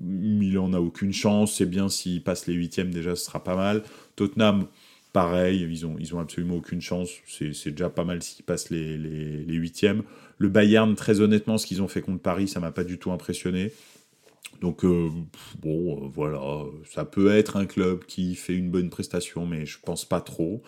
Milan 0.01 0.69
n'a 0.69 0.81
aucune 0.81 1.13
chance. 1.13 1.55
C'est 1.55 1.65
bien 1.65 1.87
s'ils 1.87 2.21
passent 2.21 2.47
les 2.47 2.53
huitièmes, 2.53 2.91
déjà, 2.91 3.15
ce 3.15 3.25
sera 3.25 3.43
pas 3.43 3.55
mal. 3.55 3.83
Tottenham 4.15 4.67
pareil, 5.15 5.65
ils 5.71 5.85
ont, 6.13 6.19
absolument 6.19 6.55
aucune 6.55 6.81
chance. 6.81 7.09
C'est 7.25 7.71
déjà 7.71 7.89
pas 7.89 8.03
mal 8.03 8.21
s'ils 8.21 8.43
passent 8.43 8.69
les, 8.69 8.97
les, 8.97 9.55
huitièmes. 9.55 10.03
Le 10.39 10.49
Bayern, 10.49 10.93
très 10.95 11.21
honnêtement, 11.21 11.57
ce 11.57 11.65
qu'ils 11.65 11.81
ont 11.81 11.87
fait 11.87 12.01
contre 12.01 12.21
Paris, 12.21 12.49
ça 12.49 12.59
m'a 12.59 12.73
pas 12.73 12.83
du 12.83 12.99
tout 12.99 13.13
impressionné. 13.13 13.71
Donc 14.61 14.85
euh, 14.85 15.09
bon, 15.61 16.05
euh, 16.05 16.09
voilà, 16.13 16.41
ça 16.85 17.05
peut 17.05 17.35
être 17.35 17.57
un 17.57 17.65
club 17.65 18.05
qui 18.05 18.35
fait 18.35 18.53
une 18.53 18.69
bonne 18.69 18.89
prestation, 18.89 19.45
mais 19.45 19.65
je 19.65 19.77
pense 19.83 20.05
pas 20.05 20.21
trop. 20.21 20.61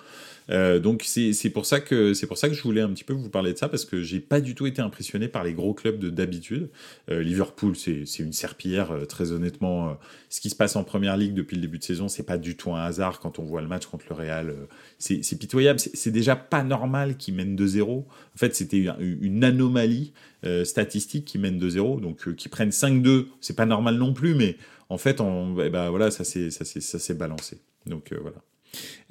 Euh, 0.50 0.80
donc 0.80 1.04
c'est 1.06 1.50
pour 1.50 1.66
ça 1.66 1.82
que 1.82 2.14
pour 2.26 2.38
ça 2.38 2.48
que 2.48 2.56
je 2.56 2.64
voulais 2.64 2.82
un 2.82 2.90
petit 2.90 3.04
peu 3.04 3.14
vous 3.14 3.30
parler 3.30 3.52
de 3.52 3.58
ça 3.58 3.68
parce 3.68 3.84
que 3.84 4.02
j'ai 4.02 4.22
pas 4.22 4.40
du 4.40 4.56
tout 4.56 4.66
été 4.66 4.82
impressionné 4.82 5.28
par 5.28 5.44
les 5.44 5.54
gros 5.54 5.74
clubs 5.74 6.00
de 6.00 6.10
d'habitude. 6.10 6.70
Liverpool 7.10 7.76
c'est 7.76 8.20
une 8.20 8.34
serpillière 8.34 8.94
très 9.10 9.32
honnêtement. 9.32 9.98
ce 10.30 10.40
qui 10.40 10.50
se 10.50 10.56
passe 10.56 10.76
en 10.76 10.84
première 10.84 11.18
ligue 11.18 11.34
depuis 11.34 11.56
le 11.56 11.62
début 11.62 11.80
de 11.80 11.84
saison 11.84 12.08
c'est 12.08 12.24
pas 12.24 12.38
du 12.38 12.56
tout 12.56 12.74
un 12.74 12.82
hasard 12.82 13.20
quand 13.20 13.40
on 13.40 13.44
voit 13.44 13.62
le 13.62 13.68
match 13.68 13.86
contre 13.88 14.06
le 14.10 14.16
Real. 14.16 14.56
c'est 15.00 15.40
pitoyable. 15.40 15.80
C'est 15.80 16.12
déjà 16.12 16.36
pas 16.36 16.64
normal 16.64 17.18
qu'ils 17.18 17.36
mènent 17.36 17.56
2-0. 17.56 17.84
En 17.84 18.06
fait 18.38 18.56
c'était 18.56 18.86
une, 19.00 19.44
anomalie 19.44 20.14
statistique 20.64 21.26
qui 21.26 21.40
mène 21.40 21.60
2-0 21.60 22.00
donc 22.00 22.36
qui 22.36 22.48
prennent 22.48 22.70
5-2 22.70 23.26
c'est 23.42 23.56
pas 23.56 23.66
normal 23.66 23.87
non 23.92 24.14
plus 24.14 24.36
mais 24.36 24.58
en 24.90 24.98
fait 24.98 25.22
on, 25.22 25.60
eh 25.60 25.70
ben, 25.70 25.90
voilà 25.90 26.12
ça 26.12 26.24
s'est 26.24 27.14
balancé. 27.14 27.60
Donc 27.86 28.14
voilà. 28.22 28.42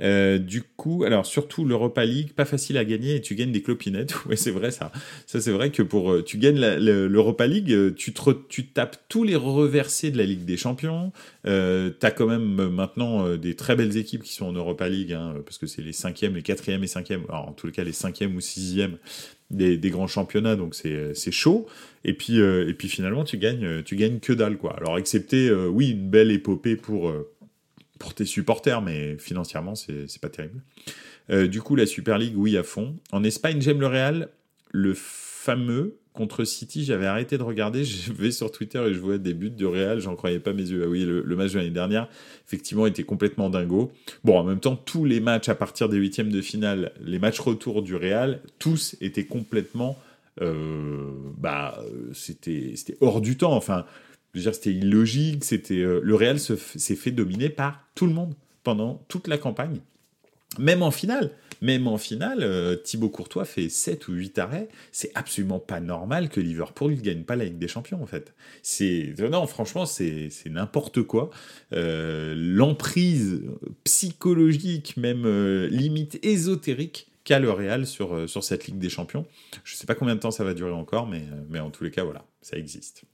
Euh, 0.01 0.39
du 0.39 0.63
coup, 0.63 1.05
alors 1.05 1.25
surtout 1.25 1.65
l'Europa 1.65 2.05
League, 2.05 2.33
pas 2.33 2.45
facile 2.45 2.77
à 2.77 2.85
gagner 2.85 3.17
et 3.17 3.21
tu 3.21 3.35
gagnes 3.35 3.53
des 3.53 3.63
clopinettes. 3.63 4.15
Oui, 4.27 4.37
c'est 4.37 4.51
vrai 4.51 4.71
ça. 4.71 4.91
Ça 5.27 5.41
c'est 5.41 5.53
vrai 5.53 5.71
que 5.71 5.83
pour 5.83 6.13
euh, 6.13 6.23
tu 6.23 6.39
gagnes 6.39 6.59
l'Europa 6.59 7.47
League, 7.47 7.73
euh, 7.73 7.93
tu 7.95 8.13
te 8.13 8.31
tu 8.49 8.67
tapes 8.67 8.99
tous 9.09 9.25
les 9.25 9.37
reversés 9.37 10.11
de 10.11 10.19
la 10.19 10.25
Ligue 10.25 10.45
des 10.45 10.57
Champions. 10.57 11.13
Euh, 11.47 11.91
T'as 11.91 12.11
quand 12.11 12.27
même 12.27 12.69
maintenant 12.69 13.37
des 13.37 13.55
très 13.55 13.77
belles 13.77 13.97
équipes 13.97 14.23
qui 14.23 14.35
sont 14.35 14.47
en 14.47 14.53
Europa 14.53 14.89
League, 14.89 15.13
hein, 15.13 15.35
parce 15.45 15.59
que 15.59 15.67
c'est 15.67 15.83
les 15.83 15.93
cinquièmes, 15.93 16.35
les 16.35 16.43
quatrièmes 16.43 16.83
et 16.83 16.89
cinquièmes. 16.89 17.25
Alors 17.29 17.49
en 17.49 17.57
les 17.65 17.73
cas 17.73 17.85
les 17.85 17.93
cinquièmes 17.93 18.37
ou 18.37 18.41
sixièmes 18.41 18.99
des, 19.51 19.77
des 19.77 19.91
grands 19.91 20.09
championnats, 20.09 20.57
donc 20.57 20.75
c'est 20.75 21.31
chaud. 21.31 21.67
Et 22.09 22.15
puis 22.15 22.39
et 22.39 22.73
puis 22.75 22.89
finalement 22.89 23.25
tu 23.25 23.37
gagnes 23.37 23.83
tu 23.83 23.97
gagnes 23.97 24.21
que 24.21 24.33
dalle 24.33 24.57
quoi. 24.57 24.77
Alors 24.77 24.97
excepté 24.97 25.53
oui 25.53 25.91
une 25.91 26.09
belle 26.09 26.31
épopée 26.31 26.77
pour 26.77 27.13
pour 27.99 28.15
tes 28.15 28.25
supporters, 28.25 28.83
mais 28.83 29.17
financièrement, 29.19 29.75
c'est 29.75 30.21
pas 30.21 30.29
terrible. 30.29 30.63
Euh, 31.31 31.47
du 31.47 31.61
coup, 31.61 31.77
la 31.77 31.87
Super 31.87 32.19
League, 32.19 32.35
oui, 32.37 32.57
à 32.57 32.63
fond. 32.63 32.97
En 33.13 33.25
Espagne, 33.25 33.61
j'aime 33.61 33.81
le 33.81 33.87
Real. 33.87 34.29
Le 34.71 34.95
fameux 34.95 35.99
contre 36.13 36.45
City, 36.45 36.85
j'avais 36.85 37.07
arrêté 37.07 37.39
de 37.39 37.43
regarder. 37.43 37.85
Je 37.85 38.13
vais 38.13 38.31
sur 38.31 38.51
Twitter 38.51 38.83
et 38.87 38.95
je 38.95 38.99
vois 38.99 39.19
des 39.19 39.35
buts 39.35 39.51
de 39.51 39.67
Real. 39.67 40.01
J'en 40.01 40.17
croyais 40.17 40.39
pas 40.39 40.53
mes 40.53 40.63
yeux. 40.63 40.83
Ah 40.85 40.89
oui, 40.89 41.05
le, 41.05 41.37
match 41.37 41.53
de 41.53 41.59
l'année 41.59 41.71
dernière, 41.71 42.09
effectivement, 42.47 42.87
était 42.87 43.05
complètement 43.05 43.51
dingo. 43.51 43.93
Bon, 44.25 44.39
en 44.39 44.45
même 44.45 44.61
temps, 44.61 44.77
tous 44.77 45.05
les 45.05 45.21
matchs 45.21 45.49
à 45.49 45.55
partir 45.55 45.89
des 45.89 45.97
huitièmes 45.97 46.33
de 46.33 46.41
finale, 46.41 46.93
les 47.01 47.19
matchs 47.19 47.41
retour 47.41 47.83
du 47.83 47.95
Real, 47.95 48.41
tous 48.59 48.97
étaient 49.01 49.27
complètement. 49.27 49.99
Euh, 50.41 51.13
bah, 51.39 51.79
c'était 52.13 52.75
hors 53.01 53.21
du 53.21 53.37
temps. 53.37 53.55
Enfin, 53.55 53.87
c'était 54.35 54.73
illogique. 54.73 55.45
C'était 55.45 55.81
euh, 55.81 56.01
le 56.03 56.15
Real 56.15 56.39
s'est 56.39 56.97
fait 56.97 57.11
dominer 57.11 57.49
par 57.49 57.83
tout 57.95 58.07
le 58.07 58.13
monde 58.13 58.35
pendant 58.63 59.05
toute 59.09 59.29
la 59.29 59.39
campagne. 59.39 59.81
Même 60.59 60.83
en 60.83 60.91
finale, 60.91 61.33
même 61.61 61.87
en 61.87 61.99
finale, 61.99 62.39
euh, 62.43 62.77
Thibaut 62.77 63.11
Courtois 63.11 63.45
fait 63.45 63.69
7 63.69 64.09
ou 64.09 64.13
8 64.13 64.39
arrêts. 64.39 64.69
C'est 64.91 65.11
absolument 65.15 65.59
pas 65.59 65.81
normal 65.81 66.29
que 66.29 66.41
Liverpool 66.41 66.93
ne 66.93 67.01
gagne 67.01 67.25
pas 67.25 67.37
la 67.37 67.45
Ligue 67.45 67.59
des 67.59 67.69
Champions, 67.69 68.03
en 68.03 68.07
fait. 68.07 68.35
C'est 68.63 69.15
non, 69.19 69.47
franchement, 69.47 69.85
c'est 69.87 70.31
n'importe 70.47 71.03
quoi. 71.03 71.31
L'emprise 71.73 73.43
psychologique, 73.85 74.97
même 74.97 75.27
limite 75.67 76.19
ésotérique, 76.25 77.09
qu'a 77.27 77.39
le 77.39 77.51
Real 77.51 77.87
sur, 77.87 78.31
sur 78.31 78.43
cette 78.43 78.67
Ligue 78.67 78.79
des 78.79 78.89
Champions. 78.89 79.27
Je 79.65 79.77
sais 79.77 79.87
pas 79.87 79.95
combien 79.95 80.15
de 80.15 80.21
temps 80.21 80.31
ça 80.31 80.45
va 80.45 80.55
durer 80.55 80.73
encore, 80.73 81.07
mais, 81.07 81.25
mais 81.51 81.61
en 81.61 81.71
tous 81.71 81.85
les 81.85 81.91
cas, 81.91 82.05
voilà, 82.05 82.25
ça 82.41 82.57
existe. 82.57 83.05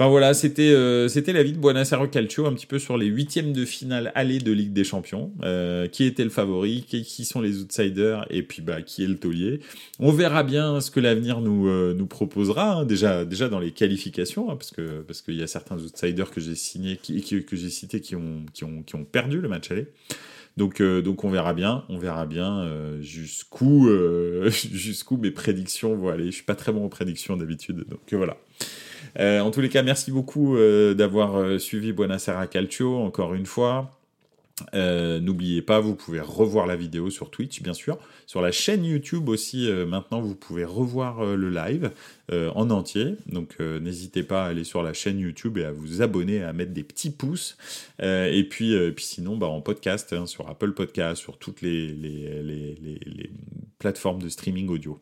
Enfin 0.00 0.08
voilà, 0.08 0.32
c'était 0.32 0.70
euh, 0.70 1.08
c'était 1.08 1.34
l'avis 1.34 1.52
de 1.52 1.58
Buonasera 1.58 2.08
Calcio 2.08 2.46
un 2.46 2.54
petit 2.54 2.64
peu 2.64 2.78
sur 2.78 2.96
les 2.96 3.04
huitièmes 3.04 3.52
de 3.52 3.66
finale 3.66 4.12
aller 4.14 4.38
de 4.38 4.50
Ligue 4.50 4.72
des 4.72 4.82
Champions. 4.82 5.30
Euh, 5.42 5.88
qui 5.88 6.04
était 6.04 6.24
le 6.24 6.30
favori, 6.30 6.86
qui, 6.88 7.24
sont 7.26 7.42
les 7.42 7.60
outsiders 7.60 8.24
et 8.30 8.42
puis 8.42 8.62
bah 8.62 8.80
qui 8.80 9.04
est 9.04 9.06
le 9.06 9.18
taulier. 9.18 9.60
On 9.98 10.10
verra 10.10 10.42
bien 10.42 10.80
ce 10.80 10.90
que 10.90 11.00
l'avenir 11.00 11.42
nous 11.42 11.68
euh, 11.68 11.92
nous 11.94 12.06
proposera. 12.06 12.76
Hein. 12.76 12.84
déjà 12.86 13.26
déjà 13.26 13.50
dans 13.50 13.58
les 13.58 13.72
qualifications, 13.72 14.50
hein, 14.50 14.56
parce 14.56 14.70
que 14.70 15.02
parce 15.02 15.20
qu'il 15.20 15.34
y 15.34 15.42
a 15.42 15.46
certains 15.46 15.76
outsiders 15.76 16.30
que 16.30 16.40
j'ai 16.40 16.54
signés, 16.54 16.96
qui, 16.96 17.22
que 17.22 17.56
j'ai 17.56 17.68
cités 17.68 18.00
qui 18.00 18.16
ont 18.16 18.46
qui 18.54 18.64
ont 18.64 18.82
qui 18.82 18.94
ont 18.94 19.04
perdu 19.04 19.42
le 19.42 19.48
match 19.48 19.70
aller. 19.70 19.86
Donc, 20.60 20.82
donc 20.82 21.24
on 21.24 21.30
verra 21.30 21.54
bien, 21.54 21.84
on 21.88 21.98
verra 21.98 22.26
bien 22.26 22.68
jusqu'où 23.00 23.88
jusqu'où 24.50 25.16
mes 25.16 25.30
prédictions 25.30 25.96
vont 25.96 26.10
aller. 26.10 26.26
Je 26.26 26.32
suis 26.32 26.44
pas 26.44 26.54
très 26.54 26.70
bon 26.70 26.84
aux 26.84 26.88
prédictions 26.90 27.36
d'habitude, 27.36 27.84
donc 27.88 28.12
voilà. 28.12 28.36
Euh, 29.18 29.40
en 29.40 29.50
tous 29.50 29.60
les 29.60 29.68
cas, 29.68 29.82
merci 29.82 30.10
beaucoup 30.10 30.56
euh, 30.56 30.94
d'avoir 30.94 31.36
euh, 31.36 31.58
suivi 31.58 31.92
Buonasera 31.92 32.46
Calcio 32.46 32.98
encore 32.98 33.34
une 33.34 33.46
fois. 33.46 33.90
N'oubliez 34.72 35.62
pas, 35.62 35.80
vous 35.80 35.94
pouvez 35.94 36.20
revoir 36.20 36.66
la 36.66 36.76
vidéo 36.76 37.10
sur 37.10 37.30
Twitch, 37.30 37.62
bien 37.62 37.74
sûr. 37.74 37.98
Sur 38.26 38.40
la 38.40 38.52
chaîne 38.52 38.84
YouTube 38.84 39.28
aussi, 39.28 39.70
maintenant, 39.86 40.20
vous 40.20 40.34
pouvez 40.34 40.64
revoir 40.64 41.24
le 41.24 41.50
live 41.50 41.90
en 42.30 42.70
entier. 42.70 43.16
Donc, 43.26 43.58
n'hésitez 43.58 44.22
pas 44.22 44.44
à 44.44 44.48
aller 44.48 44.64
sur 44.64 44.82
la 44.82 44.92
chaîne 44.92 45.18
YouTube 45.18 45.58
et 45.58 45.64
à 45.64 45.72
vous 45.72 46.02
abonner, 46.02 46.42
à 46.42 46.52
mettre 46.52 46.72
des 46.72 46.84
petits 46.84 47.10
pouces. 47.10 47.56
et 48.00 48.46
puis, 48.48 48.76
puis 48.92 49.04
sinon, 49.04 49.36
bah, 49.36 49.48
en 49.48 49.60
podcast, 49.60 50.12
hein, 50.12 50.26
sur 50.26 50.48
Apple 50.48 50.72
Podcast, 50.72 51.20
sur 51.20 51.38
toutes 51.38 51.62
les 51.62 51.94
plateformes 53.78 54.22
de 54.22 54.28
streaming 54.28 54.68
audio. 54.68 55.00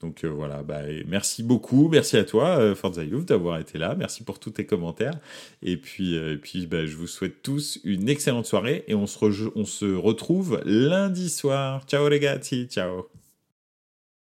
Donc 0.00 0.24
euh, 0.24 0.28
voilà, 0.28 0.62
bah, 0.62 0.82
merci 1.06 1.42
beaucoup, 1.42 1.88
merci 1.88 2.16
à 2.16 2.24
toi 2.24 2.58
euh, 2.58 2.74
Forza 2.74 3.04
Youth 3.04 3.26
d'avoir 3.26 3.58
été 3.58 3.78
là, 3.78 3.94
merci 3.96 4.22
pour 4.22 4.38
tous 4.38 4.50
tes 4.50 4.66
commentaires 4.66 5.18
et 5.62 5.76
puis 5.76 6.18
euh, 6.18 6.36
puis 6.36 6.66
bah, 6.66 6.84
je 6.84 6.96
vous 6.96 7.06
souhaite 7.06 7.42
tous 7.42 7.80
une 7.84 8.08
excellente 8.08 8.46
soirée 8.46 8.84
et 8.86 8.94
on 8.94 9.06
se, 9.06 9.18
on 9.54 9.64
se 9.64 9.94
retrouve 9.94 10.60
lundi 10.64 11.30
soir. 11.30 11.84
Ciao 11.86 12.08
les 12.08 12.20
gars, 12.20 12.38
ciao. 12.38 13.08